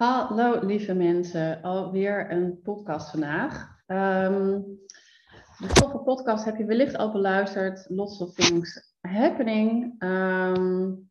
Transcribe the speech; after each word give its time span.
Hallo 0.00 0.66
lieve 0.66 0.94
mensen, 0.94 1.62
alweer 1.62 2.30
een 2.30 2.60
podcast 2.62 3.10
vandaag. 3.10 3.82
Um, 3.86 4.64
de 5.58 5.66
toffe 5.72 5.98
podcast 5.98 6.44
heb 6.44 6.56
je 6.56 6.64
wellicht 6.64 6.96
al 6.96 7.12
beluisterd, 7.12 7.86
Lots 7.88 8.20
of 8.20 8.34
Things 8.34 8.94
Happening. 9.00 10.02
Um, 10.02 10.60
nou, 10.60 11.08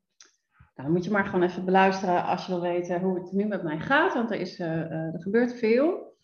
dan 0.76 0.92
moet 0.92 1.04
je 1.04 1.12
maar 1.12 1.26
gewoon 1.26 1.44
even 1.44 1.66
beluisteren 1.66 2.26
als 2.26 2.46
je 2.46 2.52
wil 2.52 2.62
weten 2.62 3.02
hoe 3.02 3.20
het 3.20 3.32
nu 3.32 3.46
met 3.46 3.64
mij 3.64 3.80
gaat, 3.80 4.14
want 4.14 4.32
er, 4.32 4.40
is, 4.40 4.60
uh, 4.60 4.92
er 4.92 5.22
gebeurt 5.22 5.54
veel. 5.54 6.18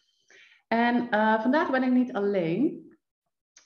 En 0.68 1.08
uh, 1.12 1.42
vandaag 1.42 1.72
ben 1.72 1.84
ik 1.84 1.92
niet 1.92 2.14
alleen. 2.14 2.94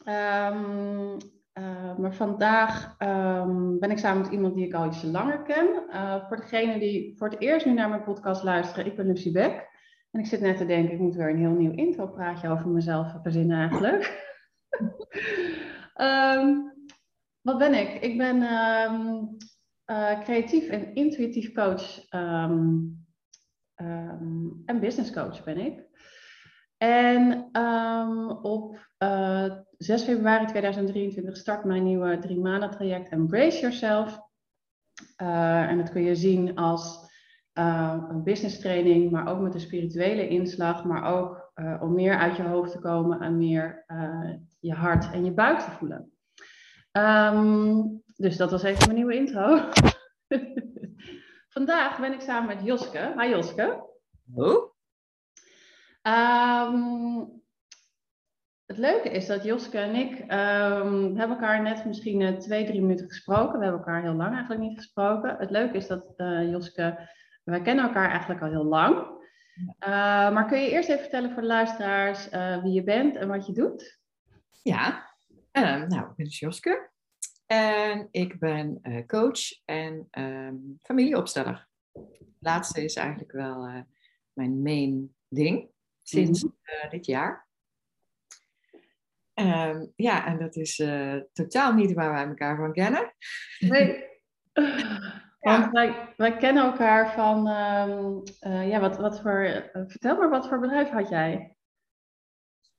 Um, 0.08 1.18
uh, 1.60 1.98
maar 1.98 2.14
vandaag 2.14 2.96
um, 3.00 3.80
ben 3.80 3.92
ik 3.92 3.98
samen 3.98 4.22
met 4.22 4.32
iemand 4.32 4.56
die 4.56 4.66
ik 4.66 4.74
al 4.74 4.86
iets 4.86 5.04
langer 5.04 5.42
ken. 5.42 5.68
Uh, 5.90 6.28
voor 6.28 6.38
degenen 6.38 6.80
die 6.80 7.18
voor 7.18 7.30
het 7.30 7.40
eerst 7.40 7.66
nu 7.66 7.74
naar 7.74 7.90
mijn 7.90 8.04
podcast 8.04 8.44
luisteren, 8.44 8.86
ik 8.86 8.96
ben 8.96 9.06
Lucie 9.06 9.32
Beck. 9.32 9.68
En 10.12 10.20
ik 10.20 10.26
zit 10.26 10.42
net 10.42 10.58
te 10.58 10.66
denken, 10.66 10.94
ik 10.94 11.00
moet 11.00 11.16
weer 11.16 11.30
een 11.30 11.38
heel 11.38 11.52
nieuw 11.52 11.72
intropraatje 11.72 12.50
over 12.50 12.68
mezelf 12.68 13.16
verzinnen 13.22 13.58
eigenlijk. 13.58 14.28
um, 15.96 16.74
wat 17.48 17.58
ben 17.58 17.74
ik? 17.74 18.02
Ik 18.02 18.18
ben 18.18 18.42
um, 18.42 19.38
uh, 19.86 20.20
creatief 20.20 20.68
en 20.68 20.96
intuïtief 20.96 21.52
coach 21.52 22.10
en 24.66 24.80
business 24.80 25.12
coach 25.12 25.44
ben 25.44 25.58
ik. 25.58 25.89
En 26.84 27.50
op 28.42 28.78
6 29.78 30.04
februari 30.04 30.46
2023 30.46 31.38
start 31.38 31.64
mijn 31.64 31.84
nieuwe 31.84 32.20
drie 32.20 32.40
maanden 32.40 32.72
traject 32.72 33.10
Embrace 33.10 33.60
Yourself. 33.60 34.20
Uh, 35.22 35.62
en 35.62 35.78
dat 35.78 35.92
kun 35.92 36.04
je 36.04 36.16
zien 36.16 36.56
als 36.56 37.08
uh, 37.54 38.04
een 38.10 38.24
business 38.24 38.60
training, 38.60 39.12
maar 39.12 39.28
ook 39.28 39.40
met 39.40 39.54
een 39.54 39.60
spirituele 39.60 40.28
inslag, 40.28 40.84
maar 40.86 41.04
ook 41.14 41.52
om 41.80 41.94
meer 41.94 42.18
uit 42.18 42.36
je 42.36 42.44
hoofd 42.44 42.72
te 42.72 42.80
komen 42.80 43.22
en 43.22 43.38
meer 43.38 43.86
je 44.60 44.74
hart 44.74 45.12
en 45.12 45.26
je 45.26 45.32
buik 45.32 45.60
te 45.60 45.72
voelen. 45.72 46.12
Um, 46.92 48.04
dus 48.16 48.38
dat 48.38 48.52
was 48.52 48.64
even 48.64 48.84
mijn 48.84 48.96
nieuwe 48.96 49.16
intro. 49.16 49.70
Vandaag 51.56 52.00
ben 52.00 52.14
ik 52.14 52.22
samen 52.22 52.56
met 52.56 52.66
Joske. 52.66 53.14
Hi 53.18 53.30
Joske. 53.30 53.84
Hallo. 54.34 54.79
Um, 56.02 57.42
het 58.66 58.78
leuke 58.78 59.10
is 59.10 59.26
dat 59.26 59.44
Joske 59.44 59.78
en 59.78 59.96
ik 59.96 60.20
um, 60.20 61.18
hebben 61.18 61.38
elkaar 61.38 61.62
net 61.62 61.86
misschien 61.86 62.20
uh, 62.20 62.38
twee, 62.38 62.66
drie 62.66 62.82
minuten 62.82 63.08
gesproken. 63.08 63.60
We 63.60 63.66
hebben 63.66 63.82
elkaar 63.86 64.02
heel 64.02 64.14
lang 64.14 64.32
eigenlijk 64.32 64.62
niet 64.62 64.78
gesproken. 64.78 65.36
Het 65.38 65.50
leuke 65.50 65.78
is 65.78 65.88
dat 65.88 66.14
uh, 66.18 66.50
Joske, 66.50 67.10
wij 67.44 67.62
kennen 67.62 67.86
elkaar 67.86 68.10
eigenlijk 68.10 68.42
al 68.42 68.50
heel 68.50 68.64
lang. 68.64 68.96
Uh, 69.58 69.88
maar 70.32 70.48
kun 70.48 70.62
je 70.62 70.70
eerst 70.70 70.90
even 70.90 71.02
vertellen 71.02 71.32
voor 71.32 71.42
de 71.42 71.48
luisteraars 71.48 72.30
wie 72.64 72.72
je 72.72 72.84
bent 72.84 73.16
en 73.16 73.28
wat 73.28 73.46
je 73.46 73.54
doet? 73.54 74.00
Ja, 74.62 75.10
nou, 75.52 76.10
ik 76.10 76.16
ben 76.16 76.26
dus 76.26 76.40
Joske. 76.40 76.90
En 77.46 78.08
ik 78.12 78.40
ben 78.40 78.82
coach 79.08 79.66
en 79.66 80.08
um, 80.12 80.78
familieopsteller. 80.80 81.68
Het 81.94 82.38
laatste 82.40 82.84
is 82.84 82.96
eigenlijk 82.96 83.32
wel 83.32 83.86
mijn 84.34 84.62
main 84.62 85.16
ding 85.28 85.70
sinds 86.10 86.44
mm 86.44 86.56
-hmm. 86.64 86.90
dit 86.90 87.06
jaar. 87.06 87.48
Um, 89.40 89.94
ja, 89.96 90.26
en 90.26 90.40
dat 90.40 90.56
is 90.56 90.80
uh, 90.80 91.16
totaal 91.34 91.74
niet 91.74 91.94
waar 91.94 92.12
wij 92.12 92.26
elkaar 92.26 92.56
van 92.56 92.74
kennen. 92.74 93.14
Nee. 93.60 94.08
Want 95.40 95.72
wij, 95.72 96.14
wij 96.18 96.38
kennen 96.38 96.64
elkaar 96.64 97.14
van, 97.14 97.48
um, 97.48 98.24
uh, 98.42 98.70
ja, 98.70 98.80
wat, 98.80 98.98
wat 98.98 99.22
voor, 99.22 99.46
uh, 99.46 99.82
vertel 99.88 100.18
maar, 100.18 100.30
wat 100.30 100.48
voor 100.48 100.60
bedrijf 100.60 100.90
had 100.90 101.10
jij? 101.10 101.56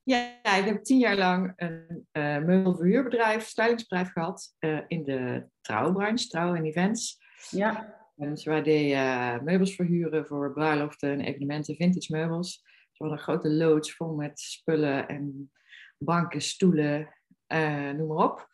Ja, 0.03 0.57
ik 0.57 0.65
heb 0.65 0.85
tien 0.85 0.99
jaar 0.99 1.17
lang 1.17 1.53
een 1.57 2.07
meubelverhuurbedrijf, 2.47 3.47
stylingsbedrijf 3.47 4.13
gehad 4.13 4.55
in 4.89 5.05
de 5.05 5.49
trouwbranche, 5.61 6.29
trouw 6.29 6.55
en 6.55 6.65
events. 6.65 7.19
Ja. 7.51 7.99
En 8.17 8.31
dus 8.31 8.45
wij 8.45 8.63
deden 8.63 9.45
meubels 9.45 9.75
verhuren 9.75 10.27
voor 10.27 10.53
bruiloften 10.53 11.11
en 11.11 11.21
evenementen, 11.21 11.75
vintage 11.75 12.13
meubels. 12.13 12.63
We 13.00 13.06
hadden 13.06 13.27
een 13.27 13.33
grote 13.33 13.50
loods 13.50 13.94
vol 13.94 14.15
met 14.15 14.41
spullen 14.41 15.09
en 15.09 15.50
banken, 15.99 16.41
stoelen, 16.41 17.15
uh, 17.49 17.91
noem 17.91 18.06
maar 18.06 18.25
op. 18.25 18.49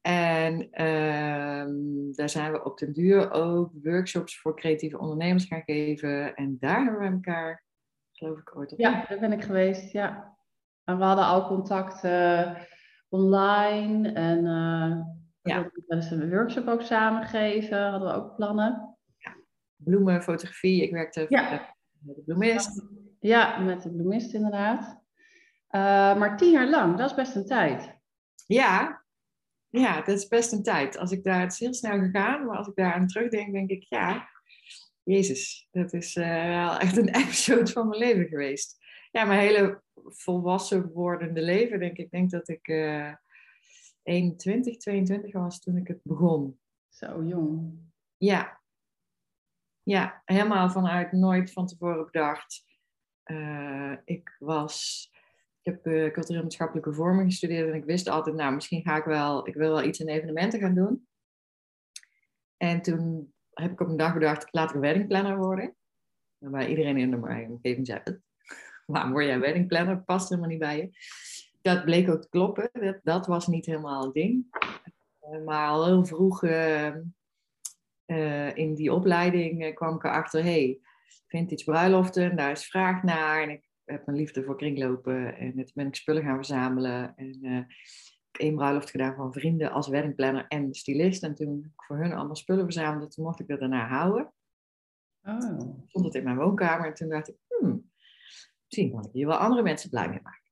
En 0.00 0.62
uh, 0.62 2.14
daar 2.16 2.28
zijn 2.28 2.52
we 2.52 2.64
op 2.64 2.78
den 2.78 2.92
duur 2.92 3.30
ook 3.30 3.72
workshops 3.82 4.40
voor 4.40 4.56
creatieve 4.56 4.98
ondernemers 4.98 5.44
gaan 5.44 5.62
geven. 5.64 6.34
En 6.34 6.56
daar 6.60 6.84
hebben 6.84 7.00
we 7.00 7.14
elkaar, 7.14 7.64
geloof 8.12 8.38
ik, 8.38 8.56
ooit 8.56 8.72
op. 8.72 8.78
Ja, 8.78 9.04
daar 9.08 9.18
ben 9.18 9.32
ik 9.32 9.42
geweest, 9.42 9.92
ja. 9.92 10.36
En 10.84 10.98
we 10.98 11.04
hadden 11.04 11.24
al 11.24 11.46
contact 11.46 12.04
uh, 12.04 12.54
online 13.08 14.12
en 14.12 14.38
uh, 14.38 15.00
ja. 15.42 15.70
we 15.86 16.06
een 16.10 16.30
workshop 16.30 16.66
ook 16.66 16.82
samen 16.82 17.26
geven, 17.26 17.90
hadden 17.90 18.08
we 18.08 18.14
ook 18.14 18.36
plannen. 18.36 18.96
Ja. 19.16 19.36
Bloemen, 19.76 20.22
fotografie, 20.22 20.82
ik 20.82 20.90
werkte 20.90 21.26
ja. 21.28 21.74
de 21.98 22.22
bloemist. 22.24 22.82
Ja, 23.24 23.58
met 23.58 23.82
de 23.82 23.90
bloemist 23.90 24.34
inderdaad. 24.34 25.02
Uh, 25.70 26.18
maar 26.18 26.36
tien 26.36 26.50
jaar 26.50 26.68
lang, 26.68 26.96
dat 26.96 27.10
is 27.10 27.16
best 27.16 27.34
een 27.36 27.46
tijd. 27.46 27.98
Ja, 28.46 29.04
ja, 29.68 29.96
dat 29.96 30.18
is 30.18 30.28
best 30.28 30.52
een 30.52 30.62
tijd. 30.62 30.98
Als 30.98 31.10
ik 31.10 31.24
daar, 31.24 31.40
het 31.40 31.52
is 31.52 31.58
heel 31.58 31.74
snel 31.74 31.98
gegaan, 31.98 32.46
maar 32.46 32.56
als 32.56 32.66
ik 32.66 32.74
daar 32.74 32.92
aan 32.92 33.06
terugdenk, 33.06 33.52
denk 33.52 33.70
ik, 33.70 33.82
ja, 33.88 34.28
Jezus, 35.02 35.68
dat 35.70 35.92
is 35.92 36.16
uh, 36.16 36.44
wel 36.44 36.78
echt 36.78 36.96
een 36.96 37.08
episode 37.22 37.72
van 37.72 37.88
mijn 37.88 38.00
leven 38.00 38.28
geweest. 38.28 38.76
Ja, 39.10 39.24
mijn 39.24 39.40
hele 39.40 39.82
volwassen 40.04 40.92
wordende 40.92 41.42
leven, 41.42 41.78
denk 41.78 41.96
ik. 41.96 42.04
Ik 42.04 42.10
denk 42.10 42.30
dat 42.30 42.48
ik 42.48 42.68
uh, 42.68 43.14
21, 44.02 44.76
22 44.76 45.32
was 45.32 45.60
toen 45.60 45.76
ik 45.76 45.88
het 45.88 46.00
begon. 46.02 46.58
Zo 46.88 47.24
jong. 47.24 47.78
Ja. 48.16 48.60
Ja, 49.82 50.22
helemaal 50.24 50.70
vanuit 50.70 51.12
nooit 51.12 51.52
van 51.52 51.66
tevoren 51.66 52.04
bedacht. 52.04 52.72
Uh, 53.24 53.92
ik 54.04 54.36
was 54.38 55.08
ik 55.64 55.72
heb 55.72 55.86
uh, 55.86 56.12
cultureel 56.12 56.42
maatschappelijke 56.42 56.92
vorming 56.92 57.30
gestudeerd 57.30 57.68
en 57.68 57.74
ik 57.74 57.84
wist 57.84 58.08
altijd, 58.08 58.36
nou, 58.36 58.54
misschien 58.54 58.82
ga 58.82 58.96
ik 58.96 59.04
wel, 59.04 59.48
ik 59.48 59.54
wil 59.54 59.70
wel 59.70 59.82
iets 59.82 60.00
in 60.00 60.08
evenementen 60.08 60.60
gaan 60.60 60.74
doen. 60.74 61.06
En 62.56 62.82
toen 62.82 63.32
heb 63.50 63.70
ik 63.70 63.80
op 63.80 63.88
een 63.88 63.96
dag 63.96 64.12
bedacht, 64.12 64.48
laat 64.50 64.68
ik 64.68 64.74
een 64.74 64.80
weddingplanner 64.80 65.36
worden. 65.36 65.76
Waarbij 66.38 66.68
iedereen 66.68 66.96
in 66.96 67.10
de 67.10 67.16
omgeving 67.16 67.86
zei, 67.86 68.02
waarom 68.86 69.12
word 69.12 69.24
jij 69.24 69.40
weddingplanner? 69.40 70.02
Past 70.02 70.28
helemaal 70.28 70.50
niet 70.50 70.58
bij 70.58 70.76
je. 70.76 70.90
Dat 71.62 71.84
bleek 71.84 72.10
ook 72.10 72.22
te 72.22 72.28
kloppen. 72.28 72.70
Dat, 72.72 73.00
dat 73.02 73.26
was 73.26 73.46
niet 73.46 73.66
helemaal 73.66 74.04
het 74.04 74.14
ding. 74.14 74.46
Uh, 75.30 75.44
maar 75.44 75.68
al 75.68 75.86
heel 75.86 76.06
vroeg 76.06 76.42
in 78.54 78.74
die 78.74 78.92
opleiding 78.92 79.74
kwam 79.74 79.94
ik 79.94 80.04
erachter, 80.04 80.42
hey, 80.42 80.80
vintage 81.26 81.64
bruiloften, 81.64 82.36
daar 82.36 82.50
is 82.50 82.66
vraag 82.66 83.02
naar. 83.02 83.42
En 83.42 83.50
ik 83.50 83.68
heb 83.84 84.06
mijn 84.06 84.18
liefde 84.18 84.44
voor 84.44 84.56
kringlopen 84.56 85.36
en 85.36 85.52
toen 85.54 85.70
ben 85.74 85.86
ik 85.86 85.94
spullen 85.94 86.22
gaan 86.22 86.36
verzamelen. 86.36 87.14
En 87.16 87.38
uh, 87.42 87.56
ik 87.56 88.28
heb 88.30 88.40
één 88.40 88.54
bruiloft 88.54 88.90
gedaan 88.90 89.14
van 89.14 89.32
vrienden 89.32 89.70
als 89.70 89.88
weddingplanner 89.88 90.46
en 90.48 90.74
stylist. 90.74 91.22
En 91.22 91.34
toen 91.34 91.58
ik 91.58 91.84
voor 91.84 91.96
hun 91.96 92.12
allemaal 92.12 92.36
spullen 92.36 92.64
verzamelde, 92.64 93.08
toen 93.08 93.24
mocht 93.24 93.40
ik 93.40 93.48
dat 93.48 93.60
daarna 93.60 93.86
houden. 93.86 94.32
Oh. 95.22 95.86
Stond 95.86 96.04
het 96.04 96.14
in 96.14 96.24
mijn 96.24 96.36
woonkamer 96.36 96.86
en 96.86 96.94
toen 96.94 97.08
dacht 97.08 97.28
ik, 97.28 97.36
hmm, 97.48 97.90
misschien 98.66 98.90
kan 98.90 99.04
ik 99.04 99.12
hier 99.12 99.26
wel 99.26 99.36
andere 99.36 99.62
mensen 99.62 99.90
blij 99.90 100.08
mee 100.08 100.20
maken. 100.22 100.42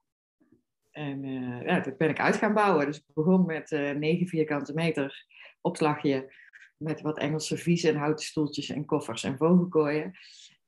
En 0.90 1.24
uh, 1.24 1.62
ja, 1.62 1.80
dat 1.80 1.96
ben 1.96 2.08
ik 2.08 2.20
uit 2.20 2.36
gaan 2.36 2.54
bouwen. 2.54 2.86
Dus 2.86 2.96
ik 2.96 3.14
begon 3.14 3.46
met 3.46 3.70
uh, 3.70 3.90
9 3.90 4.26
vierkante 4.26 4.74
meter 4.74 5.26
opslagje 5.60 6.32
met 6.76 7.00
wat 7.00 7.18
Engelse 7.18 7.46
servies 7.46 7.84
en 7.84 7.96
houten 7.96 8.24
stoeltjes 8.24 8.68
en 8.68 8.84
koffers 8.84 9.24
en 9.24 9.36
vogelkooien. 9.36 10.12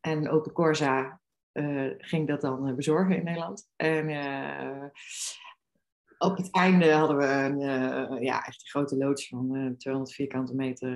En 0.05 0.29
open 0.29 0.53
Corsa 0.53 1.21
uh, 1.53 1.95
ging 1.99 2.29
dat 2.29 2.41
dan 2.41 2.69
uh, 2.69 2.75
bezorgen 2.75 3.17
in 3.17 3.25
Nederland. 3.25 3.71
En 3.77 4.09
uh, 4.09 4.85
op 6.19 6.37
het 6.37 6.51
einde 6.51 6.93
hadden 6.93 7.17
we 7.17 7.25
een, 7.25 7.59
ja, 8.23 8.45
echt 8.45 8.63
een 8.63 8.69
grote 8.69 8.97
loods 8.97 9.29
van 9.29 9.75
200 9.79 10.15
vierkante 10.15 10.55
meter. 10.55 10.91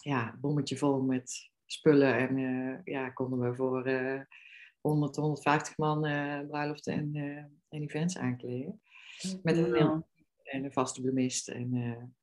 ja, 0.00 0.36
bommetje 0.40 0.76
vol 0.76 1.02
met 1.02 1.50
spullen. 1.66 2.14
En 2.14 2.80
ja, 2.84 3.10
konden 3.10 3.40
we 3.40 3.54
voor 3.54 3.90
100, 4.80 5.16
150 5.16 5.76
man 5.76 6.00
bruiloften 6.46 6.92
en, 6.92 7.14
en 7.68 7.82
events 7.82 8.18
aankleden. 8.18 8.80
Met 9.42 9.56
een, 9.56 10.04
en 10.42 10.64
een 10.64 10.72
vaste 10.72 11.00
bloemist. 11.00 11.48
En 11.48 12.14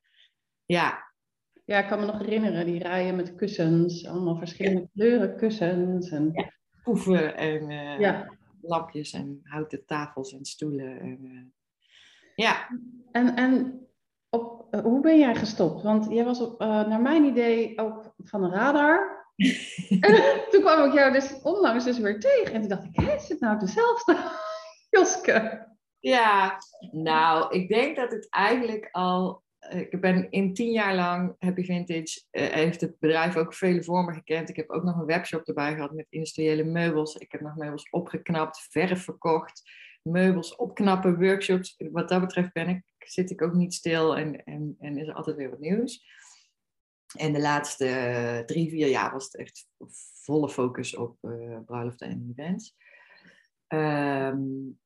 ja, 0.65 1.06
ja, 1.67 1.79
ik 1.79 1.87
kan 1.87 1.99
me 1.99 2.05
nog 2.05 2.17
herinneren, 2.17 2.65
die 2.65 2.83
rijen 2.83 3.15
met 3.15 3.35
kussens, 3.35 4.07
allemaal 4.07 4.37
verschillende 4.37 4.81
ja. 4.81 4.87
kleuren 4.93 5.37
kussens. 5.37 6.09
En... 6.09 6.29
Ja 6.33 6.55
poeven 6.87 7.37
en 7.37 7.69
uh, 7.69 7.99
ja. 7.99 8.37
lampjes 8.61 9.13
en 9.13 9.39
houten 9.43 9.85
tafels 9.85 10.33
en 10.33 10.45
stoelen. 10.45 10.99
En, 10.99 11.19
uh, 11.21 11.41
ja. 12.35 12.67
En, 13.11 13.35
en 13.35 13.87
op, 14.29 14.67
uh, 14.71 14.81
hoe 14.81 15.01
ben 15.01 15.19
jij 15.19 15.35
gestopt? 15.35 15.83
Want 15.83 16.07
jij 16.09 16.23
was 16.23 16.41
op, 16.41 16.59
naar 16.59 17.01
mijn 17.01 17.23
idee 17.23 17.79
ook 17.79 18.13
van 18.17 18.41
de 18.41 18.49
radar. 18.49 19.25
en 19.99 20.41
toen 20.49 20.61
kwam 20.61 20.87
ik 20.87 20.93
jou 20.93 21.11
dus 21.11 21.41
onlangs 21.41 21.83
dus 21.83 21.99
weer 21.99 22.19
tegen. 22.19 22.53
En 22.53 22.59
toen 22.59 22.69
dacht 22.69 22.83
ik, 22.83 22.95
hé, 22.95 23.15
is 23.15 23.29
het 23.29 23.39
nou 23.39 23.59
dezelfde 23.59 24.17
Joske? 24.89 25.67
Ja, 25.99 26.57
nou, 26.91 27.55
ik 27.55 27.69
denk 27.69 27.95
dat 27.95 28.11
het 28.11 28.29
eigenlijk 28.29 28.89
al 28.91 29.43
ik 29.69 30.01
ben 30.01 30.29
in 30.31 30.53
tien 30.53 30.71
jaar 30.71 30.95
lang 30.95 31.35
Happy 31.39 31.63
Vintage, 31.63 32.21
uh, 32.31 32.47
heeft 32.47 32.81
het 32.81 32.99
bedrijf 32.99 33.35
ook 33.35 33.53
vele 33.53 33.83
vormen 33.83 34.13
gekend. 34.13 34.49
Ik 34.49 34.55
heb 34.55 34.69
ook 34.69 34.83
nog 34.83 34.95
een 34.97 35.05
webshop 35.05 35.47
erbij 35.47 35.73
gehad 35.73 35.93
met 35.93 36.07
industriële 36.09 36.63
meubels. 36.63 37.15
Ik 37.15 37.31
heb 37.31 37.41
nog 37.41 37.55
meubels 37.55 37.89
opgeknapt, 37.89 38.67
verf 38.69 39.03
verkocht, 39.03 39.71
meubels 40.01 40.55
opknappen, 40.55 41.19
workshops. 41.19 41.75
Wat 41.91 42.09
dat 42.09 42.21
betreft 42.21 42.53
ben 42.53 42.69
ik, 42.69 42.83
zit 42.97 43.31
ik 43.31 43.41
ook 43.41 43.53
niet 43.53 43.73
stil 43.73 44.17
en, 44.17 44.43
en, 44.43 44.75
en 44.79 44.97
is 44.97 45.07
er 45.07 45.13
altijd 45.13 45.35
weer 45.35 45.49
wat 45.49 45.59
nieuws. 45.59 46.05
En 47.17 47.33
de 47.33 47.39
laatste 47.39 48.43
drie, 48.45 48.69
vier 48.69 48.87
jaar 48.87 49.11
was 49.11 49.23
het 49.23 49.35
echt 49.35 49.67
volle 50.23 50.49
focus 50.49 50.95
op 50.95 51.17
uh, 51.21 51.91
en 51.97 52.35
events. 52.35 52.75
Um, 53.67 54.79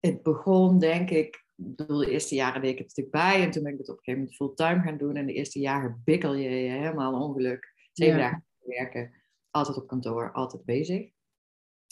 het 0.00 0.22
begon 0.22 0.78
denk 0.78 1.10
ik 1.10 1.46
bedoel, 1.60 1.98
de 1.98 2.10
eerste 2.10 2.34
jaren 2.34 2.60
deed 2.60 2.70
ik 2.70 2.78
het 2.78 2.86
natuurlijk 2.86 3.16
bij. 3.16 3.42
En 3.44 3.50
toen 3.50 3.62
ben 3.62 3.72
ik 3.72 3.78
het 3.78 3.88
op 3.88 3.96
een 3.96 4.02
gegeven 4.04 4.20
moment 4.20 4.36
fulltime 4.36 4.82
gaan 4.82 4.98
doen. 4.98 5.16
En 5.16 5.26
de 5.26 5.32
eerste 5.32 5.58
jaren 5.58 6.02
bikkel 6.04 6.34
je 6.34 6.48
je 6.48 6.70
helemaal 6.70 7.22
ongeluk. 7.22 7.72
Zeven 7.92 8.18
dagen 8.18 8.44
werken. 8.58 9.12
Altijd 9.50 9.76
op 9.76 9.86
kantoor, 9.86 10.32
altijd 10.32 10.64
bezig. 10.64 11.10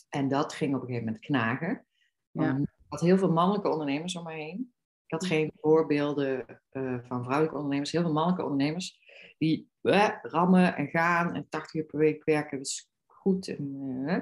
En 0.08 0.28
dat 0.28 0.52
ging 0.52 0.74
op 0.74 0.80
een 0.80 0.86
gegeven 0.86 1.06
moment 1.06 1.24
knagen. 1.24 1.86
Ja. 2.30 2.56
Ik 2.56 2.66
had 2.88 3.00
heel 3.00 3.18
veel 3.18 3.32
mannelijke 3.32 3.68
ondernemers 3.68 4.16
om 4.16 4.24
me 4.24 4.32
heen. 4.32 4.74
Ik 5.06 5.12
had 5.12 5.26
geen 5.26 5.52
voorbeelden 5.60 6.62
uh, 6.72 6.98
van 7.02 7.22
vrouwelijke 7.22 7.56
ondernemers. 7.56 7.92
Heel 7.92 8.02
veel 8.02 8.12
mannelijke 8.12 8.44
ondernemers 8.44 8.98
die 9.38 9.70
uh, 9.82 10.08
rammen 10.22 10.76
en 10.76 10.88
gaan 10.88 11.34
en 11.34 11.48
80 11.48 11.74
uur 11.74 11.84
per 11.84 11.98
week 11.98 12.24
werken. 12.24 12.56
Dat 12.56 12.66
is 12.66 12.90
goed. 13.06 13.48
En, 13.48 13.74
uh, 14.06 14.18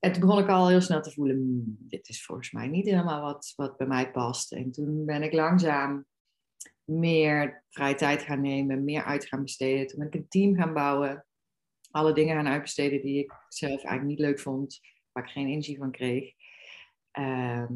en 0.00 0.12
toen 0.12 0.20
begon 0.20 0.42
ik 0.42 0.48
al 0.48 0.68
heel 0.68 0.80
snel 0.80 1.02
te 1.02 1.10
voelen, 1.10 1.36
hmm, 1.36 1.76
dit 1.78 2.08
is 2.08 2.24
volgens 2.24 2.50
mij 2.50 2.66
niet 2.68 2.86
helemaal 2.86 3.22
wat, 3.22 3.52
wat 3.56 3.76
bij 3.76 3.86
mij 3.86 4.10
past. 4.10 4.52
En 4.52 4.70
toen 4.70 5.04
ben 5.04 5.22
ik 5.22 5.32
langzaam 5.32 6.06
meer 6.84 7.64
vrije 7.68 7.94
tijd 7.94 8.22
gaan 8.22 8.40
nemen, 8.40 8.84
meer 8.84 9.04
uit 9.04 9.26
gaan 9.26 9.42
besteden. 9.42 9.86
Toen 9.86 9.98
ben 9.98 10.08
ik 10.08 10.14
een 10.14 10.28
team 10.28 10.54
gaan 10.54 10.74
bouwen, 10.74 11.26
alle 11.90 12.12
dingen 12.12 12.36
gaan 12.36 12.52
uitbesteden 12.52 13.02
die 13.02 13.18
ik 13.18 13.32
zelf 13.48 13.84
eigenlijk 13.84 14.06
niet 14.06 14.18
leuk 14.18 14.40
vond, 14.40 14.80
waar 15.12 15.24
ik 15.24 15.30
geen 15.30 15.46
energie 15.46 15.78
van 15.78 15.90
kreeg. 15.90 16.32
Ehm, 17.10 17.74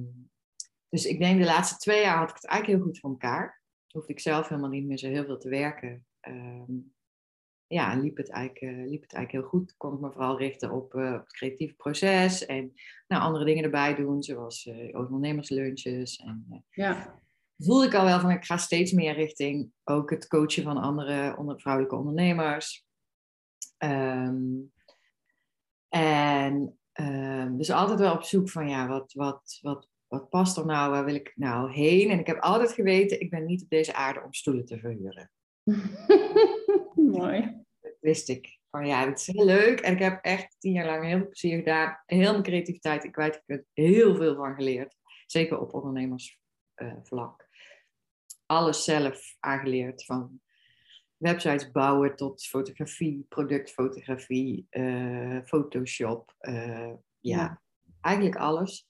dus 0.88 1.04
ik 1.04 1.18
denk 1.18 1.38
de 1.38 1.46
laatste 1.46 1.76
twee 1.76 2.02
jaar 2.02 2.18
had 2.18 2.28
ik 2.28 2.34
het 2.34 2.46
eigenlijk 2.46 2.78
heel 2.78 2.88
goed 2.88 3.00
voor 3.00 3.10
elkaar. 3.10 3.62
Hoefde 3.88 4.12
ik 4.12 4.20
zelf 4.20 4.48
helemaal 4.48 4.70
niet 4.70 4.86
meer 4.86 4.98
zo 4.98 5.08
heel 5.08 5.24
veel 5.24 5.38
te 5.38 5.48
werken. 5.48 6.06
Um, 6.28 6.93
ja, 7.66 7.96
liep 7.96 8.16
het, 8.16 8.30
eigenlijk, 8.30 8.78
uh, 8.78 8.90
liep 8.90 9.02
het 9.02 9.12
eigenlijk 9.12 9.30
heel 9.30 9.60
goed. 9.60 9.74
Kon 9.76 9.94
ik 9.94 10.00
me 10.00 10.12
vooral 10.12 10.38
richten 10.38 10.70
op, 10.70 10.94
uh, 10.94 11.12
op 11.12 11.20
het 11.20 11.32
creatieve 11.32 11.74
proces 11.74 12.46
en 12.46 12.72
nou, 13.08 13.22
andere 13.22 13.44
dingen 13.44 13.64
erbij 13.64 13.94
doen, 13.94 14.22
zoals 14.22 14.66
uh, 14.66 14.98
ondernemerslunches. 14.98 16.16
En, 16.16 16.64
ja. 16.70 17.22
Voelde 17.58 17.86
ik 17.86 17.94
al 17.94 18.04
wel 18.04 18.20
van 18.20 18.30
ik 18.30 18.44
ga 18.44 18.56
steeds 18.56 18.92
meer 18.92 19.14
richting 19.14 19.70
ook 19.84 20.10
het 20.10 20.26
coachen 20.26 20.62
van 20.62 20.76
andere 20.76 21.36
onder, 21.36 21.60
vrouwelijke 21.60 21.96
ondernemers. 21.96 22.86
Um, 23.78 24.72
en 25.88 26.78
um, 27.00 27.56
dus 27.56 27.70
altijd 27.70 27.98
wel 27.98 28.14
op 28.14 28.22
zoek 28.22 28.50
van 28.50 28.68
ja, 28.68 28.88
wat, 28.88 29.12
wat, 29.12 29.58
wat, 29.62 29.88
wat 30.06 30.28
past 30.28 30.56
er 30.56 30.66
nou? 30.66 30.90
Waar 30.90 31.04
wil 31.04 31.14
ik 31.14 31.32
nou 31.34 31.72
heen? 31.72 32.10
En 32.10 32.18
ik 32.18 32.26
heb 32.26 32.38
altijd 32.38 32.72
geweten, 32.72 33.20
ik 33.20 33.30
ben 33.30 33.44
niet 33.44 33.62
op 33.62 33.68
deze 33.68 33.94
aarde 33.94 34.22
om 34.22 34.32
stoelen 34.32 34.64
te 34.64 34.78
verhuren. 34.78 35.30
Mooi. 37.18 37.64
Dat 37.80 37.96
wist 38.00 38.28
ik. 38.28 38.58
Van 38.70 38.86
ja, 38.86 39.08
het 39.08 39.18
is 39.18 39.26
heel 39.26 39.44
leuk. 39.44 39.80
En 39.80 39.92
ik 39.92 39.98
heb 39.98 40.24
echt 40.24 40.56
tien 40.58 40.72
jaar 40.72 40.86
lang 40.86 41.04
heel 41.04 41.18
veel 41.18 41.28
plezier 41.28 41.56
gedaan. 41.56 42.02
Heel 42.06 42.30
mijn 42.30 42.42
creativiteit. 42.42 43.04
Ik 43.04 43.14
weet, 43.14 43.34
ik 43.34 43.42
heb 43.46 43.64
heel 43.72 44.16
veel 44.16 44.34
van 44.34 44.54
geleerd. 44.54 44.96
Zeker 45.26 45.60
op 45.60 45.74
ondernemersvlak. 45.74 47.48
Alles 48.46 48.84
zelf 48.84 49.36
aangeleerd. 49.40 50.04
Van 50.04 50.40
websites 51.16 51.70
bouwen 51.70 52.16
tot 52.16 52.46
fotografie, 52.46 53.26
productfotografie, 53.28 54.66
uh, 54.70 55.40
Photoshop. 55.44 56.34
Uh, 56.40 56.92
ja, 57.20 57.62
eigenlijk 58.00 58.36
alles. 58.36 58.88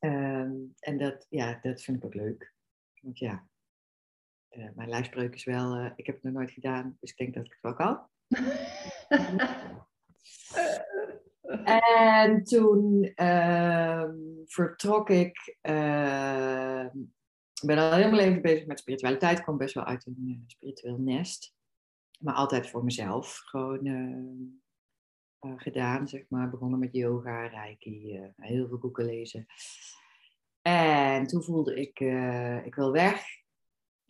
Um, 0.00 0.74
en 0.78 0.98
dat, 0.98 1.26
ja, 1.28 1.58
dat 1.62 1.82
vind 1.82 1.96
ik 1.96 2.04
ook 2.04 2.14
leuk. 2.14 2.54
Want 3.00 3.18
ja, 3.18 3.48
uh, 4.56 4.68
mijn 4.74 4.88
lijfspreuk 4.88 5.34
is 5.34 5.44
wel, 5.44 5.78
uh, 5.78 5.90
ik 5.96 6.06
heb 6.06 6.14
het 6.14 6.24
nog 6.24 6.32
nooit 6.32 6.50
gedaan, 6.50 6.96
dus 7.00 7.10
ik 7.10 7.16
denk 7.16 7.34
dat 7.34 7.44
ik 7.44 7.52
het 7.52 7.60
wel 7.60 7.74
kan. 7.74 8.08
en 12.22 12.44
toen 12.44 13.12
uh, 13.16 14.08
vertrok 14.44 15.10
ik, 15.10 15.58
ehm, 15.60 16.90
ben 17.62 17.78
al 17.78 17.92
helemaal 17.92 18.18
even 18.18 18.42
bezig 18.42 18.66
met 18.66 18.78
spiritualiteit. 18.78 19.38
Ik 19.38 19.44
kom 19.44 19.56
best 19.56 19.74
wel 19.74 19.84
uit 19.84 20.06
een 20.06 20.24
uh, 20.28 20.36
spiritueel 20.46 20.98
nest. 20.98 21.54
Maar 22.18 22.34
altijd 22.34 22.70
voor 22.70 22.84
mezelf 22.84 23.42
gewoon 23.44 23.86
ehm, 23.86 24.44
gedaan, 25.56 26.08
zeg 26.08 26.24
maar. 26.28 26.50
Begonnen 26.50 26.78
met 26.78 26.92
yoga, 26.92 27.46
reiki, 27.46 28.20
heel 28.36 28.68
veel 28.68 28.78
boeken 28.78 29.04
lezen. 29.04 29.46
En 30.62 31.26
toen 31.26 31.42
voelde 31.42 31.80
ik, 31.80 32.00
ik 32.64 32.74
wil 32.74 32.92
weg 32.92 33.41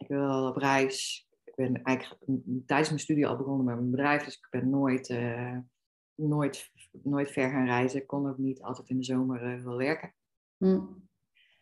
ik 0.03 0.09
wil 0.09 0.47
op 0.47 0.57
reis. 0.57 1.29
Ik 1.45 1.55
ben 1.55 1.83
eigenlijk 1.83 2.21
tijdens 2.67 2.89
mijn 2.89 3.01
studie 3.01 3.27
al 3.27 3.37
begonnen 3.37 3.65
met 3.65 3.75
mijn 3.75 3.91
bedrijf, 3.91 4.25
dus 4.25 4.35
ik 4.35 4.47
ben 4.51 4.71
nooit, 4.71 5.09
uh, 5.09 5.59
nooit, 6.15 6.71
nooit 6.91 7.31
ver 7.31 7.51
gaan 7.51 7.67
reizen. 7.67 8.01
Ik 8.01 8.07
kon 8.07 8.29
ook 8.29 8.39
niet 8.39 8.63
altijd 8.63 8.89
in 8.89 8.97
de 8.97 9.05
zomer 9.05 9.57
uh, 9.57 9.65
wel 9.65 9.77
werken. 9.77 10.15
Hm. 10.57 10.81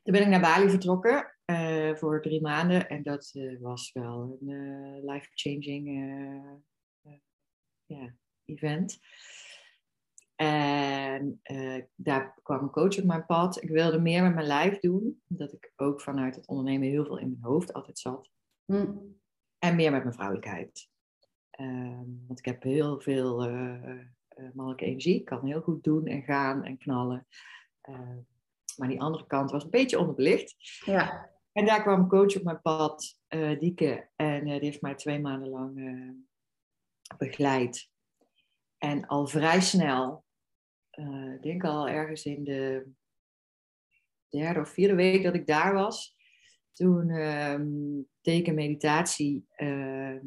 Toen 0.03 0.13
ben 0.13 0.23
ik 0.23 0.29
naar 0.29 0.41
Bali 0.41 0.71
vertrokken 0.71 1.37
uh, 1.47 1.95
voor 1.95 2.23
drie 2.23 2.41
maanden 2.41 2.89
en 2.89 3.03
dat 3.03 3.33
was 3.61 3.93
wel 3.93 4.39
een 4.41 5.05
life-changing 5.05 5.89
ja, 7.87 8.15
event. 8.45 8.99
En 10.41 11.41
daar 11.95 12.39
kwam 12.43 12.63
een 12.63 12.71
coach 12.71 12.99
op 12.99 13.05
mijn 13.05 13.27
pad. 13.27 13.63
Ik 13.63 13.69
wilde 13.69 14.01
meer 14.01 14.23
met 14.23 14.35
mijn 14.35 14.47
lijf 14.47 14.79
doen, 14.79 15.23
omdat 15.29 15.53
ik 15.53 15.73
ook 15.77 16.01
vanuit 16.01 16.35
het 16.35 16.47
ondernemen 16.47 16.89
heel 16.89 17.05
veel 17.05 17.19
in 17.19 17.31
mijn 17.31 17.53
hoofd 17.53 17.73
altijd 17.73 17.99
zat. 17.99 18.31
Hm. 18.65 18.87
En 19.59 19.77
meer 19.77 19.91
met 19.91 20.03
mijn 20.03 20.15
vrouwelijkheid. 20.15 20.89
Ehm, 21.51 22.05
want 22.27 22.39
ik 22.39 22.45
heb 22.45 22.63
heel 22.63 23.01
veel 23.01 23.49
uh, 23.49 24.05
mannelijke 24.53 24.85
energie. 24.85 25.15
Ik 25.15 25.25
kan 25.25 25.47
heel 25.47 25.61
goed 25.61 25.85
doen 25.85 26.07
en 26.07 26.23
gaan 26.23 26.65
en 26.65 26.79
knallen. 26.79 27.27
Ehm, 27.81 28.19
maar 28.77 28.89
die 28.89 29.01
andere 29.01 29.27
kant 29.27 29.51
was 29.51 29.65
een 29.65 29.71
beetje 29.71 29.99
onderbelicht. 29.99 30.57
Ja. 30.85 31.31
En 31.53 31.67
daar 31.67 31.83
kwam 31.83 32.01
een 32.01 32.09
coach 32.09 32.37
op 32.37 32.43
mijn 32.43 32.61
pad, 32.61 33.19
Dieke. 33.59 34.09
En 34.17 34.45
die 34.45 34.53
heeft 34.53 34.81
mij 34.81 34.95
twee 34.95 35.21
maanden 35.21 35.49
lang 35.49 35.75
begeleid. 37.17 37.89
En 38.79 39.07
al 39.07 39.27
vrij 39.27 39.61
snel, 39.61 40.25
ik 41.35 41.43
denk 41.43 41.65
al 41.65 41.89
ergens 41.89 42.25
in 42.25 42.45
de 42.45 42.87
derde 44.29 44.61
of 44.61 44.69
vierde 44.69 44.95
week 44.95 45.23
dat 45.23 45.35
ik 45.35 45.47
daar 45.47 45.75
was, 45.75 46.17
toen 46.73 47.09
teken 48.21 48.55
meditatie. 48.55 49.47
Ehm, 49.51 50.27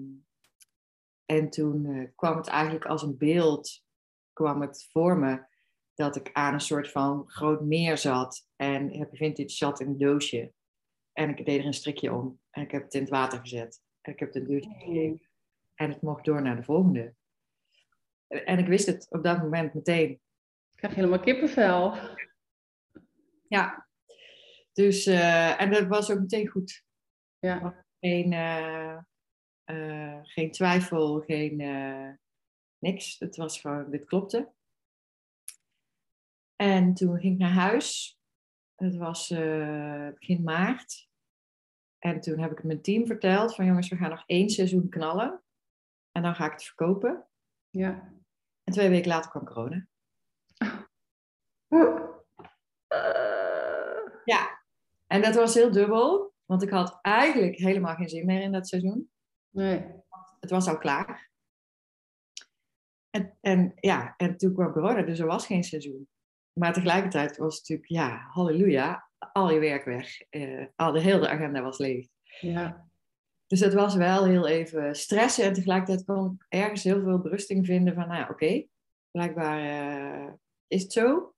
en 1.26 1.50
toen 1.50 1.86
uh, 1.86 2.08
kwam 2.16 2.38
het 2.38 2.48
eigenlijk 2.48 2.86
als 2.86 3.02
een 3.02 3.18
beeld, 3.18 3.84
kwam 4.34 4.62
het 4.62 4.88
voor 4.92 5.18
me 5.18 5.46
dat 5.94 6.16
ik 6.16 6.30
aan 6.34 6.54
een 6.54 6.60
soort 6.60 6.92
van 6.92 7.24
groot 7.28 7.62
meer 7.62 7.98
zat. 7.98 8.48
En 8.56 8.98
Happy 8.98 9.16
Vintage 9.16 9.50
zat 9.50 9.80
in 9.80 9.88
een 9.88 9.98
doosje. 9.98 10.54
En 11.14 11.30
ik 11.30 11.46
deed 11.46 11.60
er 11.60 11.66
een 11.66 11.74
strikje 11.74 12.14
om. 12.14 12.40
En 12.50 12.62
ik 12.62 12.72
heb 12.72 12.84
het 12.84 12.94
in 12.94 13.02
het 13.02 13.10
water 13.10 13.40
gezet. 13.40 13.82
En 14.02 14.14
ik 14.14 14.20
heb 14.20 14.34
het 14.34 14.38
een 14.38 14.50
duwtje 14.50 14.74
gegeven. 14.74 15.28
En 15.76 15.90
het 15.90 16.02
mocht 16.02 16.26
door 16.26 16.42
naar 16.42 16.56
de 16.56 16.64
volgende. 16.64 17.14
En 18.28 18.60
ik 18.60 18.68
wist 18.68 18.86
het 18.86 19.08
op 19.10 19.24
dat 19.24 19.38
moment 19.38 19.74
meteen. 19.74 20.22
Krijg 20.84 20.98
helemaal 20.98 21.20
kippenvel. 21.20 21.98
Ja, 23.48 23.88
dus, 24.74 25.08
uh, 25.08 25.62
en 25.62 25.72
dat 25.72 25.88
was 25.88 26.12
ook 26.12 26.20
meteen 26.20 26.48
goed. 26.48 26.84
Ja. 27.40 27.86
Geen, 28.00 28.32
uh, 28.32 28.98
uh, 29.66 30.20
geen 30.24 30.52
twijfel, 30.52 31.20
geen 31.20 31.58
niks. 32.80 33.20
Het 33.20 33.36
was 33.36 33.60
gewoon, 33.60 33.92
dit 33.92 34.06
klopte. 34.06 34.54
En 36.56 36.94
toen 36.94 37.20
ging 37.20 37.34
ik 37.34 37.40
naar 37.40 37.54
huis. 37.54 38.20
Het 38.76 38.96
was 38.96 39.28
begin 40.14 40.44
maart. 40.44 41.10
En 42.00 42.20
toen 42.20 42.40
heb 42.40 42.52
ik 42.52 42.58
het 42.58 42.66
mijn 42.66 42.82
team 42.82 43.06
verteld 43.06 43.56
van 43.56 43.66
jongens, 43.66 43.90
we 43.90 43.96
gaan 43.96 44.10
nog 44.10 44.24
één 44.26 44.50
seizoen 44.50 44.90
knallen. 44.90 45.44
En 46.12 46.22
dan 46.22 46.36
ga 46.36 46.46
ik 46.46 46.52
het 46.52 46.64
verkopen. 46.64 47.28
Ja. 47.70 48.14
En 48.64 48.74
twee 48.74 48.90
weken 48.90 49.08
later 49.08 49.30
kwam 49.30 49.46
corona. 49.46 49.92
Ja, 54.26 54.62
en 55.08 55.22
dat 55.22 55.36
was 55.36 55.54
heel 55.54 55.72
dubbel, 55.72 56.34
want 56.46 56.64
ik 56.64 56.70
had 56.70 57.00
eigenlijk 57.02 57.56
helemaal 57.56 57.96
geen 57.96 58.10
zin 58.10 58.26
meer 58.26 58.42
in 58.42 58.52
dat 58.52 58.68
seizoen. 58.68 59.12
Nee. 59.50 59.86
Het 60.40 60.50
was 60.50 60.68
al 60.68 60.78
klaar. 60.78 61.32
En, 63.10 63.38
en, 63.42 63.74
ja, 63.76 64.14
en 64.18 64.38
toen 64.38 64.54
kwam 64.54 64.72
corona, 64.72 65.02
dus 65.02 65.20
er 65.20 65.26
was 65.26 65.46
geen 65.46 65.64
seizoen. 65.64 66.08
Maar 66.60 66.74
tegelijkertijd 66.74 67.38
was 67.38 67.58
het 67.58 67.70
natuurlijk, 67.70 67.90
ja, 67.90 68.28
halleluja, 68.32 69.10
al 69.32 69.52
je 69.52 69.60
werk 69.60 69.86
weg. 69.86 70.32
Uh, 70.32 70.66
al 70.76 70.92
de 70.92 71.02
hele 71.02 71.30
agenda 71.30 71.62
was 71.62 71.78
leeg. 71.78 72.08
Ja. 72.40 72.90
Dus 73.48 73.60
het 73.60 73.74
was 73.74 73.96
wel 73.96 74.26
heel 74.26 74.48
even 74.48 74.96
stressen. 74.96 75.46
En 75.46 75.54
tegelijkertijd 75.54 76.06
kon 76.06 76.34
ik 76.34 76.46
ergens 76.50 76.84
heel 76.84 77.02
veel 77.02 77.20
berusting 77.20 77.66
vinden 77.66 77.94
van, 77.94 78.08
nou 78.08 78.20
ja, 78.20 78.30
oké, 78.30 78.66
blijkbaar 79.12 79.60
uh, 80.26 80.34
is 80.68 80.84
het 80.84 80.92
zo. 80.92 81.34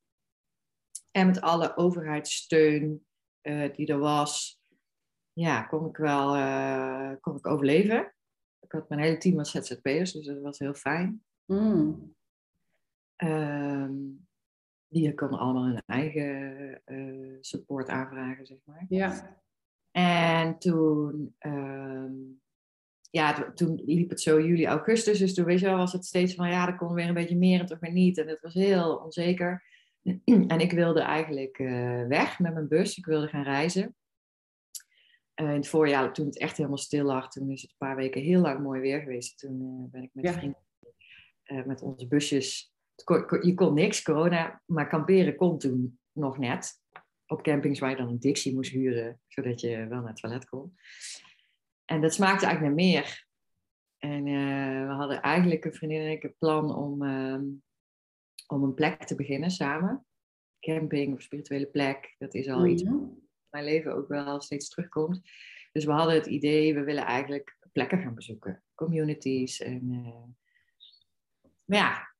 En 1.15 1.27
met 1.27 1.41
alle 1.41 1.77
overheidssteun 1.77 3.05
uh, 3.41 3.73
die 3.75 3.87
er 3.87 3.99
was, 3.99 4.61
ja, 5.33 5.63
kon 5.63 5.85
ik 5.85 5.97
wel 5.97 6.29
kon 7.19 7.35
ik 7.35 7.47
overleven. 7.47 8.13
Ik 8.59 8.71
had 8.71 8.89
mijn 8.89 9.01
hele 9.01 9.17
team 9.17 9.39
als 9.39 9.51
ZZP'ers, 9.51 10.11
dus 10.11 10.25
dat 10.25 10.41
was 10.41 10.59
heel 10.59 10.73
fijn. 10.73 11.23
Mm. 11.45 12.15
Um, 13.23 14.27
die 14.87 15.13
konden 15.13 15.39
allemaal 15.39 15.65
hun 15.65 15.83
eigen 15.85 16.81
uh, 16.85 17.37
support 17.41 17.89
aanvragen, 17.89 18.45
zeg 18.45 18.57
maar. 18.63 18.85
Ja. 18.89 19.39
En 19.91 20.57
toen, 20.57 21.35
um, 21.39 22.41
ja, 23.09 23.51
toen 23.51 23.81
liep 23.85 24.09
het 24.09 24.21
zo 24.21 24.41
juli, 24.41 24.65
augustus. 24.65 25.19
Dus 25.19 25.33
toen 25.33 25.45
weet 25.45 25.59
je 25.59 25.65
wel, 25.65 25.77
was 25.77 25.93
het 25.93 26.05
steeds 26.05 26.35
van 26.35 26.49
ja, 26.49 26.67
er 26.67 26.75
kon 26.75 26.93
weer 26.93 27.07
een 27.07 27.13
beetje 27.13 27.37
meer 27.37 27.59
en 27.59 27.65
toch 27.65 27.79
weer 27.79 27.91
niet. 27.91 28.17
En 28.17 28.27
het 28.27 28.41
was 28.41 28.53
heel 28.53 28.95
onzeker. 28.95 29.63
En 30.47 30.59
ik 30.59 30.71
wilde 30.71 31.01
eigenlijk 31.01 31.59
uh, 31.59 32.07
weg 32.07 32.39
met 32.39 32.53
mijn 32.53 32.67
bus. 32.67 32.97
Ik 32.97 33.05
wilde 33.05 33.27
gaan 33.27 33.43
reizen. 33.43 33.95
Uh, 35.41 35.49
in 35.49 35.55
het 35.55 35.67
voorjaar, 35.67 36.13
toen 36.13 36.25
het 36.25 36.39
echt 36.39 36.57
helemaal 36.57 36.77
stil 36.77 37.05
lag, 37.05 37.29
toen 37.29 37.49
is 37.49 37.61
het 37.61 37.71
een 37.71 37.87
paar 37.87 37.95
weken 37.95 38.21
heel 38.21 38.41
lang 38.41 38.63
mooi 38.63 38.81
weer 38.81 38.99
geweest. 38.99 39.39
Toen 39.39 39.89
ben 39.91 40.03
ik 40.03 40.09
met 40.13 40.25
ja. 40.25 40.33
vrienden 40.33 40.63
met 41.65 41.81
onze 41.81 42.07
busjes 42.07 42.75
je 43.41 43.53
kon 43.55 43.73
niks, 43.73 44.01
corona, 44.01 44.61
maar 44.65 44.87
kamperen 44.87 45.35
kon 45.35 45.57
toen 45.57 45.99
nog 46.11 46.37
net. 46.37 46.81
Op 47.27 47.41
campings 47.41 47.79
waar 47.79 47.89
je 47.89 47.95
dan 47.95 48.07
een 48.07 48.19
Dixie 48.19 48.53
moest 48.53 48.71
huren, 48.71 49.19
zodat 49.27 49.61
je 49.61 49.87
wel 49.87 49.99
naar 49.99 50.07
het 50.07 50.17
toilet 50.17 50.45
kon. 50.45 50.75
En 51.85 52.01
dat 52.01 52.13
smaakte 52.13 52.45
eigenlijk 52.45 52.75
naar 52.75 52.85
meer. 52.85 53.27
En 53.97 54.25
uh, 54.25 54.87
we 54.87 54.93
hadden 54.93 55.21
eigenlijk 55.21 55.65
een 55.65 55.73
vriendin 55.73 56.01
en 56.01 56.11
ik 56.11 56.23
een 56.23 56.35
plan 56.37 56.75
om, 56.75 57.03
uh, 57.03 57.39
om 58.47 58.63
een 58.63 58.73
plek 58.73 59.03
te 59.03 59.15
beginnen 59.15 59.51
samen. 59.51 60.05
Camping 60.59 61.13
of 61.13 61.21
spirituele 61.21 61.65
plek, 61.65 62.15
dat 62.17 62.33
is 62.33 62.47
al 62.47 62.57
mm 62.57 62.61
-hmm. 62.61 62.71
iets 62.71 62.83
wat 62.83 62.93
in 62.93 63.29
mijn 63.49 63.63
leven 63.63 63.95
ook 63.95 64.07
wel 64.07 64.41
steeds 64.41 64.69
terugkomt. 64.69 65.21
Dus 65.71 65.85
we 65.85 65.91
hadden 65.91 66.15
het 66.15 66.25
idee, 66.25 66.73
we 66.73 66.83
willen 66.83 67.05
eigenlijk 67.05 67.57
plekken 67.71 67.99
gaan 67.99 68.15
bezoeken. 68.15 68.63
Communities. 68.75 69.61
En, 69.61 69.91
uh, 69.91 70.23
maar 71.65 71.77
ja, 71.77 72.15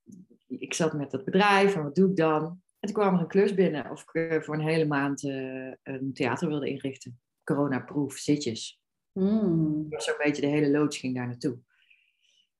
ik 0.48 0.74
zat 0.74 0.94
met 0.94 1.12
dat 1.12 1.25
bedrijf 1.25 1.75
en 1.75 1.84
wat 1.84 1.96
doe 1.96 2.10
ik 2.10 2.15
dan? 2.15 2.44
En 2.79 2.94
toen 2.94 2.94
kwam 2.94 3.15
er 3.15 3.22
een 3.22 3.27
klus 3.27 3.53
binnen 3.53 3.91
of 3.91 4.01
ik 4.01 4.13
eh, 4.13 4.41
voor 4.41 4.55
een 4.55 4.67
hele 4.67 4.86
maand 4.86 5.24
uh, 5.24 5.74
een 5.84 6.13
theater 6.13 6.48
wilde 6.48 6.70
inrichten. 6.70 7.20
Corona-proof, 7.44 8.17
zitjes. 8.17 8.82
Mm. 9.12 9.86
Zo'n 9.89 10.15
beetje 10.17 10.41
de 10.41 10.48
hele 10.48 10.70
loods 10.70 10.98
ging 10.98 11.15
daar 11.15 11.27
naartoe. 11.27 11.60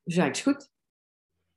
Dus 0.04 0.14
zei 0.14 0.28
ik, 0.28 0.36
is 0.36 0.42
goed. 0.42 0.72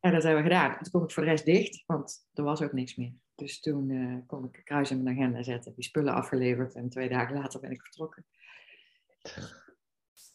En 0.09 0.15
dat 0.15 0.23
hebben 0.23 0.43
we 0.43 0.49
gedaan. 0.49 0.71
En 0.71 0.83
toen 0.83 0.93
kon 0.93 1.03
ik 1.03 1.11
voor 1.11 1.23
de 1.23 1.29
rest 1.29 1.45
dicht, 1.45 1.85
want 1.87 2.29
er 2.35 2.43
was 2.43 2.63
ook 2.63 2.73
niks 2.73 2.97
meer. 2.97 3.13
Dus 3.35 3.61
toen 3.61 3.91
uh, 3.91 4.19
kon 4.27 4.45
ik 4.45 4.57
een 4.57 4.65
kruis 4.65 4.91
in 4.91 5.03
mijn 5.03 5.17
agenda 5.17 5.43
zetten, 5.43 5.75
die 5.75 5.85
spullen 5.85 6.15
afgeleverd 6.15 6.75
en 6.75 6.89
twee 6.89 7.09
dagen 7.09 7.37
later 7.37 7.61
ben 7.61 7.71
ik 7.71 7.83
vertrokken. 7.83 8.27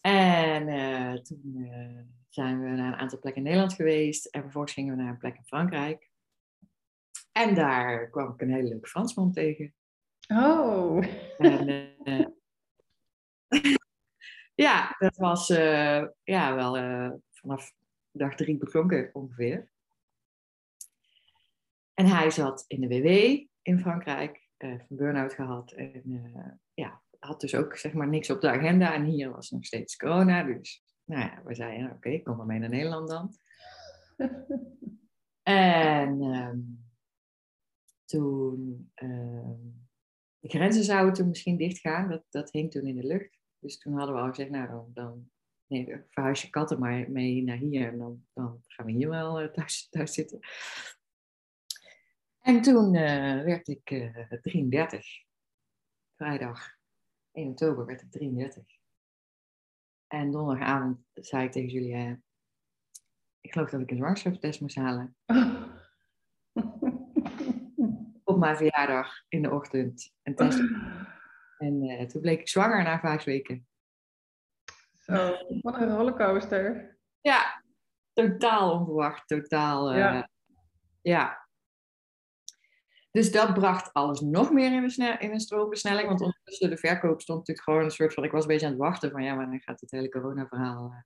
En 0.01 0.67
uh, 0.67 1.13
toen 1.13 1.55
uh, 1.55 1.99
zijn 2.29 2.61
we 2.61 2.69
naar 2.69 2.93
een 2.93 2.99
aantal 2.99 3.19
plekken 3.19 3.41
in 3.41 3.47
Nederland 3.47 3.73
geweest. 3.73 4.25
En 4.25 4.41
vervolgens 4.41 4.73
gingen 4.73 4.95
we 4.95 5.01
naar 5.01 5.11
een 5.11 5.17
plek 5.17 5.37
in 5.37 5.45
Frankrijk. 5.45 6.09
En 7.31 7.55
daar 7.55 8.09
kwam 8.09 8.33
ik 8.33 8.41
een 8.41 8.53
hele 8.53 8.67
leuke 8.67 8.87
Fransman 8.87 9.31
tegen. 9.31 9.73
Oh. 10.27 11.05
En, 11.37 12.37
ja, 14.65 14.95
dat 14.99 15.17
was 15.17 15.47
ja, 16.23 16.55
wel 16.55 16.75
vanaf 17.31 17.73
dag 18.13 18.35
drie 18.35 18.57
beklonken 18.57 19.09
ongeveer. 19.13 19.69
En 21.93 22.05
hij 22.05 22.29
zat 22.29 22.65
in 22.67 22.81
de 22.81 22.87
WW 22.87 23.07
in 23.61 23.79
Frankrijk, 23.79 24.49
een 24.57 24.85
burn-out 24.87 25.33
gehad. 25.33 25.71
En 25.71 26.01
ja, 26.73 27.01
had 27.19 27.41
dus 27.41 27.55
ook 27.55 27.77
zeg 27.77 27.93
maar 27.93 28.07
niks 28.07 28.29
op 28.29 28.41
de 28.41 28.49
agenda. 28.49 28.93
En 28.93 29.03
hier 29.03 29.31
was 29.31 29.49
nog 29.49 29.65
steeds 29.65 29.95
corona. 29.95 30.43
Dus 30.43 30.83
nou 31.03 31.21
ja, 31.21 31.41
we 31.45 31.55
zeiden, 31.55 31.85
oké, 31.85 31.95
okay, 31.95 32.21
kom 32.21 32.37
maar 32.37 32.45
mee 32.45 32.59
naar 32.59 32.69
Nederland 32.69 33.09
dan. 33.09 33.33
en 35.43 36.21
um, 36.21 36.85
toen, 38.05 38.91
um, 38.95 39.87
de 40.39 40.49
grenzen 40.49 40.83
zouden 40.83 41.13
toen 41.13 41.27
misschien 41.27 41.57
dichtgaan. 41.57 42.09
Dat, 42.09 42.23
dat 42.29 42.51
hing 42.51 42.71
toen 42.71 42.87
in 42.87 42.95
de 42.95 43.07
lucht. 43.07 43.39
Dus 43.59 43.77
toen 43.77 43.97
hadden 43.97 44.15
we 44.15 44.21
al 44.21 44.27
gezegd, 44.27 44.49
nou 44.49 44.67
dan, 44.67 44.91
dan 44.93 45.31
nee, 45.73 46.03
verhuis 46.09 46.41
je 46.41 46.49
katten 46.49 46.79
maar 46.79 47.11
mee 47.11 47.43
naar 47.43 47.57
hier. 47.57 47.87
En 47.87 47.97
dan, 47.97 48.25
dan 48.33 48.63
gaan 48.67 48.85
we 48.85 48.91
hier 48.91 49.09
wel 49.09 49.41
uh, 49.41 49.47
thuis, 49.47 49.87
thuis 49.91 50.13
zitten. 50.13 50.39
En 52.39 52.61
toen 52.61 52.93
uh, 52.93 53.43
werd 53.43 53.67
ik 53.67 53.91
uh, 53.91 54.31
33. 54.41 55.07
Vrijdag 56.15 56.75
1 57.31 57.49
oktober 57.49 57.85
werd 57.85 58.01
ik 58.01 58.11
33. 58.11 58.63
En 60.07 60.31
donderdagavond 60.31 60.99
zei 61.13 61.45
ik 61.45 61.51
tegen 61.51 61.69
Julia, 61.69 62.19
ik 63.41 63.51
geloof 63.51 63.69
dat 63.69 63.81
ik 63.81 63.91
een 63.91 63.97
zwangerschapstest 63.97 64.61
moest 64.61 64.75
halen. 64.75 65.15
Op 68.23 68.37
mijn 68.37 68.57
verjaardag 68.57 69.23
in 69.27 69.41
de 69.41 69.51
ochtend 69.51 70.13
een 70.23 70.35
test. 70.35 70.59
En 71.57 71.83
uh, 71.83 72.01
toen 72.01 72.21
bleek 72.21 72.39
ik 72.39 72.47
zwanger 72.47 72.83
na 72.83 72.99
vijf 72.99 73.23
weken. 73.23 73.67
Zo, 75.03 75.37
wat 75.61 75.81
een 75.81 75.95
rollercoaster. 75.95 76.97
Ja, 77.21 77.63
totaal 78.13 78.71
onverwacht, 78.71 79.27
totaal. 79.27 79.91
Uh, 79.91 79.97
ja. 79.97 80.29
ja. 81.01 81.47
Dus 83.11 83.31
dat 83.31 83.53
bracht 83.53 83.93
alles 83.93 84.19
nog 84.19 84.51
meer 84.51 84.73
in 84.73 84.83
een, 84.83 85.19
in 85.19 85.31
een 85.31 85.39
stroomversnelling. 85.39 86.07
Want 86.07 86.21
ondertussen 86.21 86.69
de 86.69 86.77
verkoop 86.77 87.21
stond 87.21 87.39
natuurlijk 87.39 87.67
gewoon 87.67 87.83
een 87.83 87.91
soort 87.91 88.13
van... 88.13 88.23
Ik 88.23 88.31
was 88.31 88.41
een 88.41 88.47
beetje 88.47 88.65
aan 88.65 88.71
het 88.71 88.81
wachten 88.81 89.11
van 89.11 89.23
ja, 89.23 89.35
wanneer 89.35 89.61
gaat 89.61 89.81
het 89.81 89.91
hele 89.91 90.09
corona-verhaal 90.09 91.03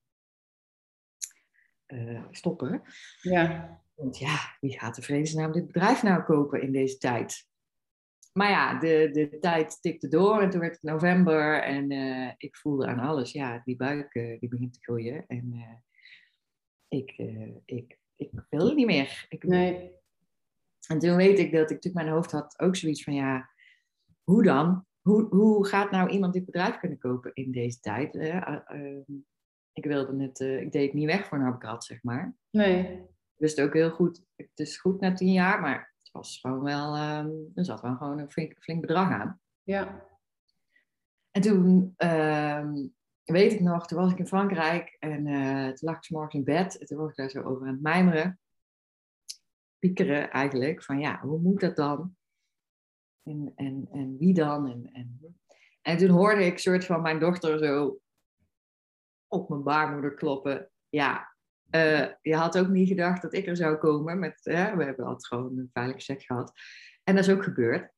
uh, 1.87 2.23
stoppen? 2.31 2.81
Ja. 3.21 3.79
Want 3.93 4.17
ja, 4.17 4.55
wie 4.59 4.79
gaat 4.79 4.95
de 4.95 5.01
vredesnaam 5.01 5.51
dit 5.51 5.67
bedrijf 5.67 6.03
nou 6.03 6.23
kopen 6.23 6.61
in 6.61 6.71
deze 6.71 6.97
tijd? 6.97 7.46
Maar 8.37 8.49
ja, 8.49 8.79
de, 8.79 9.09
de 9.11 9.37
tijd 9.39 9.81
tikte 9.81 10.07
door 10.07 10.41
en 10.41 10.49
toen 10.49 10.59
werd 10.59 10.73
het 10.73 10.83
november 10.83 11.63
en 11.63 11.91
uh, 11.91 12.31
ik 12.37 12.55
voelde 12.55 12.87
aan 12.87 12.99
alles, 12.99 13.31
ja, 13.31 13.61
die 13.63 13.75
buik 13.75 14.15
uh, 14.15 14.39
die 14.39 14.49
begint 14.49 14.73
te 14.73 14.79
groeien. 14.81 15.25
En 15.27 15.53
ik, 16.87 17.11
ik, 17.65 17.99
ik 18.15 18.29
wil 18.49 18.73
niet 18.73 18.85
meer. 18.85 19.25
Ik, 19.29 19.43
nee. 19.43 19.91
En 20.87 20.99
toen 20.99 21.15
weet 21.15 21.39
ik 21.39 21.51
dat 21.51 21.61
ik 21.61 21.75
natuurlijk 21.75 22.03
mijn 22.03 22.15
hoofd 22.15 22.31
had 22.31 22.59
ook 22.59 22.75
zoiets 22.75 23.03
van 23.03 23.13
ja, 23.13 23.49
hoe 24.23 24.43
dan? 24.43 24.85
Hoe, 25.01 25.27
hoe 25.29 25.67
gaat 25.67 25.91
nou 25.91 26.09
iemand 26.09 26.33
dit 26.33 26.45
bedrijf 26.45 26.77
kunnen 26.77 26.97
kopen 26.97 27.31
in 27.33 27.51
deze 27.51 27.79
tijd? 27.79 28.15
Uh, 28.15 28.57
ik 29.73 29.85
wilde 29.85 30.23
het, 30.23 30.39
ik 30.39 30.71
deed 30.71 30.85
het 30.85 30.93
niet 30.93 31.05
weg 31.05 31.27
voor 31.27 31.37
een 31.37 31.45
abkrat, 31.45 31.85
zeg 31.85 32.03
maar. 32.03 32.35
Nee. 32.49 32.81
Ik 33.33 33.43
wist 33.43 33.61
ook 33.61 33.73
heel 33.73 33.91
goed, 33.91 34.23
het 34.35 34.59
is 34.59 34.77
goed 34.77 34.99
na 34.99 35.13
tien 35.13 35.33
jaar, 35.33 35.61
maar 35.61 35.95
was 36.17 36.39
gewoon 36.39 36.63
wel, 36.63 36.97
um, 36.97 37.51
er 37.55 37.65
zat 37.65 37.81
wel 37.81 37.95
gewoon 37.95 38.19
een 38.19 38.31
flink, 38.31 38.57
flink 38.59 38.81
bedrag 38.81 39.11
aan. 39.11 39.39
Ja. 39.63 40.05
En 41.31 41.41
toen 41.41 41.93
um, 41.97 42.93
weet 43.23 43.53
ik 43.53 43.59
nog, 43.59 43.87
toen 43.87 43.99
was 43.99 44.11
ik 44.11 44.19
in 44.19 44.27
Frankrijk 44.27 44.95
en 44.99 45.25
uh, 45.25 45.65
toen 45.65 45.89
lag 45.89 45.97
ik 45.97 46.09
morgens 46.09 46.33
in 46.33 46.43
bed. 46.43 46.77
En 46.77 46.85
toen 46.85 46.97
was 46.97 47.09
ik 47.09 47.15
daar 47.15 47.29
zo 47.29 47.41
over 47.41 47.67
aan 47.67 47.73
het 47.73 47.81
mijmeren 47.81 48.39
piekeren 49.79 50.31
eigenlijk. 50.31 50.83
Van 50.83 50.99
ja, 50.99 51.19
hoe 51.19 51.39
moet 51.39 51.59
dat 51.59 51.75
dan? 51.75 52.15
En, 53.23 53.51
en, 53.55 53.87
en 53.91 54.17
wie 54.17 54.33
dan? 54.33 54.67
En, 54.67 54.89
en, 54.93 55.39
en 55.81 55.97
toen 55.97 56.09
hoorde 56.09 56.45
ik 56.45 56.59
soort 56.59 56.85
van 56.85 57.01
mijn 57.01 57.19
dochter 57.19 57.57
zo 57.57 57.99
op 59.27 59.49
mijn 59.49 59.63
baarmoeder 59.63 60.13
kloppen. 60.13 60.71
Ja, 60.89 61.36
uh, 61.71 62.07
je 62.21 62.35
had 62.35 62.57
ook 62.57 62.67
niet 62.67 62.87
gedacht 62.87 63.21
dat 63.21 63.33
ik 63.33 63.47
er 63.47 63.55
zou 63.55 63.77
komen. 63.77 64.19
Met, 64.19 64.39
we 64.43 64.53
hebben 64.53 65.05
altijd 65.05 65.27
gewoon 65.27 65.57
een 65.57 65.69
veilige 65.73 65.99
seks 65.99 66.25
gehad. 66.25 66.51
En 67.03 67.15
dat 67.15 67.27
is 67.27 67.33
ook 67.33 67.43
gebeurd. 67.43 67.91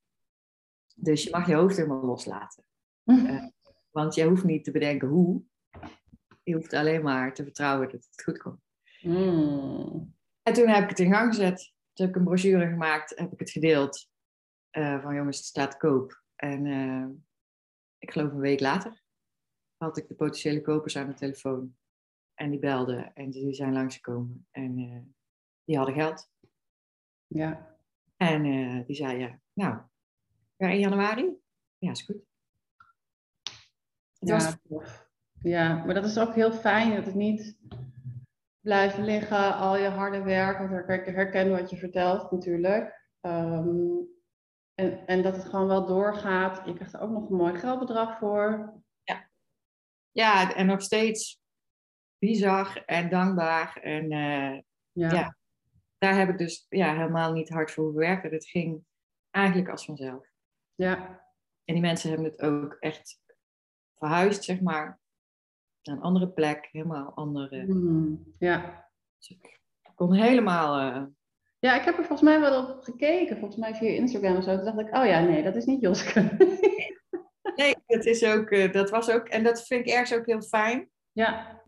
Dus 0.96 1.24
je 1.24 1.30
mag 1.30 1.48
je 1.48 1.56
hoofd 1.56 1.76
helemaal 1.76 2.06
loslaten. 2.06 2.64
Uh, 3.06 3.46
want 3.92 4.16
je 4.16 4.28
hoeft 4.28 4.44
niet 4.44 4.64
te 4.64 4.72
bedenken 4.72 5.08
hoe. 5.08 5.44
Je 6.44 6.54
hoeft 6.54 6.74
alleen 6.74 7.04
maar 7.04 7.34
te 7.34 7.44
vertrouwen 7.44 7.90
dat 7.90 8.08
het 8.12 8.24
goed 8.24 8.38
komt. 8.38 8.62
Mm. 9.02 10.16
En 10.44 10.54
toen 10.54 10.68
heb 10.68 10.84
ik 10.84 10.90
het 10.90 11.00
in 11.00 11.14
gang 11.14 11.36
gezet. 11.36 11.74
Toen 11.94 12.06
heb 12.06 12.16
ik 12.16 12.16
een 12.16 12.28
brochure 12.28 12.68
gemaakt, 12.68 13.20
heb 13.20 13.32
ik 13.32 13.40
het 13.40 13.50
gedeeld. 13.50 14.10
Uh, 14.72 15.02
van 15.02 15.16
jongens, 15.16 15.38
het 15.38 15.46
staat 15.46 15.78
koop. 15.78 16.24
En 16.36 16.66
ik 17.98 18.12
geloof 18.12 18.32
een 18.32 18.40
week 18.40 18.60
later 18.60 19.04
had 19.78 19.98
ik 19.98 20.08
de 20.08 20.16
potentiële 20.16 20.62
kopers 20.62 20.98
aan 20.98 21.08
de 21.08 21.14
telefoon. 21.14 21.76
En 22.39 22.50
die 22.50 22.60
belden 22.60 23.13
en 23.13 23.29
die 23.29 23.53
zijn 23.53 23.74
langsgekomen. 23.74 24.48
En 24.51 24.77
uh, 24.77 25.01
die 25.63 25.77
hadden 25.77 25.96
geld. 25.96 26.31
Ja. 27.27 27.77
En 28.17 28.46
eh, 28.46 28.86
die 28.86 28.96
zei, 28.96 29.17
ja, 29.17 29.39
nou, 29.53 29.81
ja, 30.55 30.67
in 30.67 30.79
januari? 30.79 31.38
Ja, 31.77 31.91
is 31.91 32.01
goed. 32.01 32.22
Het 34.19 34.29
Ja, 34.29 34.36
was, 34.36 34.58
ja, 35.41 35.86
maar 35.86 35.93
dat 35.93 36.05
is 36.05 36.19
ook 36.19 36.36
heel 36.36 36.51
fijn 36.51 36.96
dat 36.96 37.05
het 37.05 37.15
niet 37.15 37.58
blijft 38.60 38.98
liggen, 38.98 39.55
al 39.55 39.77
je 39.77 39.88
harde 39.88 40.22
werk. 40.22 40.58
Want 40.58 40.89
ik 40.89 41.05
herken 41.05 41.50
wat 41.50 41.69
je 41.69 41.77
vertelt 41.77 42.31
natuurlijk. 42.31 43.10
Ehm, 43.22 43.96
en, 44.74 45.08
en 45.08 45.22
dat 45.22 45.36
het 45.36 45.46
gewoon 45.46 45.67
wel 45.67 45.86
doorgaat. 45.86 46.65
Je 46.65 46.74
krijgt 46.74 46.93
er 46.93 47.01
ook 47.01 47.12
nog 47.12 47.29
een 47.29 47.36
mooi 47.36 47.58
geldbedrag 47.58 48.17
voor. 48.17 48.74
ja, 50.12 50.55
en 50.55 50.65
nog 50.65 50.81
steeds 50.81 51.39
bizar 52.20 52.84
en 52.86 53.10
dankbaar. 53.10 53.80
En 53.82 54.04
eh, 54.12 54.60
Ja, 54.92 55.12
Ja. 55.12 55.36
daar 55.98 56.18
heb 56.18 56.30
ik 56.30 56.38
dus 56.38 56.66
ja, 56.70 56.96
helemaal 56.96 57.32
niet 57.34 57.50
hard 57.50 57.72
voor 57.72 57.94
werken. 57.94 58.32
Het 58.32 58.46
ging 58.46 58.84
eigenlijk 59.32 59.70
als 59.70 59.86
vanzelf. 59.86 60.28
ja, 60.76 61.22
En 61.66 61.74
die 61.74 61.82
mensen 61.84 62.10
hebben 62.10 62.28
het 62.32 62.42
ook 62.42 62.78
echt 62.80 63.20
verhuisd, 63.98 64.44
zeg 64.44 64.62
maar, 64.62 65.00
naar 65.84 65.96
een 65.96 66.02
andere 66.02 66.30
plek, 66.30 66.68
helemaal 66.72 67.14
andere. 67.14 67.64
Hmm, 67.66 68.34
ja. 68.40 68.88
Dus 69.18 69.30
ik 69.30 69.60
kon 69.96 70.14
helemaal. 70.14 70.94
eh, 70.94 71.04
Ja, 71.60 71.76
ik 71.80 71.86
heb 71.86 71.98
er 71.98 72.06
volgens 72.06 72.30
mij 72.30 72.40
wel 72.40 72.68
op 72.76 72.82
gekeken, 72.84 73.38
volgens 73.38 73.60
mij 73.60 73.76
via 73.76 73.90
Instagram 73.90 74.36
of 74.38 74.44
zo. 74.44 74.56
Toen 74.56 74.66
dacht 74.66 74.80
ik, 74.80 74.96
oh 74.96 75.06
ja, 75.06 75.20
nee, 75.20 75.44
dat 75.44 75.56
is 75.56 75.66
niet 75.66 75.82
Joske. 75.82 76.22
Nee, 77.56 77.76
dat 77.86 78.06
is 78.06 78.24
ook, 78.26 78.50
eh, 78.50 78.72
dat 78.72 78.90
was 78.90 79.10
ook, 79.10 79.28
en 79.28 79.44
dat 79.44 79.66
vind 79.68 79.86
ik 79.88 79.92
ergens 79.94 80.14
ook 80.14 80.26
heel 80.26 80.42
fijn. 80.42 80.90
ja, 81.12 81.62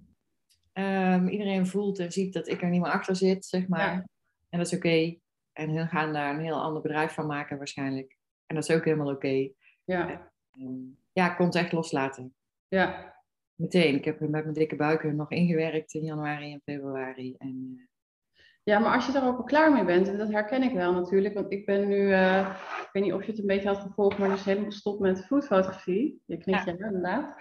Ehm, 0.71 1.27
iedereen 1.27 1.67
voelt 1.67 1.99
en 1.99 2.11
ziet 2.11 2.33
dat 2.33 2.47
ik 2.47 2.61
er 2.61 2.69
niet 2.69 2.81
meer 2.81 2.91
achter 2.91 3.15
zit, 3.15 3.45
zeg 3.45 3.67
maar. 3.67 3.93
Ja. 3.93 4.05
En 4.49 4.57
dat 4.59 4.67
is 4.67 4.73
oké. 4.77 5.15
En 5.53 5.69
hun 5.69 5.87
gaan 5.87 6.13
daar 6.13 6.33
een 6.33 6.41
heel 6.41 6.61
ander 6.61 6.81
bedrijf 6.81 7.13
van 7.13 7.25
maken, 7.27 7.57
waarschijnlijk. 7.57 8.17
En 8.45 8.55
dat 8.55 8.69
is 8.69 8.75
ook 8.75 8.85
helemaal 8.85 9.11
oké. 9.13 9.49
ja, 9.83 10.31
Ehm, 10.51 10.79
ja, 11.11 11.29
ik 11.31 11.35
kon 11.37 11.45
het 11.45 11.55
echt 11.55 11.71
loslaten. 11.71 12.35
ja, 12.67 13.09
Meteen. 13.55 13.95
Ik 13.95 14.05
heb 14.05 14.19
met 14.19 14.29
mijn 14.31 14.53
dikke 14.53 14.75
buik 14.75 15.03
nog 15.13 15.31
ingewerkt 15.31 15.93
in 15.93 16.03
januari 16.03 16.51
en 16.53 16.61
februari. 16.63 17.35
En, 17.37 17.73
eh, 17.77 17.85
Ja, 18.63 18.79
maar 18.79 18.95
als 18.95 19.05
je 19.05 19.17
er 19.17 19.23
ook 19.25 19.37
al 19.37 19.43
klaar 19.43 19.71
mee 19.73 19.85
bent, 19.85 20.07
en 20.07 20.17
dat 20.17 20.31
herken 20.31 20.63
ik 20.63 20.73
wel 20.73 20.93
natuurlijk, 20.93 21.33
want 21.33 21.51
ik 21.51 21.65
ben 21.65 21.87
nu, 21.87 22.13
eh, 22.13 22.55
ik 22.81 22.89
weet 22.91 23.03
niet 23.03 23.13
of 23.13 23.23
je 23.25 23.31
het 23.31 23.39
een 23.39 23.45
beetje 23.47 23.67
had 23.67 23.77
gevolgd, 23.79 24.17
maar 24.17 24.29
dus 24.29 24.43
helemaal 24.43 24.69
gestopt 24.69 24.99
met 24.99 25.25
foodfotografie. 25.25 26.21
Je 26.25 26.37
knikt 26.37 26.65
ja, 26.65 26.71
inderdaad. 26.71 27.35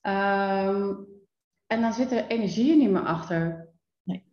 Ehm, 0.00 0.94
en 1.66 1.80
dan 1.80 1.92
zit 1.92 2.12
er 2.12 2.26
energie 2.26 2.76
niet 2.76 2.90
meer 2.90 3.06
achter. 3.06 3.68
Nee. 4.02 4.24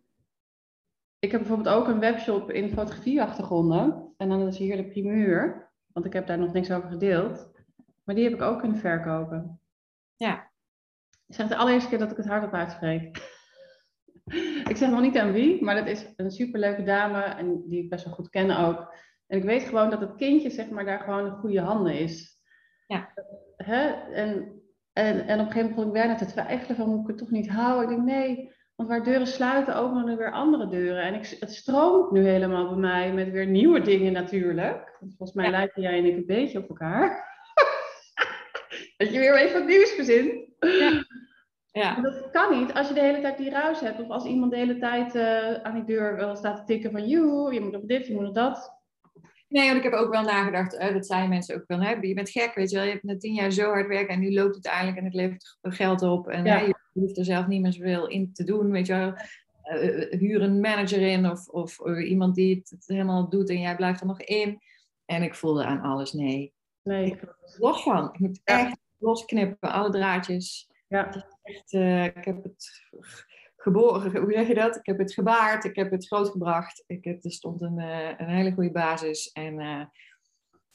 Ik 1.18 1.30
heb 1.30 1.40
bijvoorbeeld 1.40 1.76
ook 1.76 1.88
een 1.88 2.00
webshop 2.00 2.50
in 2.50 2.70
fotografieachtergronden. 2.70 4.14
En 4.16 4.28
dan 4.28 4.46
is 4.46 4.58
hier 4.58 4.76
de 4.76 4.88
primeur, 4.88 5.70
want 5.92 6.06
ik 6.06 6.12
heb 6.12 6.26
daar 6.26 6.38
nog 6.38 6.52
niks 6.52 6.70
over 6.70 6.88
gedeeld. 6.88 7.50
Maar 8.04 8.14
die 8.14 8.24
heb 8.24 8.34
ik 8.34 8.42
ook 8.42 8.58
kunnen 8.58 8.78
verkopen. 8.78 9.60
Ja. 10.16 10.50
Ik 11.26 11.34
zeg 11.34 11.48
de 11.48 11.56
allereerste 11.56 11.88
keer 11.88 11.98
dat 11.98 12.10
ik 12.10 12.16
het 12.16 12.26
hardop 12.26 12.52
uitspreek. 12.52 13.16
ik 14.70 14.76
zeg 14.76 14.90
nog 14.90 15.00
niet 15.00 15.18
aan 15.18 15.32
wie, 15.32 15.64
maar 15.64 15.74
dat 15.74 15.86
is 15.86 16.12
een 16.16 16.30
superleuke 16.30 16.82
dame 16.82 17.22
en 17.22 17.68
die 17.68 17.82
ik 17.82 17.90
best 17.90 18.04
wel 18.04 18.14
goed 18.14 18.28
ken 18.28 18.56
ook. 18.56 18.94
En 19.26 19.38
ik 19.38 19.44
weet 19.44 19.62
gewoon 19.62 19.90
dat 19.90 20.00
het 20.00 20.16
kindje 20.16 20.50
zeg 20.50 20.70
maar 20.70 20.84
daar 20.84 21.00
gewoon 21.00 21.26
in 21.26 21.32
goede 21.32 21.60
handen 21.60 21.98
is. 21.98 22.40
Ja. 22.86 23.12
Hè? 23.56 23.86
En, 24.12 24.61
en, 24.92 25.26
en 25.26 25.40
op 25.40 25.46
een 25.46 25.52
gegeven 25.52 25.56
moment 25.56 25.74
begon 25.74 25.86
ik 25.86 25.92
bijna 25.92 26.14
te 26.14 26.26
twijfelen 26.26 26.76
van 26.76 26.88
moet 26.88 27.00
ik 27.00 27.06
het 27.06 27.18
toch 27.18 27.30
niet 27.30 27.48
houden? 27.50 27.82
Ik 27.90 27.96
denk 27.96 28.08
nee, 28.18 28.52
want 28.76 28.88
waar 28.88 29.04
deuren 29.04 29.26
sluiten 29.26 29.76
openen 29.76 30.08
er 30.08 30.16
weer 30.16 30.32
andere 30.32 30.68
deuren. 30.68 31.02
En 31.02 31.14
ik, 31.14 31.36
het 31.40 31.52
stroomt 31.54 32.10
nu 32.10 32.26
helemaal 32.26 32.68
bij 32.68 32.78
mij 32.78 33.12
met 33.12 33.30
weer 33.30 33.46
nieuwe 33.46 33.80
dingen 33.80 34.12
natuurlijk. 34.12 34.96
Want 35.00 35.14
volgens 35.16 35.32
mij 35.32 35.44
Ja. 35.44 35.50
lijken 35.50 35.82
jij 35.82 35.98
en 35.98 36.04
ik 36.04 36.16
een 36.16 36.26
beetje 36.26 36.58
op 36.58 36.68
elkaar. 36.68 37.30
dat 38.96 39.12
je 39.12 39.18
weer 39.18 39.36
even 39.36 39.58
wat 39.58 39.68
nieuws 39.68 39.90
verzint. 39.90 40.32
ja. 41.72 41.92
Maar 41.92 42.02
Dat 42.02 42.30
kan 42.30 42.58
niet 42.58 42.72
als 42.74 42.88
je 42.88 42.94
de 42.94 43.00
hele 43.00 43.20
tijd 43.20 43.36
die 43.38 43.50
ruis 43.50 43.80
hebt. 43.80 44.00
Of 44.00 44.08
als 44.08 44.24
iemand 44.24 44.50
de 44.50 44.56
hele 44.56 44.78
tijd 44.78 45.14
eh, 45.14 45.52
aan 45.54 45.74
die 45.74 45.84
deur 45.84 46.16
wel 46.16 46.36
staat 46.36 46.56
te 46.56 46.64
tikken 46.64 46.90
van... 46.90 47.08
joe, 47.08 47.52
je 47.54 47.60
moet 47.60 47.76
op 47.76 47.88
dit, 47.88 48.06
je 48.06 48.14
moet 48.14 48.28
op 48.28 48.34
dat. 48.34 48.81
Nee, 49.52 49.66
want 49.66 49.76
ik 49.84 49.90
heb 49.90 49.92
ook 49.92 50.12
wel 50.12 50.22
nagedacht, 50.22 50.76
eh, 50.76 50.92
dat 50.92 51.06
zeiden 51.06 51.28
mensen 51.30 51.54
ook 51.56 51.64
wel, 51.66 51.80
hè, 51.80 51.90
je 51.90 52.14
bent 52.14 52.30
gek, 52.30 52.54
weet 52.54 52.70
je 52.70 52.76
wel, 52.76 52.84
je 52.84 52.90
hebt 52.92 53.02
na 53.02 53.16
tien 53.16 53.34
jaar 53.34 53.50
zo 53.50 53.70
hard 53.70 53.86
werken 53.86 54.14
en 54.14 54.20
nu 54.20 54.32
loopt 54.32 54.54
het 54.54 54.66
eindelijk 54.66 54.96
en 54.98 55.04
het 55.04 55.14
levert 55.14 55.58
geld 55.62 56.02
op 56.02 56.28
en 56.28 56.44
Ja. 56.44 56.58
hè, 56.58 56.64
je 56.64 56.74
hoeft 56.92 57.18
er 57.18 57.24
zelf 57.24 57.46
niet 57.46 57.60
meer 57.62 57.72
zoveel 57.72 58.06
in 58.08 58.32
te 58.32 58.44
doen, 58.44 58.70
weet 58.70 58.86
je 58.86 58.94
wel. 58.94 59.14
Eh, 59.62 60.18
huur 60.18 60.42
een 60.42 60.60
manager 60.60 61.00
in 61.00 61.30
of, 61.30 61.48
of 61.48 61.78
iemand 61.98 62.34
die 62.34 62.54
het, 62.56 62.70
het 62.70 62.84
helemaal 62.86 63.28
doet 63.28 63.50
en 63.50 63.60
jij 63.60 63.76
blijft 63.76 64.00
er 64.00 64.06
nog 64.06 64.20
in. 64.22 64.58
En 65.04 65.22
ik 65.22 65.34
voelde 65.34 65.64
aan 65.64 65.80
alles, 65.80 66.12
nee, 66.12 66.52
Nee, 66.82 67.18
los 67.58 67.82
van. 67.82 68.08
Ik 68.12 68.18
moet 68.18 68.40
Ja. 68.44 68.66
echt 68.66 68.76
losknippen, 68.98 69.72
alle 69.72 69.90
draadjes. 69.90 70.68
ja, 70.88 71.26
Echt, 71.42 71.72
eh, 71.72 72.04
ik 72.04 72.24
heb 72.24 72.42
het 72.42 72.82
geboren, 73.62 74.16
hoe 74.20 74.32
zeg 74.32 74.46
je 74.46 74.54
dat? 74.54 74.76
Ik 74.76 74.86
heb 74.86 74.98
het 74.98 75.12
gebaard, 75.12 75.64
ik 75.64 75.76
heb 75.76 75.90
het 75.90 76.06
grootgebracht. 76.06 76.84
Ik 76.86 77.04
heb, 77.04 77.24
er 77.24 77.32
stond 77.32 77.60
een, 77.62 77.78
eh, 77.78 78.08
een 78.18 78.28
hele 78.28 78.52
goede 78.52 78.70
basis. 78.72 79.32
En 79.32 79.60
ik 79.60 79.88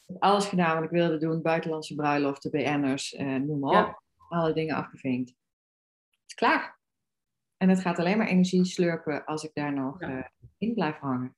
heb 0.06 0.15
alles 0.19 0.45
gedaan 0.45 0.76
wat 0.76 0.84
ik 0.84 0.89
wilde 0.89 1.17
doen. 1.17 1.41
Buitenlandse 1.41 1.95
bruiloften, 1.95 2.52
BN'ers, 2.52 3.13
eh 3.15 3.36
noem 3.36 3.60
maar 3.60 3.73
Ja. 3.73 3.88
op. 3.88 4.02
Alle 4.30 4.54
dingen 4.54 4.76
afgevinkt. 4.76 5.30
Het 5.30 6.23
is 6.26 6.34
klaar. 6.34 6.80
En 7.58 7.69
het 7.69 7.80
gaat 7.80 8.00
alleen 8.00 8.17
maar 8.17 8.28
energie 8.28 8.65
slurpen 8.65 9.26
als 9.26 9.43
ik 9.43 9.52
daar 9.54 9.73
nog 9.73 10.00
Ja. 10.00 10.32
in 10.58 10.73
blijf 10.73 10.97
hangen. 10.97 11.36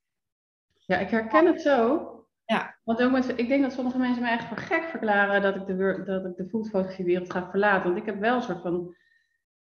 ja, 0.86 0.98
ik 0.98 1.10
herken 1.10 1.46
het 1.46 1.60
zo. 1.60 2.06
Ja. 2.44 2.78
Want 2.84 3.02
ook 3.02 3.10
met, 3.12 3.38
ik 3.38 3.48
denk 3.48 3.62
dat 3.62 3.72
sommige 3.72 3.98
mensen 3.98 4.22
mij 4.22 4.32
echt 4.32 4.44
voor 4.44 4.56
gek 4.56 4.82
verklaren 4.82 5.42
dat 5.42 5.56
ik 5.56 5.66
de, 5.66 6.02
dat 6.06 6.24
ik 6.24 6.36
de 6.36 6.48
foodfotografiewereld 6.48 7.32
ga 7.32 7.50
verlaten. 7.50 7.84
Want 7.84 7.96
ik 7.96 8.06
heb 8.06 8.20
wel 8.20 8.36
een 8.36 8.42
soort 8.42 8.62
van 8.62 8.96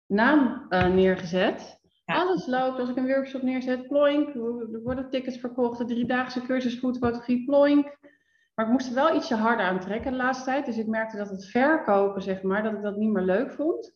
naam 0.06 0.65
neergezet. 0.69 1.79
Alles 2.15 2.48
loopt. 2.48 2.80
Als 2.80 2.89
ik 2.89 2.95
een 2.95 3.08
workshop 3.08 3.41
neerzet, 3.41 3.88
ploink. 3.88 4.28
Er 4.36 4.82
worden 4.84 5.10
tickets 5.10 5.38
verkocht. 5.38 5.78
De 5.78 5.86
driedaagse 5.86 6.41
cursus 6.41 6.80
foodfotografie, 6.80 7.45
ploink. 7.45 7.98
Maar 8.56 8.65
ik 8.65 8.72
moest 8.72 8.88
er 8.88 8.93
wel 8.93 9.15
ietsje 9.15 9.36
harder 9.36 9.65
aan 9.65 9.80
trekken 9.80 10.12
de 10.12 10.17
laatste 10.17 10.45
tijd. 10.45 10.65
Dus 10.65 10.78
ik 10.78 10.88
merkte 10.88 11.17
dat 11.17 11.30
het 11.30 11.45
verkopen, 11.45 12.22
zeg 12.22 12.41
maar, 12.41 12.63
dat 12.63 12.74
ik 12.74 12.82
dat 12.82 12.95
niet 12.95 13.10
meer 13.10 13.24
leuk 13.24 13.52
vond. 13.52 13.95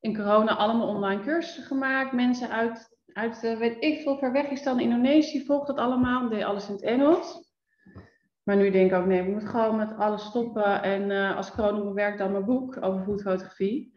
In 0.00 0.16
corona 0.16 0.56
allemaal 0.56 0.88
online 0.88 1.22
cursussen 1.22 1.64
gemaakt. 1.64 2.12
Mensen 2.12 2.50
uit, 2.50 2.98
uit 3.12 3.44
eh, 3.44 3.58
weet 3.58 3.84
ik 3.84 4.00
veel, 4.00 4.18
ver 4.18 4.32
weg 4.32 4.48
is 4.48 4.62
dan 4.62 4.80
Indonesië, 4.80 5.44
volgt 5.44 5.66
dat 5.66 5.78
allemaal. 5.78 6.28
Deed 6.28 6.44
alles 6.44 6.68
in 6.68 6.74
het 6.74 6.82
Engels. 6.82 7.52
Maar 8.42 8.56
nu 8.56 8.70
denk 8.70 8.90
ik 8.90 8.96
ook, 8.96 9.06
nee, 9.06 9.22
we 9.22 9.30
moeten 9.30 9.48
gewoon 9.48 9.76
met 9.76 9.96
alles 9.96 10.24
stoppen. 10.24 10.82
En 10.82 11.10
eh, 11.10 11.36
als 11.36 11.50
corona 11.50 11.84
bewerkt 11.84 12.18
dan 12.18 12.32
mijn 12.32 12.44
boek 12.44 12.82
over 12.82 13.04
foodfotografie. 13.04 13.93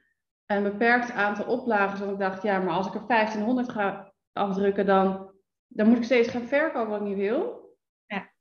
En 0.47 0.57
een 0.57 0.71
beperkt 0.71 1.11
aantal 1.11 1.45
oplagen. 1.45 1.97
Zodat 1.97 2.13
ik 2.13 2.19
dacht, 2.19 2.43
ja, 2.43 2.59
maar 2.59 2.73
als 2.73 2.87
ik 2.87 2.93
er 2.93 3.07
1500 3.07 3.69
ga 3.69 4.13
afdrukken, 4.33 4.85
dan, 4.85 5.31
dan 5.67 5.87
moet 5.87 5.97
ik 5.97 6.03
steeds 6.03 6.29
gaan 6.29 6.47
verkopen 6.47 6.89
wat 6.89 7.01
ik 7.01 7.07
niet 7.07 7.17
wil. 7.17 7.75
Ja. 8.05 8.31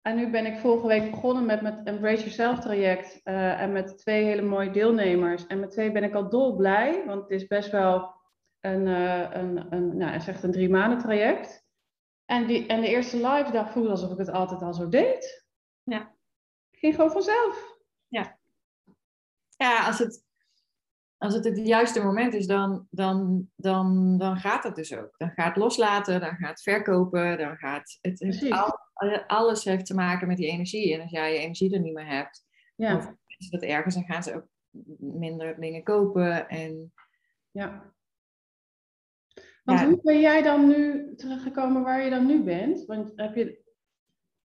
En 0.00 0.16
nu 0.16 0.30
ben 0.30 0.46
ik 0.46 0.58
vorige 0.58 0.86
week 0.86 1.10
begonnen 1.10 1.46
met 1.46 1.60
het 1.60 1.86
Embrace 1.86 2.20
Yourself 2.20 2.58
traject. 2.58 3.20
eh, 3.22 3.60
en 3.60 3.72
met 3.72 3.98
twee 3.98 4.24
hele 4.24 4.42
mooie 4.42 4.70
deelnemers. 4.70 5.46
En 5.46 5.60
met 5.60 5.70
twee 5.70 5.92
ben 5.92 6.04
ik 6.04 6.14
al 6.14 6.28
dolblij. 6.28 7.04
Want 7.06 7.22
het 7.22 7.30
is 7.30 7.46
best 7.46 7.70
wel 7.70 8.14
een, 8.60 8.86
eh, 8.86 9.30
een, 9.30 9.72
een, 9.72 9.96
nou, 9.96 10.12
het 10.12 10.22
is 10.22 10.28
echt 10.28 10.42
een 10.42 10.52
drie 10.52 10.68
maanden 10.68 10.98
traject. 10.98 11.66
En, 12.24 12.46
die, 12.46 12.66
en 12.66 12.80
de 12.80 12.88
eerste 12.88 13.16
live 13.16 13.50
dag 13.52 13.70
voelde 13.70 13.90
alsof 13.90 14.12
ik 14.12 14.18
het 14.18 14.30
altijd 14.30 14.62
al 14.62 14.74
zo 14.74 14.88
deed. 14.88 15.46
Ja. 15.82 15.98
Het 16.70 16.78
ging 16.80 16.94
gewoon 16.94 17.10
vanzelf. 17.10 17.76
Ja, 19.56 19.86
als 19.86 19.98
het, 19.98 20.27
als 21.18 21.34
het 21.34 21.44
het 21.44 21.66
juiste 21.66 22.02
moment 22.02 22.34
is, 22.34 22.46
dan, 22.46 22.86
dan, 22.90 23.48
dan, 23.56 24.18
dan 24.18 24.36
gaat 24.36 24.64
het 24.64 24.74
dus 24.74 24.96
ook. 24.96 25.14
Dan 25.16 25.30
gaat 25.30 25.56
loslaten, 25.56 26.20
dan 26.20 26.36
gaat 26.36 26.62
verkopen, 26.62 27.38
dan 27.38 27.56
gaat... 27.56 27.98
Het, 28.00 28.50
al- 28.50 28.78
alles 29.26 29.64
heeft 29.64 29.86
te 29.86 29.94
maken 29.94 30.28
met 30.28 30.36
die 30.36 30.50
energie. 30.50 30.94
En 30.94 31.00
als 31.00 31.10
jij 31.10 31.32
je 31.32 31.38
energie 31.38 31.74
er 31.74 31.80
niet 31.80 31.94
meer 31.94 32.06
hebt, 32.06 32.44
Ja, 32.74 32.96
of 32.96 33.12
dat 33.50 33.62
ergens, 33.62 33.94
dan 33.94 34.04
gaan 34.04 34.22
ze 34.22 34.34
ook 34.34 34.46
minder 34.98 35.60
dingen 35.60 35.82
kopen. 35.82 36.48
En 36.48 36.92
ja. 37.50 37.92
Want 39.64 39.80
Ja. 39.80 39.86
hoe 39.86 40.00
ben 40.02 40.20
jij 40.20 40.42
dan 40.42 40.68
nu 40.68 41.14
teruggekomen 41.16 41.82
waar 41.82 42.04
je 42.04 42.10
dan 42.10 42.26
nu 42.26 42.42
bent? 42.42 42.84
Want 42.84 43.12
heb 43.14 43.34
je... 43.34 43.62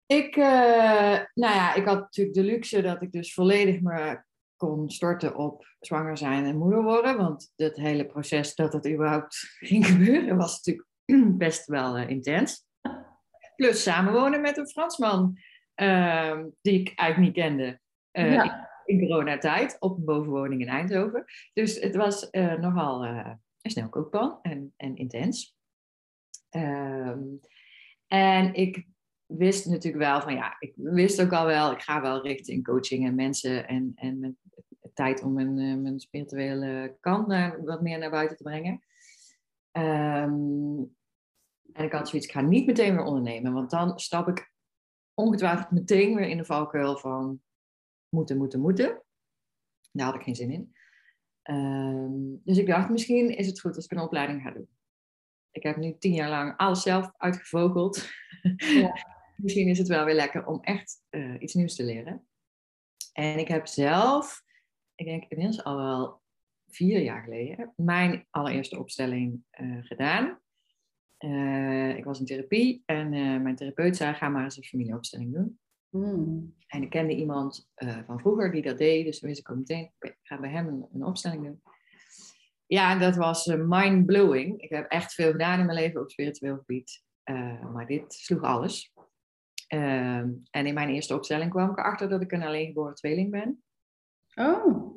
ik, 0.06 0.37
eh, 0.37 1.20
nou 1.35 1.54
ja, 1.54 1.74
ik 1.74 1.85
had 1.85 2.00
natuurlijk 2.00 2.37
de 2.37 2.42
luxe 2.42 2.82
dat 2.82 3.02
ik 3.02 3.12
dus 3.12 3.35
volledig 3.35 3.80
me 3.80 4.22
kon 4.66 4.90
storten 4.90 5.37
op 5.37 5.66
zwanger 5.81 6.18
zijn 6.18 6.44
en 6.44 6.59
moeder 6.59 6.83
worden. 6.83 7.16
Want 7.16 7.53
het 7.57 7.77
hele 7.77 8.07
proces 8.07 8.55
dat 8.55 8.72
dat 8.72 8.88
überhaupt 8.88 9.37
ging 9.70 9.87
gebeuren 9.87 10.37
was 10.37 10.57
natuurlijk 10.57 10.88
best 11.38 11.66
wel 11.66 11.96
eh, 11.96 12.09
intens. 12.09 12.66
Plus 13.57 13.83
samenwonen 13.83 14.40
met 14.40 14.57
een 14.57 14.68
Fransman 14.68 15.38
ehm, 15.75 16.48
die 16.61 16.81
ik 16.81 16.92
eigenlijk 16.94 17.35
niet 17.35 17.44
kende 17.44 17.81
ja. 18.12 18.68
in 18.85 19.01
coronatijd 19.01 19.77
op 19.79 19.96
een 19.96 20.05
bovenwoning 20.05 20.61
in 20.61 20.68
Eindhoven. 20.68 21.25
Dus 21.53 21.81
het 21.81 21.96
was 21.96 22.31
eh, 22.31 22.55
nogal 22.55 23.05
een 23.05 23.40
snelkookpan 23.62 24.38
en, 24.42 24.75
en 24.77 24.96
intens. 24.96 25.57
Ehm, 26.51 27.20
en 28.07 28.55
ik 28.55 28.87
wist 29.37 29.66
natuurlijk 29.66 30.05
wel 30.05 30.21
van 30.21 30.35
ja, 30.35 30.57
ik 30.59 30.73
wist 30.77 31.23
ook 31.23 31.33
al 31.33 31.47
wel, 31.47 31.73
ik 31.73 31.83
ga 31.83 32.01
wel 32.01 32.23
richting 32.23 32.64
coaching 32.64 33.07
en 33.07 33.14
mensen 33.14 33.68
en, 33.68 33.92
en 33.95 34.18
met 34.18 34.35
tijd 34.95 35.23
om 35.23 35.33
mijn, 35.33 35.59
eh, 35.59 35.77
mijn 35.77 36.01
spirituele 36.01 36.97
kant 37.01 37.27
naar, 37.27 37.64
wat 37.64 37.83
meer 37.83 37.99
naar 37.99 38.11
buiten 38.11 38.37
te 38.37 38.42
brengen. 38.42 38.85
Ehm, 39.71 40.83
en 41.73 41.85
ik 41.85 41.92
had 41.92 42.09
zoiets, 42.09 42.27
ik 42.27 42.33
ga 42.33 42.40
niet 42.40 42.66
meteen 42.66 42.95
weer 42.95 43.05
ondernemen, 43.05 43.53
want 43.53 43.71
dan 43.71 43.99
stap 43.99 44.29
ik 44.29 44.53
ongetwijfeld 45.14 45.71
meteen 45.71 46.14
weer 46.14 46.29
in 46.29 46.37
de 46.37 46.45
valkuil 46.45 46.99
van 46.99 47.42
moeten, 48.09 48.37
moeten, 48.37 48.61
moeten. 48.61 49.03
Daar 49.92 50.07
had 50.07 50.14
ik 50.14 50.23
geen 50.23 50.35
zin 50.35 50.51
in. 50.51 50.77
Ehm, 51.42 52.37
dus 52.45 52.59
ik 52.59 52.66
dacht, 52.66 52.88
misschien 52.88 53.37
is 53.37 53.47
het 53.47 53.61
goed 53.61 53.77
als 53.77 53.85
ik 53.85 53.90
een 53.90 53.99
opleiding 53.99 54.42
ga 54.42 54.51
doen. 54.51 54.68
Ik 55.51 55.62
heb 55.62 55.77
nu 55.77 55.97
tien 55.99 56.14
jaar 56.14 56.29
lang 56.29 56.57
alles 56.57 56.83
zelf 56.83 57.12
uitgevogeld. 57.16 58.09
Ja. 58.57 58.95
misschien 59.42 59.68
is 59.68 59.78
het 59.78 59.88
wel 59.88 60.05
weer 60.05 60.14
lekker 60.14 60.46
om 60.46 60.61
echt 60.61 61.02
uh, 61.11 61.35
iets 61.38 61.55
nieuws 61.55 61.74
te 61.74 61.85
leren. 61.85 62.26
En 63.12 63.38
ik 63.38 63.48
heb 63.48 63.66
zelf, 63.66 64.42
ik 64.94 65.07
denk 65.07 65.24
inmiddels 65.28 65.64
al 65.64 65.76
wel 65.76 66.20
vier 66.68 67.00
jaar 67.00 67.22
geleden, 67.22 67.72
mijn 67.76 68.26
allereerste 68.31 68.78
opstelling 68.78 69.42
uh, 69.61 69.85
gedaan. 69.85 70.40
Uh, 71.18 71.96
ik 71.96 72.05
was 72.05 72.18
in 72.18 72.26
therapie 72.26 72.83
en 72.87 73.09
mijn 73.42 73.57
therapeut 73.57 73.96
zei: 73.96 74.14
ga 74.14 74.28
maar 74.28 74.44
eens 74.44 74.57
een 74.57 74.64
familieopstelling 74.64 75.35
doen. 75.35 75.59
Mm. 75.88 76.55
En 76.66 76.83
ik 76.83 76.90
kende 76.90 77.14
iemand 77.14 77.70
van 78.07 78.20
vroeger 78.20 78.52
die 78.52 78.62
dat 78.62 78.78
deed, 78.78 79.05
dus 79.05 79.18
toen 79.18 79.28
wist 79.28 79.40
ik 79.40 79.50
ook 79.50 79.57
meteen: 79.57 79.92
ik 80.00 80.18
ga 80.22 80.40
bij 80.40 80.50
hem 80.50 80.68
een, 80.68 80.87
een 80.92 81.05
opstelling 81.05 81.44
doen. 81.44 81.62
Ja, 82.66 82.98
dat 82.98 83.16
was 83.16 83.46
mind-blowing. 83.46 84.61
Ik 84.61 84.70
heb 84.70 84.90
echt 84.90 85.14
veel 85.14 85.31
gedaan 85.31 85.61
in 85.61 85.66
mijn 85.66 85.78
leven 85.78 86.00
op 86.00 86.11
spiritueel 86.11 86.57
gebied. 86.57 87.02
maar 87.72 87.87
dit 87.87 88.12
sloeg 88.12 88.42
alles. 88.42 88.91
Ehm, 89.72 90.30
en 90.50 90.66
in 90.66 90.74
mijn 90.74 90.88
eerste 90.88 91.14
opstelling 91.14 91.50
kwam 91.50 91.70
ik 91.70 91.78
erachter 91.78 92.08
dat 92.08 92.22
ik 92.22 92.32
een 92.32 92.42
alleengeboren 92.42 92.94
tweeling 92.94 93.30
ben. 93.30 93.62
Oh. 94.35 94.96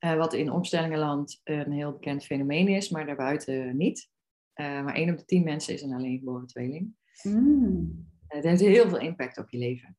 Uh, 0.00 0.14
wat 0.14 0.34
in 0.34 0.50
opstellingenland 0.50 1.40
een 1.44 1.72
heel 1.72 1.92
bekend 1.92 2.24
fenomeen 2.24 2.68
is, 2.68 2.90
maar 2.90 3.06
daarbuiten 3.06 3.76
niet. 3.76 4.10
Uh, 4.54 4.84
maar 4.84 4.94
één 4.94 5.10
op 5.10 5.18
de 5.18 5.24
tien 5.24 5.44
mensen 5.44 5.74
is 5.74 5.82
een 5.82 5.94
alleengeboren 5.94 6.46
tweeling. 6.46 6.94
Mm. 7.22 8.08
Het 8.26 8.44
heeft 8.44 8.60
heel 8.60 8.88
veel 8.88 8.98
impact 8.98 9.38
op 9.38 9.50
je 9.50 9.58
leven. 9.58 9.96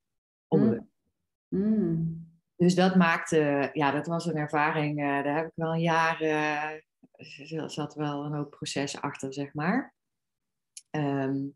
Onbewust. 0.48 0.92
Mm. 1.48 2.28
Dus 2.56 2.76
dat 2.76 2.96
maakte, 2.96 3.70
ja, 3.74 3.92
dat 3.92 4.08
was 4.08 4.26
een 4.26 4.38
ervaring, 4.38 5.00
uh, 5.00 5.24
daar 5.24 5.36
heb 5.36 5.46
ik 5.46 5.56
wel 5.56 5.74
een 5.74 5.82
jaar, 5.82 6.18
zat 7.66 7.96
wel 7.96 8.26
een 8.26 8.34
hoop 8.34 8.50
proces 8.50 9.02
achter, 9.02 9.34
zeg 9.34 9.54
maar. 9.54 9.94
Um, 10.92 11.56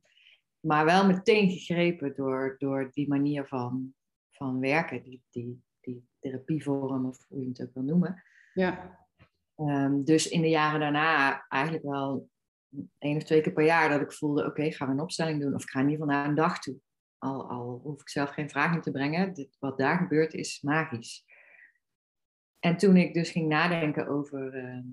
maar 0.62 0.86
wel 0.86 1.06
meteen 1.06 1.50
gegrepen 1.50 2.16
door, 2.16 2.56
door 2.58 2.90
die 2.92 3.08
manier 3.08 3.48
van, 3.48 3.94
van 4.30 4.60
werken, 4.60 5.04
die, 5.04 5.24
die, 5.30 5.64
die 5.80 6.08
therapievorm 6.20 7.06
of 7.06 7.26
hoe 7.28 7.42
je 7.42 7.48
het 7.48 7.62
ook 7.62 7.74
wil 7.74 7.84
noemen. 7.84 8.24
Ja. 8.54 9.00
Um, 9.56 10.04
dus 10.04 10.28
in 10.28 10.42
de 10.42 10.50
jaren 10.50 10.80
daarna 10.80 11.46
eigenlijk 11.48 11.84
wel 11.84 12.30
één 12.98 13.16
of 13.16 13.24
twee 13.24 13.42
keer 13.42 13.54
per 13.54 13.66
jaar 13.66 13.90
dat 13.90 14.02
ik 14.02 14.14
voelde, 14.14 14.42
oké, 14.42 14.50
okay, 14.50 14.72
gaan 14.72 14.88
we 14.88 14.94
een 14.94 15.00
opstelling 15.00 15.42
doen 15.42 15.54
of 15.54 15.64
ik 15.64 15.70
ga 15.70 15.80
in 15.80 15.90
ieder 15.90 16.06
geval 16.06 16.16
naar 16.16 16.30
een 16.30 16.36
dag 16.36 16.60
toe. 16.60 16.80
Al, 17.18 17.50
al 17.50 17.80
hoef 17.84 18.02
ik 18.02 18.10
zelf 18.10 18.30
geen 18.30 18.50
vraag 18.50 18.76
in 18.76 18.82
te 18.82 18.92
brengen, 18.92 19.34
dit, 19.34 19.58
wat 19.60 19.78
daar 19.78 19.98
gebeurt 19.98 20.34
is 20.34 20.62
magisch. 20.62 21.26
En 22.60 22.78
toen 22.78 22.98
ik 22.98 23.14
dus 23.14 23.32
ging 23.32 23.48
nadenken 23.48 24.08
over 24.08 24.56
uh, 24.56 24.84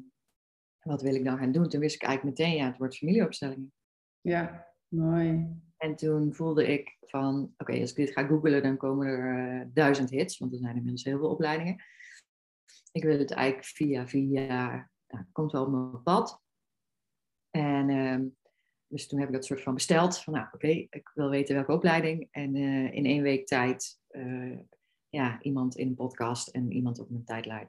wat 0.82 1.02
wil 1.02 1.14
ik 1.14 1.24
dan 1.24 1.38
gaan 1.38 1.52
doen, 1.52 1.68
toen 1.68 1.80
wist 1.80 1.94
ik 1.94 2.02
eigenlijk 2.02 2.38
meteen, 2.38 2.56
ja, 2.56 2.66
het 2.66 2.78
wordt 2.78 2.96
familieopstellingen. 2.96 3.72
Ja. 4.20 4.67
Mooi. 4.88 5.46
En 5.76 5.96
toen 5.96 6.34
voelde 6.34 6.66
ik 6.66 6.96
van, 7.00 7.54
oké, 7.58 7.80
als 7.80 7.90
ik 7.90 7.96
dit 7.96 8.10
ga 8.10 8.26
googlen, 8.26 8.62
dan 8.62 8.76
komen 8.76 9.06
er 9.06 9.60
uh, 9.60 9.66
duizend 9.72 10.10
hits, 10.10 10.38
want 10.38 10.52
er 10.52 10.58
zijn 10.58 10.76
inmiddels 10.76 11.04
heel 11.04 11.18
veel 11.18 11.30
opleidingen. 11.30 11.82
Ik 12.92 13.04
wil 13.04 13.18
het 13.18 13.30
eigenlijk 13.30 13.68
via, 13.68 14.08
via, 14.08 14.90
nou, 15.08 15.24
komt 15.32 15.52
wel 15.52 15.64
op 15.64 15.70
mijn 15.70 16.02
pad. 16.02 16.42
En 17.50 17.88
uh, 17.88 18.20
dus 18.86 19.06
toen 19.06 19.18
heb 19.18 19.28
ik 19.28 19.34
dat 19.34 19.44
soort 19.44 19.62
van 19.62 19.74
besteld, 19.74 20.18
van 20.18 20.32
nou, 20.32 20.46
oké, 20.52 20.68
ik 20.68 21.10
wil 21.14 21.30
weten 21.30 21.54
welke 21.54 21.72
opleiding. 21.72 22.28
En 22.30 22.54
uh, 22.54 22.94
in 22.94 23.04
één 23.04 23.22
week 23.22 23.46
tijd, 23.46 24.00
uh, 24.10 24.58
ja, 25.08 25.42
iemand 25.42 25.76
in 25.76 25.88
een 25.88 25.94
podcast 25.94 26.48
en 26.48 26.72
iemand 26.72 26.98
op 26.98 27.10
mijn 27.10 27.24
tijdlijn, 27.24 27.68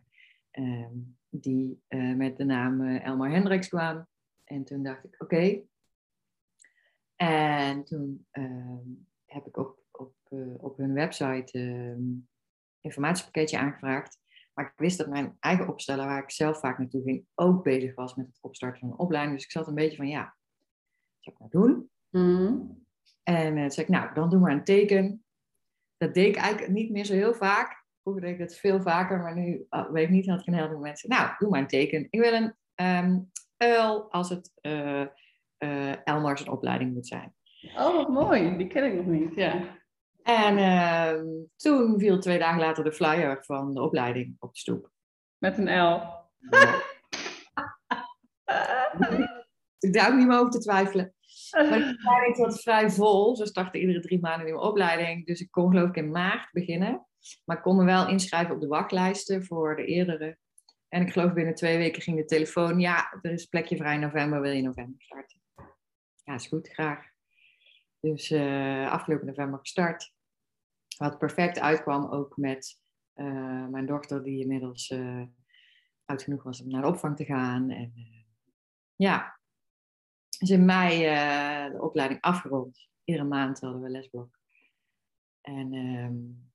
ehm, 0.51 0.97
die 1.29 1.81
met 2.15 2.37
de 2.37 2.43
naam 2.43 2.81
Elmar 2.81 3.31
Hendricks 3.31 3.67
kwam. 3.67 4.07
En 4.43 4.63
toen 4.63 4.83
dacht 4.83 5.03
ik, 5.03 5.15
oké, 5.17 5.61
en 7.21 7.83
toen 7.83 8.27
ehm, 8.31 8.87
heb 9.25 9.47
ik 9.47 9.57
op, 9.57 9.77
op, 9.91 10.13
uh, 10.29 10.63
op 10.63 10.77
hun 10.77 10.93
website 10.93 11.59
um, 11.59 12.27
informatiepakketje 12.81 13.57
aangevraagd. 13.57 14.19
Maar 14.53 14.65
ik 14.65 14.73
wist 14.75 14.97
dat 14.97 15.07
mijn 15.07 15.37
eigen 15.39 15.67
opsteller, 15.67 16.05
waar 16.05 16.23
ik 16.23 16.31
zelf 16.31 16.59
vaak 16.59 16.77
naartoe 16.77 17.03
ging, 17.03 17.25
ook 17.35 17.63
bezig 17.63 17.95
was 17.95 18.15
met 18.15 18.27
het 18.27 18.37
opstarten 18.41 18.79
van 18.79 18.89
een 18.89 18.97
opleiding. 18.97 19.35
Dus 19.35 19.45
ik 19.45 19.51
zat 19.51 19.67
een 19.67 19.75
beetje 19.75 19.97
van, 19.97 20.07
ja, 20.07 20.23
wat 20.23 21.23
zou 21.23 21.35
ik 21.35 21.51
nou 21.51 21.65
doen? 21.65 21.89
Mm. 22.09 22.85
En 23.23 23.55
uh, 23.55 23.61
toen 23.61 23.71
zei 23.71 23.85
ik, 23.85 23.91
nou, 23.91 24.13
dan 24.13 24.29
doe 24.29 24.39
maar 24.39 24.51
een 24.51 24.63
teken. 24.63 25.23
Dat 25.97 26.13
deed 26.13 26.27
ik 26.27 26.41
eigenlijk 26.41 26.73
niet 26.73 26.91
meer 26.91 27.05
zo 27.05 27.13
heel 27.13 27.33
vaak. 27.33 27.85
Vroeger 28.01 28.21
deed 28.21 28.31
ik 28.31 28.39
dat 28.39 28.55
veel 28.55 28.81
vaker, 28.81 29.19
maar 29.19 29.35
nu 29.35 29.65
oh, 29.69 29.91
weet 29.91 30.03
ik 30.03 30.09
niet, 30.09 30.27
had 30.27 30.39
ik 30.39 30.47
een 30.47 30.53
heleboel 30.53 30.79
mensen. 30.79 31.09
Nou, 31.09 31.35
doe 31.37 31.49
maar 31.49 31.59
een 31.59 31.67
teken. 31.67 32.07
Ik 32.09 32.19
wil 32.19 32.33
een 32.33 32.55
um, 33.05 33.31
uil 33.57 34.11
als 34.11 34.29
het... 34.29 34.51
Uh, 34.61 35.05
uh, 35.59 36.07
Elmars 36.07 36.41
een 36.41 36.51
opleiding 36.51 36.93
moet 36.93 37.07
zijn. 37.07 37.33
Oh, 37.77 37.95
wat 37.95 38.09
mooi. 38.09 38.57
Die 38.57 38.67
ken 38.67 38.83
ik 38.83 38.93
nog 38.93 39.05
niet, 39.05 39.35
ja. 39.35 39.77
En 40.23 40.57
uh, 40.57 41.21
toen 41.55 41.99
viel 41.99 42.19
twee 42.19 42.39
dagen 42.39 42.59
later 42.59 42.83
de 42.83 42.91
flyer 42.91 43.45
van 43.45 43.73
de 43.73 43.81
opleiding 43.81 44.35
op 44.39 44.53
de 44.53 44.59
stoep. 44.59 44.91
Met 45.37 45.57
een 45.57 45.81
L. 45.81 46.01
ik 49.79 49.93
daar 49.93 50.11
ook 50.11 50.17
niet 50.17 50.27
meer 50.27 50.39
over 50.39 50.51
te 50.51 50.59
twijfelen. 50.59 51.13
Maar 51.51 51.63
de 51.63 51.95
opleiding 51.97 52.37
was 52.37 52.61
vrij 52.61 52.89
vol. 52.89 53.35
Ze 53.35 53.45
starten 53.45 53.79
iedere 53.79 53.99
drie 53.99 54.19
maanden 54.19 54.39
een 54.39 54.45
nieuwe 54.45 54.61
opleiding. 54.61 55.25
Dus 55.25 55.41
ik 55.41 55.51
kon 55.51 55.69
geloof 55.69 55.89
ik 55.89 55.95
in 55.95 56.11
maart 56.11 56.51
beginnen. 56.51 57.07
Maar 57.45 57.57
ik 57.57 57.63
kon 57.63 57.75
me 57.75 57.83
wel 57.83 58.07
inschrijven 58.07 58.55
op 58.55 58.61
de 58.61 58.67
wachtlijsten 58.67 59.45
voor 59.45 59.75
de 59.75 59.85
eerdere. 59.85 60.37
En 60.87 61.01
ik 61.01 61.11
geloof 61.11 61.33
binnen 61.33 61.55
twee 61.55 61.77
weken 61.77 62.01
ging 62.01 62.17
de 62.17 62.25
telefoon. 62.25 62.79
Ja, 62.79 63.17
er 63.21 63.31
is 63.31 63.45
plekje 63.45 63.77
vrij 63.77 63.93
in 63.93 63.99
november. 63.99 64.41
Wil 64.41 64.51
je 64.51 64.61
november 64.61 65.01
starten? 65.01 65.38
Ja, 66.29 66.35
is 66.35 66.47
goed, 66.47 66.67
graag. 66.69 67.05
Dus 67.99 68.31
uh, 68.31 68.91
afgelopen 68.91 69.27
november 69.27 69.59
gestart. 69.59 70.13
Wat 70.97 71.17
perfect 71.17 71.59
uitkwam 71.59 72.11
ook 72.11 72.37
met 72.37 72.79
uh, 73.15 73.67
mijn 73.67 73.85
dochter, 73.85 74.23
die 74.23 74.41
inmiddels 74.41 74.89
uh, 74.89 75.23
oud 76.05 76.23
genoeg 76.23 76.43
was 76.43 76.61
om 76.61 76.69
naar 76.69 76.81
de 76.81 76.87
opvang 76.87 77.15
te 77.15 77.25
gaan. 77.25 77.69
En 77.69 77.93
ja, 78.95 79.39
dus 80.39 80.49
in 80.49 80.65
mei 80.65 80.99
de 81.71 81.81
opleiding 81.81 82.21
afgerond. 82.21 82.89
Iedere 83.03 83.27
maand 83.27 83.59
hadden 83.59 83.81
we 83.81 83.89
lesblok. 83.89 84.39
En 85.41 85.73
um, 85.73 86.51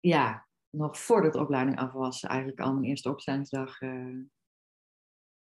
ja, 0.00 0.46
nog 0.70 0.98
voordat 0.98 1.32
de 1.32 1.40
opleiding 1.40 1.78
af 1.78 1.92
was, 1.92 2.22
eigenlijk 2.22 2.60
al 2.60 2.72
mijn 2.72 2.84
eerste 2.84 3.10
opstellingsdag 3.10 3.78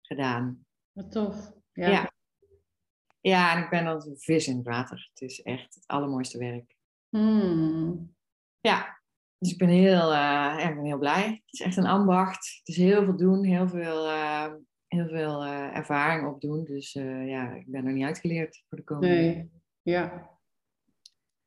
gedaan. 0.01 0.67
Wat 0.93 1.13
tof. 1.13 1.53
ja. 1.73 1.89
ja. 1.89 2.19
Ja, 3.21 3.57
en 3.57 3.63
ik 3.63 3.71
ben 3.71 3.87
als 3.87 4.07
een 4.07 4.19
vis 4.19 4.49
in 4.49 4.57
het 4.57 4.67
water. 4.67 5.09
Het 5.13 5.21
is 5.21 5.43
echt 5.43 5.75
het 5.75 5.87
allermooiste 5.87 6.39
werk. 6.39 6.77
Hmm. 7.09 8.15
Ja, 8.61 9.01
dus 9.39 9.53
ik 9.53 9.59
ben 9.59 9.69
heel, 9.69 10.13
uh, 10.13 10.57
ik 10.69 10.75
ben 10.75 10.85
heel 10.85 10.99
blij. 10.99 11.27
Het 11.45 11.53
is 11.53 11.61
echt 11.61 11.77
een 11.77 11.87
ambacht. 11.87 12.59
Het 12.59 12.69
is 12.69 12.77
heel 12.77 13.05
veel 13.05 13.17
doen, 13.17 13.45
heel 13.45 13.69
veel, 13.69 14.07
uh, 14.07 14.53
heel 14.87 15.09
veel 15.09 15.45
uh, 15.45 15.77
ervaring 15.77 16.29
opdoen. 16.29 16.65
Dus 16.65 16.93
ja, 16.93 17.55
ik 17.55 17.67
ben 17.67 17.87
er 17.87 17.93
niet 17.93 18.05
uitgeleerd 18.05 18.65
voor 18.69 18.79
de 18.79 18.85
komende 18.85 19.15
nee. 19.15 19.51
ja. 19.83 20.31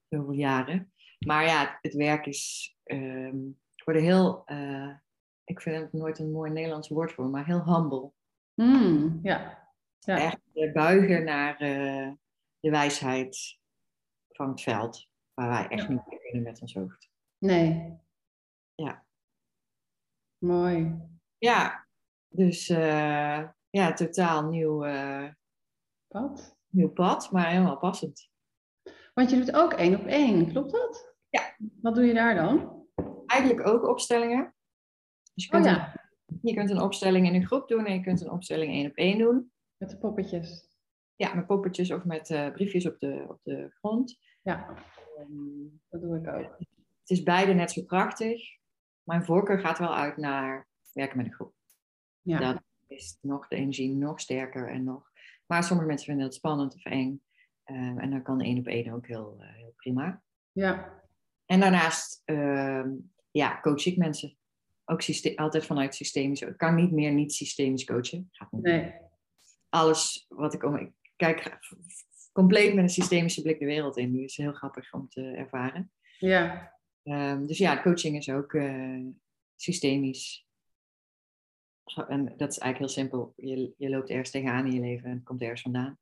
zoveel 0.10 0.32
jaren. 0.32 0.94
Maar 1.26 1.46
ja, 1.46 1.78
het 1.82 1.94
werk 1.94 2.26
is, 2.26 2.76
um, 2.84 3.60
ik 3.76 3.84
word 3.84 4.00
heel, 4.00 4.44
ik 5.44 5.62
vind 5.62 5.82
het 5.82 5.94
nooit 5.94 6.20
een 6.20 6.32
mooi 6.32 6.52
Nederlands 6.52 6.90
woord 6.90 7.12
voor, 7.12 7.30
maar 7.30 7.46
heel 7.46 7.66
humble. 7.66 8.12
Hmm, 8.54 9.20
ja, 9.24 9.63
ja. 10.06 10.18
Echt 10.18 10.40
eh, 10.54 10.72
buigen 10.72 11.24
naar 11.24 11.62
uh, 11.62 12.12
de 12.60 12.70
wijsheid 12.70 13.60
van 14.30 14.50
het 14.50 14.62
veld, 14.62 15.10
waar 15.34 15.50
wij 15.50 15.68
echt 15.68 15.90
niet 15.90 16.02
kunnen 16.08 16.44
met 16.44 16.62
ons 16.62 16.74
hoofd. 16.74 17.10
Nee. 17.38 17.98
Ja. 18.76 19.06
Mooi. 20.38 20.96
Ja, 21.38 21.88
dus 22.28 22.70
uh, 22.70 23.50
ja, 23.70 23.94
totaal 23.94 24.50
nieuw 24.50 24.86
pad. 26.08 26.58
Nieuw 26.70 26.90
pad, 26.90 27.32
maar 27.32 27.50
helemaal 27.50 27.78
passend. 27.78 28.30
Want 29.14 29.30
je 29.30 29.36
doet 29.36 29.56
ook 29.56 29.74
één 29.74 30.00
op 30.00 30.06
één, 30.06 30.52
klopt 30.52 30.72
dat? 30.72 31.16
Ja. 31.30 31.56
Wat 31.82 31.96
doe 31.96 32.06
je 32.06 32.14
daar 32.14 32.36
dan? 32.36 32.86
Eigenlijk 33.26 33.68
ook 33.68 33.88
opstellingen. 33.88 34.56
Dus 35.34 35.44
je 35.44 35.50
kunt, 35.50 35.66
oh, 35.66 35.72
ja. 35.72 35.94
een, 36.26 36.40
je 36.42 36.54
kunt 36.54 36.70
een 36.70 36.82
opstelling 36.82 37.28
in 37.28 37.34
een 37.34 37.46
groep 37.46 37.68
doen 37.68 37.86
en 37.86 37.94
je 37.94 38.02
kunt 38.02 38.22
een 38.22 38.32
opstelling 38.32 38.72
één 38.72 38.90
op 38.90 38.96
één 38.96 39.18
doen. 39.18 39.53
Met 39.84 39.92
de 39.92 39.98
poppetjes. 39.98 40.68
Ja, 41.16 41.34
met 41.34 41.46
poppetjes 41.46 41.92
of 41.92 42.04
met 42.06 42.30
eh, 42.30 42.52
briefjes 42.52 42.86
op 42.88 43.00
de, 43.00 43.26
op 43.30 43.40
de 43.44 43.70
grond. 43.74 44.20
Ja, 44.42 44.76
Ehm, 45.18 45.68
dat 45.90 46.02
doe 46.02 46.18
ik 46.18 46.28
ook. 46.28 46.58
het 47.00 47.10
is 47.10 47.24
beide 47.24 47.54
net 47.54 47.72
zo 47.72 47.84
krachtig. 47.84 48.42
Mijn 49.04 49.24
voorkeur 49.26 49.60
gaat 49.60 49.80
wel 49.80 49.96
uit 49.96 50.18
naar 50.18 50.68
werken 50.94 51.18
met 51.18 51.26
een 51.26 51.34
groep. 51.34 51.54
Ja, 52.22 52.40
Dat 52.40 52.62
is 52.88 53.18
nog 53.22 53.48
de 53.48 53.56
energie 53.56 53.96
nog 53.96 54.20
sterker 54.20 54.70
en 54.70 54.84
nog. 54.84 55.12
Maar 55.46 55.64
sommige 55.64 55.88
mensen 55.88 56.06
vinden 56.08 56.26
het 56.26 56.34
spannend 56.36 56.76
of 56.76 56.86
eng. 56.86 57.22
Ehm, 57.64 58.00
en 58.00 58.10
dan 58.10 58.24
kan 58.24 58.42
één 58.42 58.58
op 58.60 58.68
één 58.68 58.94
ook 58.94 59.08
heel, 59.08 59.36
eh, 59.40 59.54
heel 59.54 59.74
prima. 59.76 60.22
ja, 60.52 61.02
En 61.46 61.60
daarnaast 61.60 62.22
ehm, 62.26 62.92
ja, 63.32 63.60
coach 63.62 63.86
ik 63.86 63.98
mensen. 63.98 64.38
Ook 64.86 65.02
altijd 65.36 65.66
vanuit 65.66 65.96
systemisch. 65.96 66.42
Ik 66.42 66.58
kan 66.58 66.76
niet 66.76 66.92
meer 66.92 67.12
niet 67.12 67.34
systemisch 67.34 67.86
coachen. 67.86 68.28
Gaat 68.32 68.52
niet. 68.52 68.62
nee, 68.64 68.94
Alles 69.74 70.26
wat 70.30 70.54
ik 70.54 70.64
om. 70.64 70.76
Ik 70.76 70.92
kijk 71.16 71.60
compleet 72.32 72.74
met 72.74 72.84
een 72.84 72.90
systemische 72.90 73.42
blik 73.42 73.60
de 73.60 73.66
wereld 73.66 73.98
in. 73.98 74.12
Die 74.12 74.24
is 74.24 74.38
heel 74.38 74.54
grappig 74.54 74.94
om 74.94 75.10
te 75.10 75.22
ervaren. 75.22 75.92
ja, 76.18 76.74
Ehm, 77.04 77.46
dus 77.46 77.58
ja, 77.58 77.82
coaching 77.82 78.18
is 78.18 78.30
ook 78.30 78.54
eh, 78.54 79.06
systemisch. 79.56 80.48
En 82.08 82.26
dat 82.38 82.52
is 82.52 82.58
eigenlijk 82.58 82.78
heel 82.78 82.88
simpel. 82.88 83.34
Je, 83.36 83.74
je 83.78 83.90
loopt 83.90 84.10
ergens 84.10 84.32
tegenaan 84.32 84.66
in 84.66 84.74
je 84.74 84.80
leven 84.80 85.10
en 85.10 85.16
het 85.16 85.24
komt 85.24 85.42
ergens 85.42 85.62
vandaan. 85.62 86.00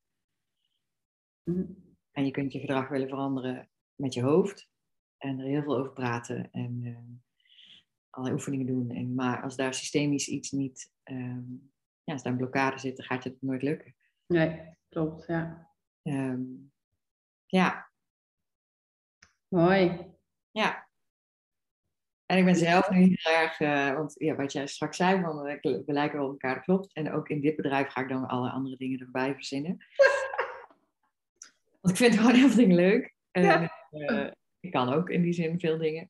Mhm. 1.44 1.66
En 2.12 2.26
je 2.26 2.32
kunt 2.32 2.54
je 2.54 2.60
gedrag 2.60 2.90
willen 2.90 3.10
veranderen 3.10 3.70
met 3.96 4.14
je 4.14 4.22
hoofd. 4.22 4.70
En 5.18 5.40
er 5.40 5.46
heel 5.46 5.64
veel 5.64 5.78
over 5.78 5.94
praten 5.94 6.52
en 6.52 6.82
eh, 6.84 7.18
allerlei 8.10 8.40
oefeningen 8.40 8.66
doen. 8.66 8.90
En, 8.90 9.16
maar 9.16 9.42
als 9.42 9.56
daar 9.56 9.74
systemisch 9.74 10.28
iets 10.28 10.52
niet, 10.52 10.92
ehm, 11.04 11.44
ja, 12.04 12.14
als 12.14 12.24
daar 12.24 12.32
een 12.32 12.38
blokkade 12.38 12.78
zit, 12.80 12.98
dan 12.98 13.06
gaat 13.06 13.24
het 13.24 13.42
nooit 13.42 13.62
lukken. 13.62 13.96
nee, 14.28 14.62
klopt, 14.90 15.26
ja. 15.28 15.70
Ehm, 16.02 16.42
ja, 17.46 17.90
Mooi. 19.48 20.06
ja. 20.52 20.90
En 22.26 22.38
ik 22.38 22.46
ben 22.46 22.56
zelf 22.56 22.90
nu 22.90 22.98
heel 22.98 23.34
erg, 23.34 23.60
eh, 23.60 23.94
want 23.94 24.16
ja, 24.18 24.36
wat 24.36 24.52
jij 24.52 24.68
straks 24.68 24.98
zei, 24.98 25.22
van, 25.22 25.42
we 25.42 25.84
lijken 25.86 26.18
wel 26.20 26.26
op 26.28 26.32
elkaar, 26.32 26.62
klopt. 26.64 26.94
En 26.94 27.12
ook 27.12 27.30
in 27.30 27.42
dit 27.42 27.56
bedrijf 27.56 27.88
ga 27.88 28.02
ik 28.02 28.10
dan 28.10 28.28
alle 28.28 28.50
andere 28.50 28.78
dingen 28.78 29.00
erbij 29.00 29.34
verzinnen. 29.36 29.86
want 31.82 31.90
ik 31.90 31.96
vind 31.96 32.16
gewoon 32.18 32.34
heel 32.36 32.48
veel 32.48 32.58
dingen 32.58 32.76
leuk. 32.76 33.16
En, 33.32 33.44
Ja. 33.44 33.70
eh, 33.90 34.32
ik 34.60 34.72
kan 34.72 34.94
ook 34.94 35.10
in 35.10 35.22
die 35.22 35.34
zin 35.34 35.60
veel 35.60 35.78
dingen. 35.78 36.08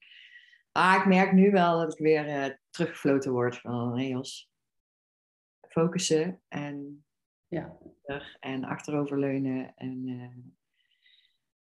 Maar 0.71 0.99
ik 0.99 1.05
merk 1.05 1.31
nu 1.31 1.51
wel 1.51 1.79
dat 1.79 1.93
ik 1.93 1.99
weer 1.99 2.27
eh, 2.27 2.55
teruggefloten 2.69 3.31
word 3.31 3.57
van, 3.57 3.97
hé 3.97 4.03
Jos, 4.05 4.50
focussen 5.71 6.41
en, 6.47 7.05
Ja. 7.47 7.77
en 8.39 8.63
achteroverleunen 8.63 9.73
en 9.75 10.03
eh, 10.07 10.43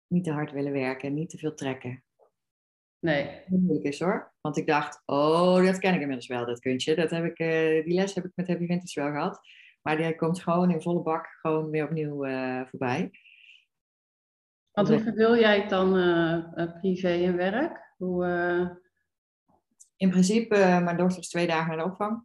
niet 0.06 0.24
te 0.24 0.32
hard 0.32 0.52
willen 0.52 0.72
werken, 0.72 1.14
niet 1.14 1.30
te 1.30 1.38
veel 1.38 1.54
trekken. 1.54 2.04
Nee, 2.98 3.42
moeilijk 3.46 3.84
is 3.84 4.00
hoor. 4.00 4.34
Want 4.40 4.56
ik 4.56 4.66
dacht, 4.66 5.02
oh, 5.06 5.64
dat 5.64 5.78
ken 5.78 5.94
ik 5.94 6.00
inmiddels 6.00 6.26
wel, 6.26 6.46
dat 6.46 6.60
kuntje. 6.60 6.94
Dat 6.94 7.10
heb 7.10 7.24
ik, 7.24 7.38
eh, 7.38 7.84
die 7.84 7.94
les 7.94 8.14
heb 8.14 8.24
ik 8.24 8.32
met 8.34 8.48
Happy 8.48 8.66
Vintage 8.66 9.00
wel 9.00 9.10
gehad. 9.10 9.40
Maar 9.82 9.96
die 9.96 10.16
komt 10.16 10.42
gewoon 10.42 10.70
in 10.70 10.82
volle 10.82 11.02
bak 11.02 11.26
gewoon 11.26 11.70
weer 11.70 11.84
opnieuw 11.84 12.24
eh, 12.24 12.66
voorbij. 12.66 13.10
want 14.72 14.88
hoe 14.88 15.00
verdeel 15.00 15.38
jij 15.38 15.60
het 15.60 15.70
dan 15.70 15.90
privé 16.80 17.08
en 17.08 17.36
werk? 17.36 17.92
Hoe, 17.96 18.82
In 19.96 20.10
principe, 20.10 20.80
mijn 20.84 20.96
dochter 20.96 21.18
is 21.20 21.28
twee 21.28 21.46
dagen 21.46 21.68
naar 21.68 21.84
de 21.84 21.90
opvang. 21.90 22.24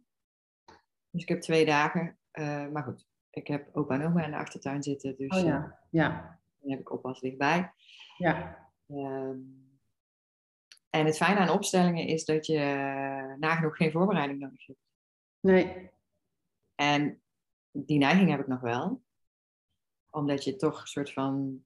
Dus 1.10 1.22
ik 1.22 1.28
heb 1.28 1.40
twee 1.40 1.64
dagen. 1.66 2.18
eh, 2.30 2.66
maar 2.68 2.82
goed, 2.82 3.06
ik 3.30 3.46
heb 3.46 3.76
opa 3.76 3.94
en 3.94 4.06
oma 4.06 4.24
in 4.24 4.30
de 4.30 4.36
achtertuin 4.36 4.82
zitten. 4.82 5.16
Dus 5.16 5.30
oh 5.30 5.38
eh, 5.38 5.44
ja, 5.46 5.78
ja, 5.90 6.40
dan 6.60 6.70
heb 6.70 6.80
ik 6.80 6.90
oppas 6.92 7.20
dichtbij. 7.20 7.72
ja, 8.18 8.58
Ehm, 8.86 9.38
en 10.90 11.06
het 11.06 11.16
fijne 11.16 11.38
aan 11.40 11.48
opstellingen 11.50 12.06
is 12.06 12.24
dat 12.24 12.46
je 12.46 12.56
eh, 12.58 13.34
nagenoeg 13.38 13.76
geen 13.76 13.90
voorbereiding 13.92 14.38
nodig 14.40 14.66
hebt. 14.66 14.78
nee, 15.40 15.90
En 16.74 17.22
die 17.72 17.98
neiging 17.98 18.30
heb 18.30 18.40
ik 18.40 18.46
nog 18.46 18.60
wel. 18.60 19.02
Omdat 20.10 20.44
je 20.44 20.56
toch 20.56 20.80
een 20.80 20.86
soort 20.86 21.12
van... 21.12 21.64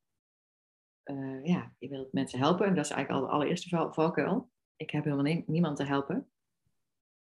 ja, 1.42 1.72
je 1.78 1.88
wilt 1.88 2.12
mensen 2.12 2.38
helpen. 2.38 2.66
En 2.66 2.74
dat 2.74 2.85
is 2.85 2.90
eigenlijk 2.90 3.22
al 3.22 3.28
de 3.28 3.35
allereerste 3.35 3.68
val- 3.68 3.92
valkuil. 3.92 4.50
Ik 4.76 4.90
heb 4.90 5.04
helemaal 5.04 5.24
nie- 5.24 5.44
niemand 5.46 5.76
te 5.76 5.85
helpen. 5.85 6.30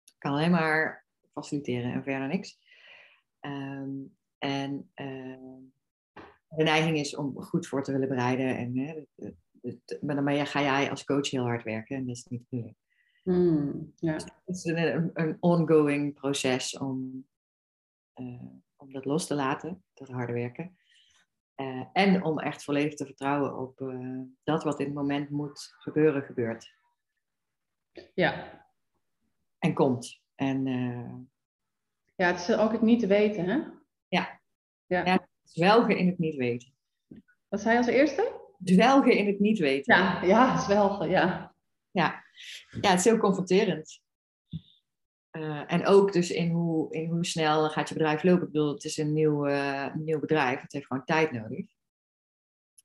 Ik 0.04 0.18
kan 0.18 0.32
alleen 0.32 0.50
maar 0.50 1.01
faciliteren 1.32 1.92
en 1.92 2.02
verder 2.02 2.28
niks. 2.28 2.58
Ehm, 3.40 3.90
en 4.38 4.90
ehm, 4.94 5.60
de 6.48 6.62
neiging 6.62 6.98
is 6.98 7.16
om 7.16 7.42
goed 7.42 7.66
voor 7.66 7.82
te 7.82 7.92
willen 7.92 8.08
bereiden. 8.08 8.56
En, 8.56 8.78
hè, 8.78 9.02
maar 10.00 10.14
dan 10.14 10.46
ga 10.46 10.62
jij 10.62 10.90
als 10.90 11.04
coach 11.04 11.30
heel 11.30 11.44
hard 11.44 11.62
werken. 11.62 11.96
En 11.96 12.06
dat 12.06 12.16
is 12.16 12.24
niet. 12.24 12.74
Hmm, 13.22 13.92
ja, 13.96 14.12
Het 14.12 14.56
is 14.56 14.64
een, 14.64 14.76
een, 14.78 15.10
een 15.14 15.36
ongoing 15.40 16.14
proces 16.14 16.78
om, 16.78 17.26
eh, 18.12 18.46
om 18.76 18.92
dat 18.92 19.04
los 19.04 19.26
te 19.26 19.34
laten, 19.34 19.84
dat 19.94 20.08
harde 20.08 20.32
werken. 20.32 20.76
Eh, 21.54 21.86
en 21.92 22.24
om 22.24 22.38
echt 22.38 22.64
volledig 22.64 22.94
te 22.94 23.06
vertrouwen 23.06 23.58
op 23.58 23.80
eh, 23.80 24.20
dat 24.44 24.64
wat 24.64 24.80
in 24.80 24.86
het 24.86 24.94
moment 24.94 25.30
moet 25.30 25.74
gebeuren, 25.78 26.22
gebeurt. 26.22 26.74
ja. 28.14 28.60
En 29.58 29.74
komt. 29.74 30.21
En 30.34 30.66
eh, 30.66 31.14
Ja, 32.14 32.26
het 32.26 32.48
is 32.48 32.56
ook 32.56 32.72
het 32.72 32.82
niet 32.82 33.00
te 33.00 33.06
weten, 33.06 33.44
hè? 33.44 33.60
Ja. 34.08 34.40
Ja. 34.86 35.04
Ja. 35.04 35.28
zwelgen 35.42 35.96
in 35.96 36.06
het 36.06 36.18
niet 36.18 36.36
weten. 36.36 36.72
Wat 37.48 37.60
zei 37.60 37.72
je 37.72 37.78
als 37.78 37.86
eerste? 37.86 38.40
Zwelgen 38.64 39.16
in 39.16 39.26
het 39.26 39.38
niet 39.38 39.58
weten. 39.58 39.96
Ja, 39.96 40.22
ja, 40.22 40.58
zwelgen, 40.58 41.08
ja. 41.10 41.54
Ja, 41.90 42.24
ja 42.80 42.90
het 42.90 42.98
is 42.98 43.04
heel 43.04 43.18
confronterend. 43.18 44.02
Eh, 45.30 45.72
en 45.72 45.86
ook 45.86 46.12
dus 46.12 46.30
in 46.30 46.50
hoe, 46.50 46.92
in 46.92 47.10
hoe 47.10 47.24
snel 47.24 47.70
gaat 47.70 47.88
je 47.88 47.94
bedrijf 47.94 48.22
lopen. 48.22 48.46
Ik 48.46 48.52
bedoel, 48.52 48.72
het 48.72 48.84
is 48.84 48.96
een 48.96 49.12
nieuw, 49.12 49.46
eh, 49.46 49.94
nieuw 49.94 50.20
bedrijf. 50.20 50.60
Het 50.60 50.72
heeft 50.72 50.86
gewoon 50.86 51.04
tijd 51.04 51.32
nodig. 51.32 51.66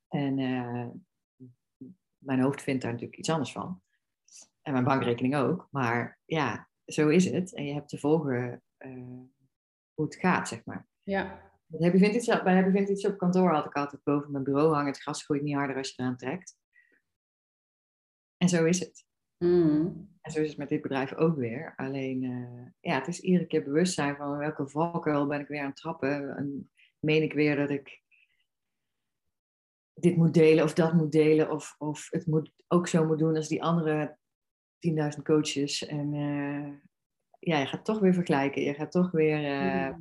En 0.08 0.40
eh, 0.40 0.88
mijn 2.18 2.40
hoofd 2.40 2.62
vindt 2.62 2.82
daar 2.82 2.92
natuurlijk 2.92 3.20
iets 3.20 3.30
anders 3.30 3.52
van. 3.52 3.82
En 4.62 4.72
mijn 4.72 4.84
bankrekening 4.86 5.36
ook. 5.36 5.68
Maar 5.72 6.20
ja, 6.26 6.70
zo 6.88 7.08
is 7.10 7.32
het. 7.32 7.54
En 7.54 7.66
je 7.66 7.74
hebt 7.74 7.90
te 7.90 7.98
volgen 7.98 8.64
eh, 8.78 8.92
hoe 9.94 10.06
het 10.06 10.16
gaat, 10.16 10.48
zeg 10.48 10.66
maar. 10.66 10.88
Ja, 11.04 11.52
Dat 11.66 11.82
Happy 11.82 11.98
Vintage, 11.98 12.44
bij 12.44 12.56
Happy 12.56 12.72
Vintage 12.72 13.08
op 13.08 13.18
kantoor 13.18 13.54
had 13.54 13.66
ik 13.66 13.74
altijd 13.74 14.04
boven 14.04 14.32
mijn 14.32 14.44
bureau 14.44 14.74
hangen. 14.74 14.92
Het 14.92 15.02
gras 15.02 15.24
groeit 15.24 15.42
niet 15.42 15.56
harder 15.56 15.76
als 15.76 15.88
je 15.90 16.02
eraan 16.02 16.18
trekt. 16.18 16.58
En 18.38 18.50
zo 18.50 18.66
is 18.66 18.80
het. 18.80 19.06
Hmm, 19.38 20.18
En 20.22 20.32
zo 20.32 20.42
is 20.42 20.50
het 20.50 20.58
met 20.58 20.70
dit 20.70 20.82
bedrijf 20.82 21.14
ook 21.14 21.36
weer. 21.36 21.74
Alleen, 21.76 22.24
eh, 22.24 22.72
ja, 22.92 22.98
het 22.98 23.08
is 23.08 23.20
iedere 23.20 23.46
keer 23.46 23.64
bewust 23.64 23.94
zijn 23.94 24.16
van 24.16 24.38
welke 24.38 24.70
valkuil 24.70 25.28
ben 25.28 25.40
ik 25.40 25.48
weer 25.48 25.62
aan 25.62 25.68
het 25.68 25.76
trappen. 25.76 26.38
En 26.38 26.72
meen 27.00 27.24
ik 27.24 27.34
weer 27.34 27.56
dat 27.56 27.70
ik 27.70 28.02
dit 29.94 30.16
moet 30.16 30.34
delen 30.34 30.64
of 30.64 30.74
dat 30.74 30.94
moet 30.94 31.12
delen. 31.12 31.52
Of, 31.52 31.76
of 31.78 32.08
het 32.10 32.26
moet 32.26 32.52
ook 32.68 32.88
zo 32.88 33.06
moet 33.06 33.20
doen 33.20 33.36
als 33.36 33.48
die 33.48 33.64
andere 33.64 34.18
10.000 35.18 35.22
coaches. 35.24 35.86
En 35.86 36.14
eh, 36.14 36.74
ja, 37.40 37.58
je 37.60 37.66
gaat 37.66 37.86
toch 37.86 38.00
weer 38.00 38.14
vergelijken. 38.14 38.62
Je 38.62 38.74
gaat 38.74 38.92
toch 38.92 39.12
weer... 39.12 39.46
eh, 39.46 39.96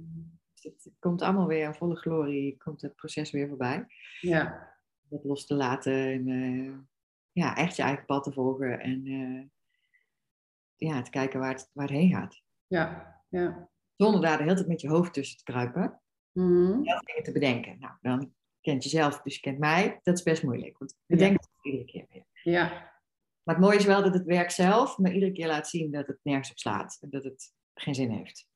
het 0.62 0.90
komt 0.98 1.22
allemaal 1.22 1.46
weer 1.46 1.64
in 1.64 1.74
volle 1.74 1.96
glorie. 1.96 2.56
Komt 2.56 2.82
het 2.82 2.94
proces 2.96 3.30
weer 3.30 3.48
voorbij. 3.48 3.86
ja, 4.20 4.74
Dat 5.08 5.24
los 5.24 5.46
te 5.46 5.54
laten. 5.54 5.92
En 6.12 6.28
eh, 6.28 6.74
ja, 7.32 7.56
echt 7.56 7.76
je 7.76 7.82
eigen 7.82 8.04
pad 8.04 8.24
te 8.24 8.32
volgen. 8.32 8.80
En 8.80 9.02
ja, 10.76 11.02
te 11.02 11.10
kijken 11.10 11.40
waar 11.40 11.52
het, 11.52 11.70
waar 11.72 11.86
het 11.88 11.96
heen 11.96 12.10
gaat. 12.10 12.42
ja, 12.66 13.14
ja. 13.28 13.68
Zonder 13.96 14.20
daar 14.20 14.36
de 14.36 14.42
hele 14.42 14.54
tijd 14.54 14.68
met 14.68 14.80
je 14.80 14.88
hoofd 14.88 15.12
tussen 15.12 15.36
te 15.38 15.44
kruipen. 15.44 16.00
Hmm, 16.32 16.84
Zelf 16.84 17.00
dingen 17.00 17.22
te 17.22 17.32
bedenken. 17.32 17.78
Nou, 17.78 17.94
dan 18.00 18.34
kent 18.60 18.82
je 18.82 18.88
zelf, 18.88 19.22
dus 19.22 19.34
je 19.34 19.40
kent 19.40 19.58
mij. 19.58 20.00
Dat 20.02 20.16
is 20.16 20.22
best 20.22 20.42
moeilijk. 20.42 20.78
Want 20.78 20.90
ik 20.90 20.96
bedenk 21.06 21.32
het 21.40 21.48
iedere 21.62 21.84
keer 21.84 22.06
weer. 22.12 22.24
ja, 22.42 22.92
Maar 23.46 23.54
het 23.54 23.64
mooie 23.64 23.78
is 23.78 23.85
wel 23.85 24.02
dat 24.02 24.14
het 24.14 24.24
werk 24.24 24.50
zelf 24.50 24.98
me 24.98 25.12
iedere 25.12 25.32
keer 25.32 25.46
laat 25.46 25.68
zien 25.68 25.90
dat 25.90 26.06
het 26.06 26.18
nergens 26.22 26.50
op 26.50 26.59
slaat. 26.59 26.98
En 27.00 27.11
dat 27.11 27.24
het 27.24 27.52
geen 27.74 27.94
zin 27.94 28.11
heeft. 28.11 28.48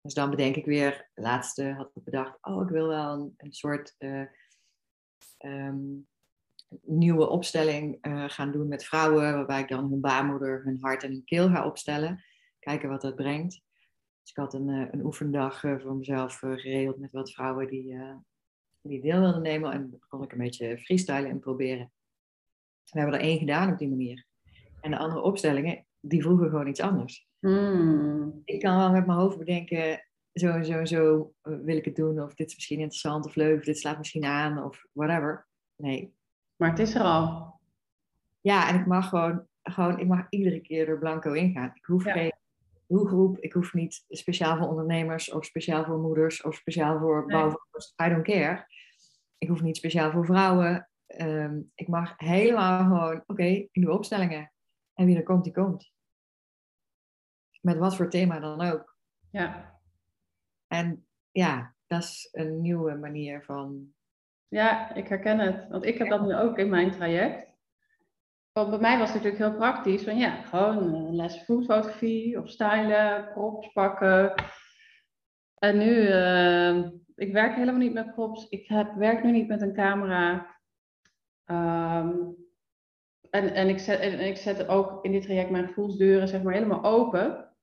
Dus 0.00 0.14
dan 0.14 0.30
bedenk 0.30 0.56
ik 0.56 0.64
weer, 0.64 1.10
laatste 1.14 1.72
had 1.72 1.90
ik 1.94 2.04
bedacht, 2.04 2.38
oh, 2.40 2.62
ik 2.62 2.68
wil 2.68 2.88
wel 2.88 3.34
een, 3.36 3.52
soort 3.52 3.94
eh, 3.98 4.22
ehm, 5.36 5.78
nieuwe 6.82 7.28
opstelling 7.28 7.98
eh, 8.00 8.24
gaan 8.28 8.52
doen 8.52 8.68
met 8.68 8.84
vrouwen, 8.84 9.34
waarbij 9.34 9.60
ik 9.60 9.68
dan 9.68 9.90
hun 9.90 10.00
baarmoeder, 10.00 10.64
hun 10.64 10.78
hart 10.80 11.02
en 11.02 11.10
hun 11.10 11.24
keel 11.24 11.48
ga 11.48 11.66
opstellen. 11.66 12.24
Kijken 12.58 12.88
wat 12.88 13.00
dat 13.00 13.14
brengt. 13.14 13.52
Dus 14.20 14.30
ik 14.30 14.36
had 14.36 14.54
een, 14.54 14.68
eh, 14.68 14.88
een 14.90 15.04
oefendag 15.04 15.60
voor 15.60 15.96
mezelf 15.96 16.38
geregeld 16.38 16.98
met 16.98 17.12
wat 17.12 17.32
vrouwen 17.32 17.68
die, 17.68 17.98
die 18.80 19.00
deel 19.00 19.20
wilden 19.20 19.42
nemen. 19.42 19.72
En 19.72 19.98
kon 20.08 20.22
ik 20.22 20.32
een 20.32 20.38
beetje 20.38 20.78
freestylen 20.78 21.30
en 21.30 21.40
proberen. 21.40 21.92
We 22.90 22.98
hebben 23.00 23.18
er 23.18 23.24
één 23.26 23.38
gedaan 23.38 23.72
op 23.72 23.78
die 23.78 23.88
manier. 23.88 24.24
En 24.80 24.90
de 24.90 24.98
andere 24.98 25.20
opstellingen, 25.22 25.86
die 26.00 26.22
vroegen 26.22 26.48
gewoon 26.50 26.66
iets 26.66 26.80
anders. 26.80 27.26
hmm, 27.40 28.42
Ik 28.44 28.60
kan 28.60 28.76
wel 28.76 28.90
met 28.90 29.06
mijn 29.06 29.18
hoofd 29.18 29.38
bedenken 29.38 30.00
zo 30.32 30.50
en 30.50 30.64
zo 30.64 30.72
en 30.78 30.86
zo 30.86 31.32
eh, 31.42 31.52
wil 31.62 31.76
ik 31.76 31.84
het 31.84 31.96
doen. 31.96 32.22
Of 32.22 32.34
dit 32.34 32.46
is 32.48 32.54
misschien 32.54 32.78
interessant 32.78 33.26
of 33.26 33.34
leuk. 33.34 33.58
Of 33.58 33.64
dit 33.64 33.78
slaat 33.78 33.98
misschien 33.98 34.24
aan 34.24 34.64
of 34.64 34.84
whatever. 34.92 35.46
Nee. 35.76 36.14
Maar 36.56 36.70
het 36.70 36.78
is 36.78 36.94
er 36.94 37.02
al. 37.02 37.54
Ja, 38.40 38.68
en 38.68 38.80
ik 38.80 38.86
mag 38.86 39.08
gewoon, 39.08 39.46
gewoon 39.62 39.98
ik 39.98 40.06
mag 40.06 40.26
iedere 40.30 40.60
keer 40.60 40.88
er 40.88 40.98
blanco 40.98 41.32
ingaan. 41.32 41.70
Ik 41.74 41.84
hoef 41.84 42.04
Ja. 42.04 42.12
geen 42.12 42.32
doelgroep. 42.88 43.38
Ik 43.38 43.52
hoef 43.52 43.74
niet 43.74 44.04
speciaal 44.08 44.56
voor 44.56 44.68
ondernemers 44.68 45.32
of 45.32 45.44
speciaal 45.44 45.84
voor 45.84 45.98
moeders 45.98 46.42
of 46.42 46.54
speciaal 46.54 46.98
voor 46.98 47.26
Nee. 47.26 47.36
bouwvakkers. 47.36 47.94
I 48.04 48.08
don't 48.08 48.24
care. 48.24 48.66
Ik 49.38 49.48
hoef 49.48 49.62
niet 49.62 49.76
speciaal 49.76 50.10
voor 50.10 50.24
vrouwen. 50.24 50.88
Ehm, 51.06 51.60
ik 51.74 51.88
mag 51.88 52.14
helemaal 52.16 52.82
gewoon, 52.82 53.22
oké, 53.26 53.44
ik 53.44 53.82
doe 53.82 53.92
opstellingen. 53.92 54.52
En 54.94 55.06
wie 55.06 55.16
er 55.16 55.22
komt, 55.22 55.44
die 55.44 55.52
komt. 55.52 55.92
Met 57.60 57.78
wat 57.78 57.96
voor 57.96 58.10
thema 58.10 58.40
dan 58.40 58.60
ook. 58.60 58.96
Ja. 59.30 59.80
En 60.66 61.06
ja, 61.30 61.74
dat 61.86 62.02
is 62.02 62.28
een 62.32 62.60
nieuwe 62.60 62.94
manier 62.94 63.44
van. 63.44 63.94
ja, 64.48 64.94
ik 64.94 65.08
herken 65.08 65.38
het. 65.38 65.68
Want 65.68 65.84
ik 65.84 65.98
heb 65.98 66.08
dat 66.08 66.22
nu 66.22 66.36
ook 66.36 66.58
in 66.58 66.68
mijn 66.68 66.90
traject. 66.90 67.46
Want 68.52 68.70
bij 68.70 68.78
mij 68.78 68.98
was 68.98 69.12
het 69.12 69.22
natuurlijk 69.22 69.50
heel 69.50 69.58
praktisch. 69.58 70.04
Van 70.04 70.18
ja, 70.18 70.42
gewoon 70.42 70.94
eh, 70.94 71.12
les 71.12 71.36
foodfotografie 71.36 72.38
of 72.40 72.48
stylen, 72.48 73.28
props 73.32 73.72
pakken. 73.72 74.34
En 75.58 75.78
nu, 75.78 76.06
eh, 76.06 76.76
ik 77.14 77.32
werk 77.32 77.54
helemaal 77.54 77.80
niet 77.80 77.92
met 77.92 78.14
props. 78.14 78.48
Ik 78.48 78.68
heb, 78.68 78.94
werk 78.94 79.22
nu 79.22 79.30
niet 79.30 79.48
met 79.48 79.62
een 79.62 79.74
camera. 79.74 80.55
Ehm, 81.46 82.14
en, 83.30 83.54
en, 83.54 83.68
ik 83.68 83.78
zet, 83.78 84.00
en 84.00 84.20
ik 84.20 84.36
zet 84.36 84.68
ook 84.68 85.04
in 85.04 85.12
dit 85.12 85.22
traject 85.22 85.50
mijn 85.50 85.66
gevoelsdeuren 85.66 86.28
zeg 86.28 86.42
maar 86.42 86.54
helemaal 86.54 86.84
open. 86.84 87.54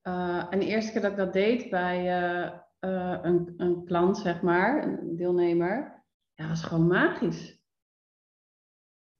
Eh, 0.00 0.46
en 0.50 0.58
de 0.58 0.66
eerste 0.66 0.92
keer 0.92 1.00
dat 1.00 1.10
ik 1.10 1.16
dat 1.16 1.32
deed 1.32 1.70
bij 1.70 1.98
eh, 1.98 2.46
eh, 2.78 3.18
een, 3.22 3.54
een 3.56 3.84
klant, 3.84 4.18
zeg 4.18 4.42
maar, 4.42 4.82
een 4.82 5.16
deelnemer, 5.16 6.04
ja, 6.34 6.48
was 6.48 6.62
gewoon 6.62 6.86
magisch. 6.86 7.62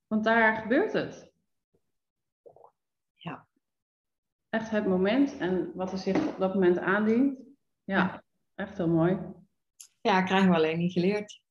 Want 0.06 0.24
daar 0.24 0.56
gebeurt 0.56 0.92
het. 0.92 1.32
Ja. 3.14 3.46
Echt 4.48 4.70
het 4.70 4.86
moment 4.86 5.36
en 5.36 5.72
wat 5.74 5.92
er 5.92 5.98
zich 5.98 6.26
op 6.26 6.38
dat 6.38 6.54
moment 6.54 6.78
aandient. 6.78 7.38
Ja, 7.84 8.24
echt 8.54 8.76
heel 8.76 8.88
mooi. 8.88 9.18
Ja, 10.00 10.22
krijgen 10.22 10.50
we 10.50 10.56
alleen 10.56 10.78
niet 10.78 10.92
geleerd. 10.92 11.43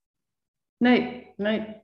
Nee, 0.84 1.34
nee. 1.38 1.82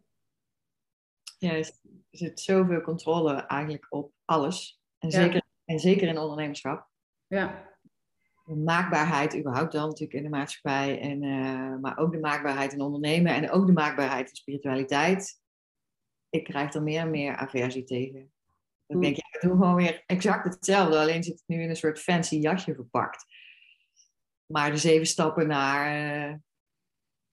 Ja, 1.37 1.53
er 1.53 1.71
zit 2.11 2.39
zoveel 2.39 2.81
controle 2.81 3.33
eigenlijk 3.33 3.85
op 3.89 4.13
alles. 4.25 4.81
En, 4.97 5.09
Ja. 5.09 5.21
zeker, 5.21 5.41
en 5.65 5.79
zeker 5.79 6.07
in 6.07 6.17
ondernemerschap. 6.17 6.87
Ja, 7.27 7.67
De 8.45 8.55
maakbaarheid 8.55 9.37
überhaupt 9.37 9.71
dan 9.71 9.87
natuurlijk 9.87 10.13
in 10.13 10.23
de 10.23 10.29
maatschappij. 10.29 10.99
En, 10.99 11.23
eh, 11.23 11.77
maar 11.81 11.97
ook 11.97 12.11
de 12.11 12.19
maakbaarheid 12.19 12.73
in 12.73 12.81
ondernemen. 12.81 13.33
En 13.33 13.49
ook 13.51 13.65
de 13.65 13.73
maakbaarheid 13.73 14.29
in 14.29 14.35
spiritualiteit. 14.35 15.41
Ik 16.29 16.43
krijg 16.43 16.73
er 16.73 16.83
meer 16.83 17.01
en 17.01 17.09
meer 17.09 17.35
aversie 17.35 17.83
tegen. 17.83 18.31
Dan 18.85 19.01
denk 19.01 19.17
ik, 19.17 19.23
ja, 19.23 19.39
we 19.39 19.47
doen 19.47 19.57
gewoon 19.57 19.75
weer 19.75 20.03
exact 20.05 20.43
hetzelfde. 20.53 20.97
Alleen 20.97 21.23
zit 21.23 21.33
het 21.33 21.47
nu 21.47 21.61
in 21.61 21.69
een 21.69 21.75
soort 21.75 21.99
fancy 21.99 22.35
jasje 22.35 22.75
verpakt. 22.75 23.25
Maar 24.45 24.71
de 24.71 24.77
zeven 24.77 25.07
stappen 25.07 25.47
naar 25.47 25.85
eh, 26.29 26.35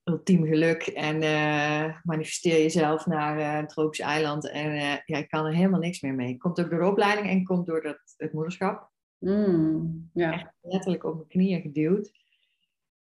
ultiem 0.08 0.44
geluk. 0.46 0.82
En 0.86 1.22
eh, 1.22 2.00
manifesteer 2.02 2.62
jezelf 2.62 3.06
naar 3.06 3.38
eh, 3.38 3.58
een 3.58 3.66
tropisch 3.66 3.98
eiland. 4.00 4.50
En 4.50 4.70
eh, 4.72 4.96
ja, 5.04 5.16
ik 5.18 5.28
kan 5.28 5.46
er 5.46 5.54
helemaal 5.54 5.80
niks 5.80 6.00
meer 6.00 6.14
mee. 6.14 6.36
Komt 6.36 6.60
ook 6.60 6.70
door 6.70 6.78
de 6.80 6.86
opleiding 6.86 7.28
en 7.28 7.44
komt 7.44 7.66
door 7.66 7.82
dat, 7.82 7.98
het 8.16 8.32
moederschap 8.32 8.94
Mm, 9.18 10.10
ja, 10.12 10.32
echt 10.32 10.52
letterlijk 10.60 11.04
op 11.04 11.14
mijn 11.14 11.26
knieën 11.28 11.60
geduwd. 11.60 12.12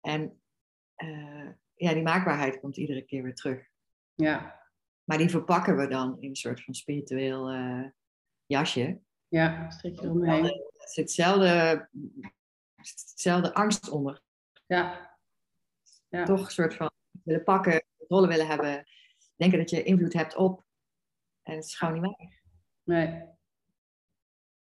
En 0.00 0.40
ja, 1.74 1.92
die 1.94 2.02
maakbaarheid 2.02 2.60
komt 2.60 2.76
iedere 2.76 3.02
keer 3.02 3.22
weer 3.22 3.34
terug. 3.34 3.66
ja, 4.14 4.60
Maar 5.04 5.18
die 5.18 5.28
verpakken 5.28 5.76
we 5.76 5.86
dan 5.88 6.16
in 6.20 6.28
een 6.28 6.36
soort 6.36 6.64
van 6.64 6.74
spiritueel 6.74 7.52
jasje. 8.46 9.00
ja, 9.28 9.70
strik 9.70 9.94
je 9.94 10.00
Er 10.00 10.06
eromheen. 10.06 10.44
zit 10.76 10.94
hetzelfde, 11.04 11.88
hetzelfde 12.76 13.54
angst 13.54 13.88
onder. 13.88 14.22
Ja, 14.66 15.16
ja, 16.08 16.24
Toch 16.24 16.44
een 16.44 16.50
soort 16.50 16.74
van 16.74 16.87
willen 17.28 17.44
pakken, 17.44 17.84
controle 17.96 18.26
willen 18.28 18.46
hebben, 18.46 18.84
denken 19.36 19.58
dat 19.58 19.70
je 19.70 19.82
invloed 19.82 20.12
hebt 20.12 20.36
op. 20.36 20.64
En 21.42 21.54
het 21.54 21.64
is 21.64 21.76
gewoon 21.76 21.94
niet 21.94 22.02
waar. 22.02 22.40
nee, 22.82 23.24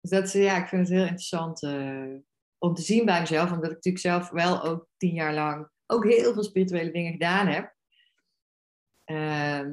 Dus 0.00 0.10
dat 0.10 0.24
is, 0.24 0.32
ja, 0.32 0.62
ik 0.62 0.68
vind 0.68 0.88
het 0.88 0.96
heel 0.96 1.06
interessant 1.06 1.62
eh, 1.62 2.14
om 2.58 2.74
te 2.74 2.82
zien 2.82 3.04
bij 3.04 3.20
mezelf. 3.20 3.52
Omdat 3.52 3.64
ik 3.64 3.74
natuurlijk 3.74 4.04
zelf 4.04 4.30
wel 4.30 4.62
ook 4.62 4.88
tien 4.96 5.14
jaar 5.14 5.34
lang 5.34 5.72
ook 5.86 6.04
heel 6.04 6.32
veel 6.32 6.44
spirituele 6.44 6.90
dingen 6.90 7.12
gedaan 7.12 7.46
heb. 7.46 7.74
Ehm, 9.04 9.72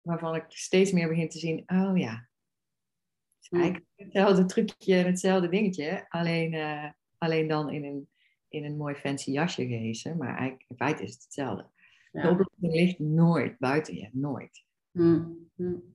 waarvan 0.00 0.34
ik 0.34 0.44
steeds 0.48 0.92
meer 0.92 1.08
begin 1.08 1.28
te 1.28 1.38
zien, 1.38 1.62
oh 1.66 1.98
ja. 1.98 2.12
Het 2.12 3.42
is 3.42 3.48
Hmm. 3.48 3.60
eigenlijk 3.60 3.90
hetzelfde 3.96 4.44
trucje 4.44 4.94
en 4.94 5.06
hetzelfde 5.06 5.48
dingetje. 5.48 6.06
Alleen, 6.08 6.54
eh, 6.54 6.90
alleen 7.18 7.48
dan 7.48 7.70
in 7.70 7.84
een, 7.84 8.09
in 8.50 8.64
een 8.64 8.76
mooi 8.76 8.94
fancy 8.94 9.30
jasje 9.30 9.66
gehezen. 9.66 10.16
Maar 10.16 10.28
eigenlijk 10.36 10.64
in 10.68 10.76
feite 10.76 11.02
is 11.02 11.12
het 11.12 11.22
hetzelfde. 11.22 11.66
De 12.12 12.28
oplossing 12.28 12.72
ligt 12.72 12.98
nooit 12.98 13.58
buiten 13.58 13.94
je. 13.94 14.08
Nooit. 14.12 14.64
Mm, 14.90 15.50
mm. 15.54 15.94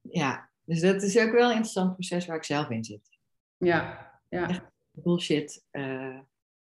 Ja, 0.00 0.50
dus 0.64 0.80
dat 0.80 1.02
is 1.02 1.18
ook 1.18 1.30
wel 1.32 1.44
een 1.44 1.50
interessant 1.50 1.92
proces 1.92 2.26
waar 2.26 2.36
ik 2.36 2.44
zelf 2.44 2.70
in 2.70 2.84
zit. 2.84 3.18
ja, 3.56 4.10
ja, 4.28 4.72
bullshit 4.90 5.64
eh 5.70 6.18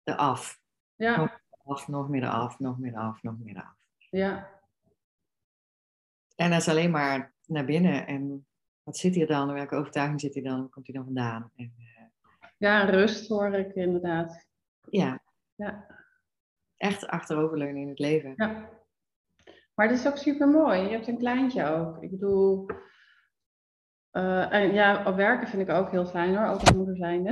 eraf. 0.05 0.61
ja, 0.97 1.33
Af, 1.65 1.89
nog 1.89 2.09
meer 2.09 2.23
eraf, 2.23 2.59
nog 2.59 2.79
meer 2.79 2.93
eraf, 2.93 3.23
nog 3.23 3.39
meer 3.39 3.55
eraf. 3.55 3.77
ja, 4.11 4.51
En 6.37 6.51
dat 6.51 6.61
is 6.61 6.69
alleen 6.69 6.91
maar 6.91 7.33
naar 7.47 7.65
binnen. 7.65 8.07
En 8.07 8.47
wat 8.83 8.97
zit 8.97 9.15
hier 9.15 9.27
dan? 9.27 9.53
Welke 9.53 9.75
overtuiging 9.77 10.21
zit 10.21 10.35
hier 10.35 10.43
dan? 10.43 10.61
Waar 10.61 10.69
komt 10.69 10.87
hij 10.87 10.95
dan 10.95 11.05
vandaan? 11.05 11.51
En, 11.57 11.73
eh, 11.79 11.92
ja, 12.63 12.85
rust 12.85 13.29
hoor 13.29 13.55
ik 13.55 13.75
inderdaad. 13.75 14.47
ja, 14.91 15.23
Ja, 15.55 15.87
echt 16.77 17.07
achteroverleunen 17.07 17.83
in 17.83 17.89
het 17.89 17.99
leven. 17.99 18.33
ja. 18.37 18.69
Maar 19.75 19.89
het 19.89 19.99
is 19.99 20.07
ook 20.07 20.17
super 20.17 20.49
mooi. 20.49 20.81
Je 20.81 20.89
hebt 20.91 21.09
een 21.09 21.19
kleintje 21.19 21.65
ook. 21.65 22.03
Ik 22.03 22.11
bedoel, 22.11 22.67
eh, 24.11 24.53
en 24.53 24.73
ja, 24.73 25.07
op 25.07 25.17
werken 25.17 25.49
vind 25.49 25.69
ik 25.69 25.75
ook 25.75 25.91
heel 25.91 26.07
fijn 26.07 26.37
hoor, 26.37 26.47
ook 26.47 26.61
als 26.61 26.73
moeder 26.73 26.97
zijnde. 26.97 27.31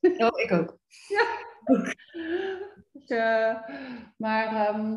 Oh, 0.00 0.40
ik 0.40 0.52
ook. 0.52 0.78
Dus, 2.92 3.06
eh, 3.06 3.56
maar 4.16 4.46
ehm, 4.46 4.96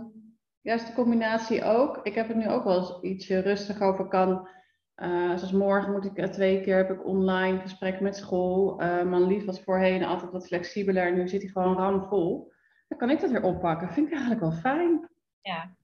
juist 0.62 0.88
de 0.88 0.94
combinatie 0.94 1.64
ook. 1.64 2.00
Ik 2.04 2.16
heb 2.16 2.28
het 2.28 2.38
nu 2.38 2.50
ook 2.50 2.64
wel 2.64 2.78
eens 2.78 3.02
ietsje 3.02 3.40
rustig 3.40 3.82
over 3.82 4.08
kan. 4.08 4.50
Eh, 4.96 5.28
zoals 5.28 5.52
morgen 5.52 5.92
moet 5.92 6.06
ik 6.06 6.18
eh, 6.18 6.30
twee 6.30 6.62
keer 6.62 6.78
heb 6.78 6.90
ik 6.90 7.06
online 7.06 7.60
gesprekken 7.60 8.04
met 8.04 8.16
school. 8.16 8.80
Eh 8.80 9.04
man 9.04 9.28
Lief 9.28 9.46
was 9.46 9.62
voorheen 9.62 10.04
altijd 10.04 10.32
wat 10.32 10.48
flexibeler. 10.48 11.14
Nu 11.14 11.28
zit 11.28 11.42
hij 11.42 11.52
gewoon 11.52 11.78
ramvol. 11.78 12.54
Dan 12.88 12.98
kan 12.98 13.10
ik 13.10 13.20
dat 13.20 13.32
weer 13.32 13.44
oppakken. 13.44 13.94
Vind 13.94 14.08
ik 14.08 14.14
eigenlijk 14.14 14.42
wel 14.42 14.52
fijn. 14.52 15.10
Ja. 15.42 15.76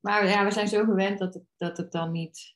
Maar 0.00 0.26
ja, 0.26 0.44
we 0.44 0.50
zijn 0.50 0.68
zo 0.68 0.84
gewend 0.84 1.18
dat 1.18 1.34
het, 1.34 1.44
dat 1.56 1.76
het 1.76 1.92
dan 1.92 2.12
niet... 2.12 2.54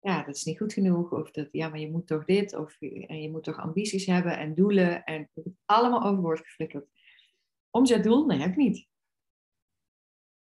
Ja, 0.00 0.22
dat 0.22 0.36
is 0.36 0.44
niet 0.44 0.58
goed 0.58 0.72
genoeg. 0.72 1.12
Of 1.12 1.30
dat, 1.30 1.48
ja, 1.52 1.68
maar 1.68 1.78
je 1.78 1.90
moet 1.90 2.06
toch 2.06 2.24
dit. 2.24 2.56
Of 2.56 2.80
en 2.80 3.22
je 3.22 3.30
moet 3.30 3.44
toch 3.44 3.58
ambities 3.58 4.06
hebben 4.06 4.38
en 4.38 4.54
doelen. 4.54 5.04
En 5.04 5.20
het 5.20 5.30
wordt 5.34 5.50
allemaal 5.64 6.02
overboord 6.02 6.40
geflikkerd. 6.40 6.86
Omzet 7.70 8.02
doel? 8.02 8.26
Nee, 8.26 8.38
heb 8.38 8.50
ik 8.50 8.56
niet. 8.56 8.88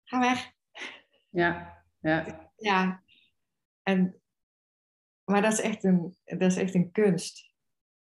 Ga 0.03 0.19
weg. 0.19 0.51
Ja, 1.29 1.83
ja, 1.99 2.51
Ja, 2.55 3.03
en, 3.83 4.21
maar 5.23 5.41
dat 5.41 5.51
is, 5.51 5.61
echt 5.61 5.83
een, 5.83 6.15
dat 6.23 6.41
is 6.51 6.55
echt 6.57 6.73
een 6.73 6.91
kunst. 6.91 7.53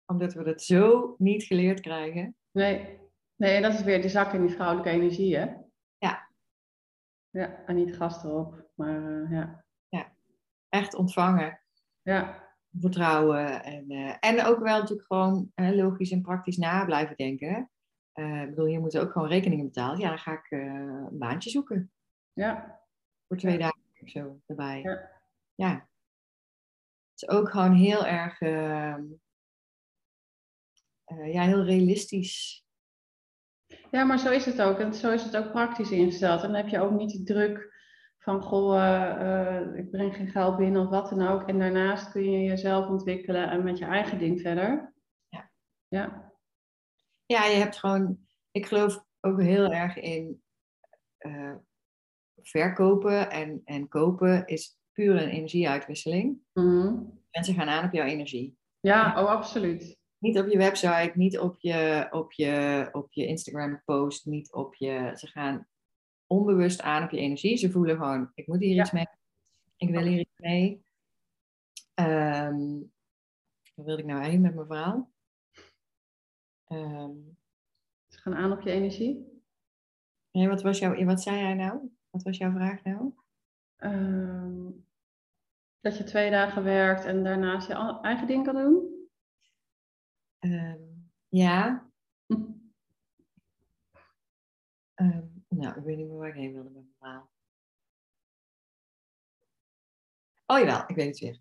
Omdat 0.05 0.33
we 0.33 0.43
dat 0.43 0.61
zo 0.61 1.15
niet 1.17 1.43
geleerd 1.43 1.79
krijgen. 1.79 2.35
nee. 2.51 2.99
Nee, 3.35 3.61
dat 3.61 3.73
is 3.73 3.83
weer 3.83 4.01
die 4.01 4.09
zak 4.09 4.33
in 4.33 4.41
die 4.45 4.55
vrouwelijke 4.55 4.89
energie, 4.89 5.37
hè? 5.37 5.53
Ja. 5.97 6.29
Ja, 7.29 7.65
en 7.65 7.75
niet 7.75 7.95
gas 7.95 8.23
erop. 8.23 8.69
Maar 8.75 9.21
eh, 9.23 9.31
ja. 9.31 9.65
Echt 10.69 10.93
ontvangen, 10.95 11.61
Ja, 12.01 12.49
vertrouwen. 12.79 13.63
En, 13.63 13.89
eh, 13.89 14.15
en 14.19 14.45
ook 14.45 14.59
wel 14.59 14.79
natuurlijk 14.79 15.07
gewoon 15.07 15.51
eh, 15.55 15.69
logisch 15.75 16.11
en 16.11 16.21
praktisch 16.21 16.57
na 16.57 16.85
blijven 16.85 17.15
denken. 17.15 17.71
Eh, 18.11 18.41
ik 18.41 18.49
bedoel, 18.49 18.65
je 18.65 18.79
moet 18.79 18.97
ook 18.97 19.11
gewoon 19.11 19.27
rekeningen 19.27 19.65
betalen. 19.65 19.99
Ja, 19.99 20.07
dan 20.09 20.17
ga 20.17 20.31
ik 20.33 20.45
eh, 20.49 20.59
een 21.09 21.17
baantje 21.17 21.49
zoeken. 21.49 21.91
ja, 22.33 22.81
Voor 23.27 23.37
twee 23.37 23.53
Ja. 23.53 23.59
dagen 23.59 23.81
of 24.01 24.09
zo 24.09 24.41
erbij. 24.45 24.81
Ja. 24.81 25.20
Ja. 25.61 25.89
Het 27.11 27.21
is 27.21 27.29
ook 27.29 27.49
gewoon 27.49 27.73
heel 27.73 28.05
erg... 28.05 28.39
ehm, 28.39 29.03
eh, 31.03 31.33
ja, 31.33 31.43
heel 31.43 31.63
realistisch. 31.63 32.65
Ja, 33.91 34.03
maar 34.03 34.19
zo 34.19 34.31
is 34.31 34.45
het 34.45 34.61
ook. 34.61 34.79
En 34.79 34.93
zo 34.93 35.11
is 35.11 35.23
het 35.23 35.37
ook 35.37 35.51
praktisch 35.51 35.91
ingesteld. 35.91 36.41
En 36.41 36.47
dan 36.47 36.55
heb 36.55 36.67
je 36.67 36.79
ook 36.79 36.91
niet 36.91 37.09
die 37.09 37.23
druk 37.23 37.79
van, 38.17 38.41
goh, 38.41 38.77
eh, 38.77 39.57
eh, 39.57 39.75
ik 39.75 39.91
breng 39.91 40.15
geen 40.15 40.27
geld 40.27 40.57
binnen 40.57 40.81
of 40.81 40.89
wat 40.89 41.09
dan 41.09 41.27
ook. 41.27 41.47
En 41.47 41.59
daarnaast 41.59 42.11
kun 42.11 42.31
je 42.31 42.43
jezelf 42.43 42.87
ontwikkelen 42.87 43.49
en 43.49 43.63
met 43.63 43.77
je 43.77 43.85
eigen 43.85 44.19
ding 44.19 44.41
verder. 44.41 44.93
Ja. 45.29 45.51
Ja, 45.87 46.33
Ja, 47.25 47.45
je 47.45 47.55
hebt 47.55 47.77
gewoon, 47.77 48.27
ik 48.51 48.65
geloof 48.65 49.05
ook 49.19 49.41
heel 49.41 49.71
erg 49.71 49.95
in 49.95 50.43
verkopen 52.41 53.29
en, 53.29 53.61
en 53.65 53.87
kopen 53.87 54.45
is 54.45 54.80
puur 54.93 55.21
een 55.21 55.29
energieuitwisseling. 55.29 56.37
Mhm. 56.53 56.95
Mensen 57.31 57.53
gaan 57.55 57.67
aan 57.67 57.85
op 57.85 57.93
jouw 57.93 58.05
energie. 58.05 58.57
Ja, 58.79 59.21
oh, 59.23 59.29
absoluut. 59.29 59.99
Niet 60.17 60.39
op 60.39 60.47
je 60.47 60.57
website, 60.57 61.11
niet 61.15 61.39
op 61.39 61.59
je, 61.59 62.07
op 62.11 62.31
je, 62.31 62.89
op 62.91 63.11
je 63.11 63.25
Instagram 63.27 63.81
post, 63.85 64.25
niet 64.25 64.51
op 64.53 64.75
je. 64.75 65.11
Ze 65.15 65.27
gaan 65.27 65.67
onbewust 66.27 66.81
aan 66.81 67.03
op 67.03 67.09
je 67.11 67.17
energie. 67.17 67.57
Ze 67.57 67.71
voelen 67.71 67.95
gewoon, 67.97 68.31
ik 68.35 68.47
moet 68.47 68.59
hier 68.59 68.73
Ja. 68.75 68.81
iets 68.81 68.91
mee. 68.91 69.05
Ik 69.77 69.89
wil 69.89 70.01
hier 70.03 70.19
iets 70.19 70.37
mee. 70.37 70.83
Ehm 71.93 72.79
waar 73.75 73.85
wilde 73.85 74.01
ik 74.01 74.07
nou 74.07 74.23
heen 74.23 74.41
met 74.41 74.55
mijn 74.55 74.67
verhaal? 74.67 75.11
Ehm, 76.67 77.15
Ze 78.07 78.17
gaan 78.19 78.35
aan 78.35 78.51
op 78.51 78.61
je 78.61 78.71
energie. 78.71 79.41
nee, 80.31 80.47
wat, 80.47 80.61
was 80.61 80.79
jouw, 80.79 81.03
wat 81.05 81.21
zei 81.21 81.37
jij 81.37 81.53
nou? 81.53 81.79
Wat 82.09 82.23
was 82.23 82.37
jouw 82.37 82.51
vraag 82.51 82.83
nou? 82.83 83.13
Ehm, 83.81 84.69
dat 85.79 85.97
je 85.97 86.03
twee 86.03 86.29
dagen 86.29 86.63
werkt 86.63 87.05
en 87.05 87.23
daarnaast 87.23 87.67
je 87.67 87.99
eigen 88.01 88.27
ding 88.27 88.45
kan 88.45 88.55
doen. 88.55 89.07
Ehm, 90.39 90.81
ja, 91.27 91.89
Hm. 92.25 92.51
ehm, 94.93 95.25
nou, 95.47 95.77
ik 95.79 95.83
weet 95.83 95.97
niet 95.97 96.07
meer 96.07 96.17
waar 96.17 96.27
ik 96.27 96.35
heen 96.35 96.53
wilde 96.53 96.69
met 96.69 96.73
mijn 96.73 96.95
verhaal. 96.97 97.29
Oh 100.45 100.57
jawel, 100.59 100.83
ik 100.87 100.95
weet 100.95 101.07
het 101.07 101.19
weer. 101.19 101.39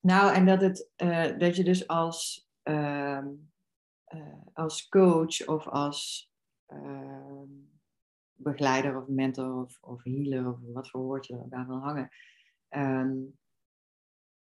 Nou, 0.00 0.34
en 0.34 0.46
dat, 0.46 0.60
het, 0.60 0.90
eh, 0.96 1.38
dat 1.38 1.56
je 1.56 1.64
dus 1.64 1.86
als, 1.88 2.48
eh, 2.62 3.26
als 4.52 4.88
coach 4.88 5.46
of 5.46 5.68
als 5.68 6.32
begeleider 8.44 9.00
of 9.02 9.08
mentor 9.08 9.62
of, 9.62 9.78
of 9.80 10.02
healer 10.02 10.48
of 10.52 10.58
wat 10.62 10.90
voor 10.90 11.00
woord 11.00 11.26
je 11.26 11.44
daar 11.48 11.66
wil 11.66 11.78
hangen, 11.80 12.08
ehm, 12.68 13.16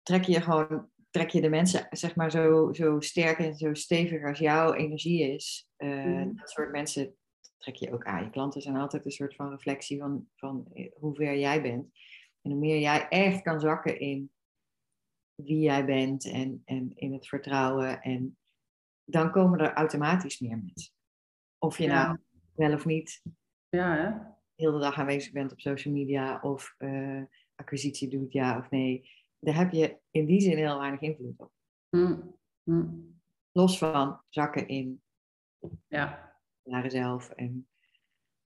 trek 0.02 0.24
je 0.24 0.42
gewoon 0.42 0.90
trek 1.10 1.30
je 1.30 1.42
de 1.42 1.50
mensen 1.50 1.88
zeg 1.90 2.16
maar 2.16 2.32
zo, 2.32 2.74
zo 2.74 3.00
sterk 3.00 3.38
en 3.40 3.56
zo 3.56 3.74
stevig 3.74 4.24
als 4.26 4.40
jouw 4.40 4.74
energie 4.74 5.34
is. 5.34 5.70
eh, 5.76 6.06
Mhm. 6.06 6.36
Dat 6.36 6.50
soort 6.50 6.72
mensen 6.72 7.16
trek 7.58 7.76
je 7.76 7.94
ook 7.94 8.06
aan. 8.06 8.24
Je 8.24 8.30
klanten 8.30 8.62
zijn 8.62 8.76
altijd 8.76 9.06
een 9.06 9.12
soort 9.12 9.36
van 9.36 9.50
reflectie 9.50 10.00
van, 10.00 10.28
van 10.36 10.68
eh, 10.74 10.92
hoe 10.96 11.16
ver 11.16 11.38
jij 11.38 11.62
bent. 11.62 11.90
En 12.42 12.52
hoe 12.52 12.60
meer 12.60 12.80
jij 12.80 13.08
echt 13.08 13.42
kan 13.42 13.60
zakken 13.60 14.00
in 14.00 14.32
wie 15.36 15.60
jij 15.60 15.86
bent 15.86 16.26
en, 16.32 16.62
en 16.66 16.92
in 16.96 17.14
het 17.14 17.28
vertrouwen. 17.28 18.02
En 18.02 18.38
dan 19.04 19.32
komen 19.32 19.60
er 19.60 19.74
automatisch 19.74 20.40
meer 20.40 20.58
mensen. 20.58 20.94
Of 21.58 21.78
je 21.78 21.84
Ja. 21.84 22.06
nou 22.06 22.20
wel 22.56 22.74
of 22.74 22.86
niet 22.86 23.22
Ja, 23.70 23.96
hè? 23.96 24.10
de 24.56 24.66
hele 24.66 24.80
dag 24.80 24.98
aanwezig 24.98 25.32
bent 25.32 25.52
op 25.52 25.60
social 25.60 25.94
media 25.94 26.40
of 26.42 26.76
eh, 26.78 27.22
acquisitie 27.56 28.10
doet, 28.10 28.34
ja 28.34 28.58
of 28.58 28.70
nee. 28.70 29.10
Daar 29.40 29.56
heb 29.56 29.72
je 29.72 29.98
in 30.12 30.26
die 30.26 30.42
zin 30.42 30.58
heel 30.58 30.80
weinig 30.80 31.02
invloed 31.02 31.40
op. 31.40 31.52
Hm. 31.90 32.18
Hm. 32.64 32.86
Los 33.52 33.78
van 33.78 34.22
zakken 34.30 34.68
in 34.68 35.02
Ja, 35.88 36.38
naar 36.64 36.84
jezelf 36.84 37.30
en 37.30 37.68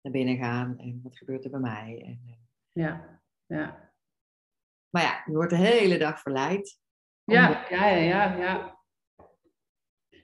naar 0.01 0.11
binnen 0.11 0.37
gaan 0.37 0.77
en 0.77 0.99
wat 1.03 1.17
gebeurt 1.17 1.43
er 1.43 1.51
bij 1.51 1.59
mij. 1.59 2.01
En, 2.05 2.21
eh, 2.27 2.35
ja, 2.71 3.21
ja. 3.45 3.93
maar 4.89 5.03
ja, 5.03 5.23
je 5.25 5.33
wordt 5.33 5.49
de 5.49 5.57
hele 5.57 5.97
dag 5.97 6.19
verleid. 6.19 6.79
Ja, 7.23 7.65
ja, 7.69 7.87
ja, 7.87 7.95
ja, 7.95 8.35
ja. 8.35 8.81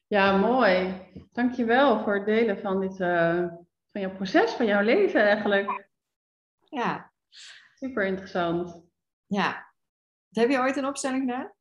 Ja, 0.07 0.37
mooi. 0.37 1.01
Dankjewel 1.31 2.03
voor 2.03 2.15
het 2.15 2.25
delen 2.25 2.59
van 2.59 2.79
dit, 2.79 2.99
eh, 2.99 3.47
van 3.91 4.01
jouw 4.01 4.15
proces, 4.15 4.51
van 4.51 4.65
jouw 4.65 4.81
leven 4.81 5.21
eigenlijk. 5.21 5.87
Ja, 6.69 7.11
Super 7.79 8.05
interessant. 8.05 8.83
ja. 9.27 9.67
Heb 10.29 10.49
je 10.49 10.59
ooit 10.59 10.77
een 10.77 10.85
opstelling 10.85 11.21
gedaan? 11.21 11.51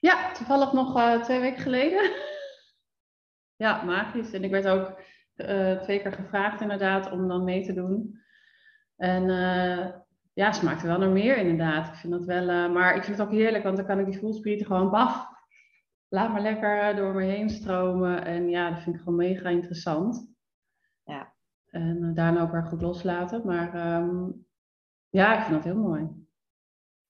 Ja, 0.00 0.32
toevallig 0.32 0.72
nog 0.72 0.96
eh, 0.96 1.22
twee 1.22 1.40
weken 1.40 1.62
geleden. 1.62 2.10
ja, 3.64 3.82
magisch. 3.82 4.32
En 4.32 4.44
ik 4.44 4.50
werd 4.50 4.66
ook 4.66 5.00
eh, 5.34 5.80
twee 5.80 6.00
keer 6.02 6.12
gevraagd 6.12 6.60
inderdaad 6.60 7.10
om 7.10 7.28
dan 7.28 7.44
mee 7.44 7.64
te 7.64 7.72
doen. 7.72 8.20
En 8.96 9.30
eh, 9.30 9.94
ja, 10.32 10.52
smaakte 10.52 10.86
wel 10.86 10.98
naar 10.98 11.08
meer 11.08 11.36
inderdaad. 11.36 11.86
Ik 11.86 11.94
vind 11.94 12.12
dat 12.12 12.24
wel, 12.24 12.70
maar 12.70 12.96
ik 12.96 13.04
vind 13.04 13.18
het 13.18 13.26
ook 13.26 13.32
heerlijk, 13.32 13.64
want 13.64 13.76
dan 13.76 13.86
kan 13.86 13.98
ik 13.98 14.06
die 14.06 14.18
voelsprieten 14.18 14.66
gewoon 14.66 14.90
baf. 14.90 15.26
Laat 16.08 16.32
maar 16.32 16.42
lekker 16.42 16.96
door 16.96 17.14
me 17.14 17.24
heen 17.24 17.50
stromen. 17.50 18.24
En 18.24 18.48
ja, 18.48 18.70
dat 18.70 18.82
vind 18.82 18.94
ik 18.94 19.02
gewoon 19.02 19.18
mega 19.18 19.48
interessant. 19.48 20.31
Ja. 21.72 21.78
En 21.80 22.02
eh, 22.02 22.14
daarna 22.14 22.42
ook 22.42 22.50
weer 22.52 22.66
goed 22.66 22.80
loslaten. 22.82 23.46
Maar 23.46 23.74
ehm, 23.74 24.30
ja, 25.08 25.38
ik 25.38 25.40
vind 25.42 25.54
dat 25.54 25.64
heel 25.64 25.82
mooi. 25.82 26.08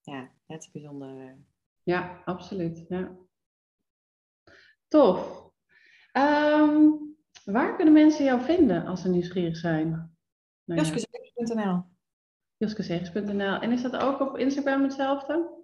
Ja, 0.00 0.30
het 0.46 0.62
is 0.62 0.70
bijzonder. 0.70 1.18
eh. 1.20 1.32
Ja, 1.82 2.22
absoluut. 2.24 2.84
Ja. 2.88 3.16
Tof. 4.88 5.50
Ehm, 6.12 6.88
waar 7.44 7.76
kunnen 7.76 7.94
mensen 7.94 8.24
jou 8.24 8.40
vinden 8.40 8.86
als 8.86 9.02
ze 9.02 9.08
nieuwsgierig 9.08 9.56
zijn? 9.56 9.88
Nou 10.64 10.80
ja. 10.80 10.80
En 13.60 13.72
is 13.72 13.82
dat 13.82 13.96
ook 13.96 14.20
op 14.20 14.38
Instagram 14.38 14.82
hetzelfde? 14.82 15.60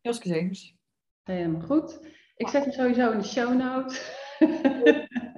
Joskezegers. 0.00 0.76
Helemaal 1.22 1.60
goed. 1.60 2.06
Ik 2.36 2.48
zet 2.48 2.64
hem 2.64 2.72
sowieso 2.72 3.10
in 3.10 3.18
de 3.18 3.24
show 3.24 3.54
notes. 3.54 4.20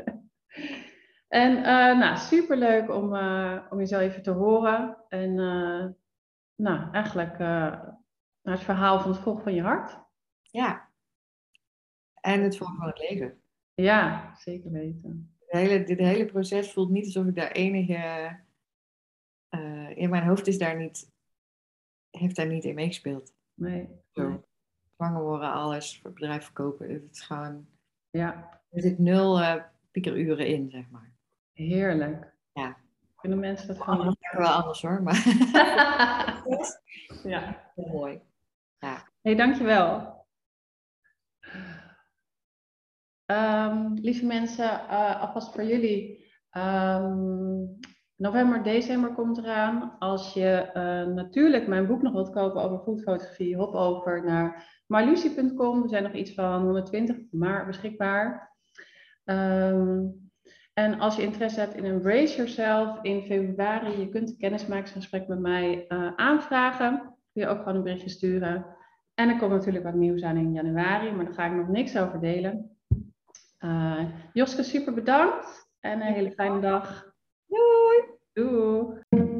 en 1.35 1.57
eh 1.57 1.99
nou, 1.99 2.17
superleuk 2.17 2.91
om, 2.91 3.15
eh, 3.15 3.67
om 3.71 3.81
je 3.81 3.87
zo 3.87 3.99
even 3.99 4.23
te 4.23 4.31
horen. 4.31 4.97
En 5.09 5.39
eh, 5.39 5.87
nou, 6.55 6.93
eigenlijk 6.93 7.39
naar 7.39 8.55
het 8.55 8.61
verhaal 8.61 9.01
van 9.01 9.11
het 9.11 9.21
volgen 9.21 9.43
van 9.43 9.55
je 9.55 9.63
hart. 9.63 9.99
Ja. 10.43 10.89
En 12.21 12.43
het 12.43 12.57
volgen 12.57 12.77
van 12.77 12.87
het 12.87 12.99
leven. 12.99 13.41
Ja, 13.75 14.35
zeker 14.37 14.71
weten. 14.71 15.35
Het 15.39 15.51
hele, 15.51 15.85
dit 15.85 15.99
hele 15.99 16.27
proces 16.27 16.73
voelt 16.73 16.91
niet 16.91 17.05
alsof 17.05 17.27
ik 17.27 17.35
daar 17.35 17.51
enige... 17.51 18.43
in 19.95 20.11
mijn 20.11 20.27
hoofd 20.27 20.47
is 20.47 20.59
daar 20.59 20.77
niet... 20.77 21.13
Heeft 22.11 22.37
daar 22.37 22.47
niet 22.47 22.65
in 22.65 22.75
meegespeeld. 22.75 23.35
Nee. 23.55 23.89
Zo. 24.13 24.45
Zwanger 24.97 25.23
worden, 25.23 25.53
alles, 25.53 26.01
bedrijf 26.03 26.45
verkopen. 26.45 26.93
Het 26.93 27.11
is 27.11 27.21
gewoon... 27.21 27.67
Ja, 28.11 28.61
Er 28.71 28.81
zit 28.81 28.99
nul 28.99 29.61
piekeruren 29.91 30.47
in, 30.47 30.71
zeg 30.71 30.91
maar. 30.91 31.14
Heerlijk. 31.55 32.35
Ja. 32.53 32.77
Kunnen 33.17 33.39
mensen 33.39 33.67
dat 33.67 33.81
Anderen 33.81 34.17
gewoon... 34.21 34.47
wel 34.47 34.55
anders 34.55 34.83
hoor, 34.83 35.03
maar 35.03 35.25
ja. 37.25 37.71
heel 37.75 37.89
mooi. 37.89 38.21
Hey, 39.25 39.35
dankjewel. 39.35 40.15
Ehm, 43.27 43.93
lieve 43.95 44.27
mensen, 44.27 44.89
eh, 44.89 45.21
alvast 45.21 45.53
voor 45.53 45.65
jullie. 45.65 46.33
Ehm, 46.51 47.65
november, 48.17 48.63
december 48.63 49.15
komt 49.15 49.39
eraan. 49.39 49.99
Als 49.99 50.33
je 50.33 50.51
eh, 50.51 51.07
natuurlijk 51.07 51.67
mijn 51.67 51.87
boek 51.87 52.03
nog 52.03 52.13
wilt 52.13 52.31
kopen 52.31 52.63
over 52.63 52.79
foodfotografie, 52.85 53.57
hop 53.57 53.75
over 53.75 54.25
naar 54.25 54.83
marlucie.com. 54.87 55.83
Er 55.83 55.89
zijn 55.89 56.03
nog 56.03 56.13
iets 56.13 56.35
van 56.35 56.63
120 56.63 57.17
maar 57.31 57.67
beschikbaar. 57.67 58.53
Ehm, 59.25 60.07
en 60.75 61.01
als 61.01 61.17
je 61.17 61.23
interesse 61.23 61.61
hebt 61.61 61.75
in 61.75 61.85
Embrace 61.85 62.37
Yourself 62.37 62.99
in 63.03 63.23
februari, 63.23 64.01
je 64.01 64.09
kunt 64.09 64.29
een 64.29 64.37
kennismakingsgesprek 64.37 65.29
met 65.29 65.39
mij 65.39 65.87
eh, 65.89 66.13
aanvragen. 66.17 66.99
Kun 67.33 67.43
je 67.43 67.49
ook 67.49 67.59
gewoon 67.59 67.75
een 67.75 67.83
berichtje 67.83 68.09
sturen. 68.09 68.67
En 69.15 69.29
er 69.29 69.37
komt 69.39 69.51
natuurlijk 69.51 69.85
wat 69.85 69.95
nieuws 69.95 70.23
aan 70.23 70.37
in 70.37 70.53
januari, 70.53 71.13
maar 71.13 71.25
daar 71.25 71.35
ga 71.35 71.47
ik 71.47 71.53
nog 71.53 71.69
niks 71.69 71.99
over 71.99 72.21
delen. 72.21 72.77
Eh, 73.59 74.05
Joske, 74.33 74.63
super 74.63 74.95
bedankt 74.95 75.69
en 75.81 76.01
een 76.01 76.15
hele 76.15 76.33
fijne 76.33 76.61
dag. 76.61 77.13
Doei! 77.47 78.05
Doei! 78.33 79.34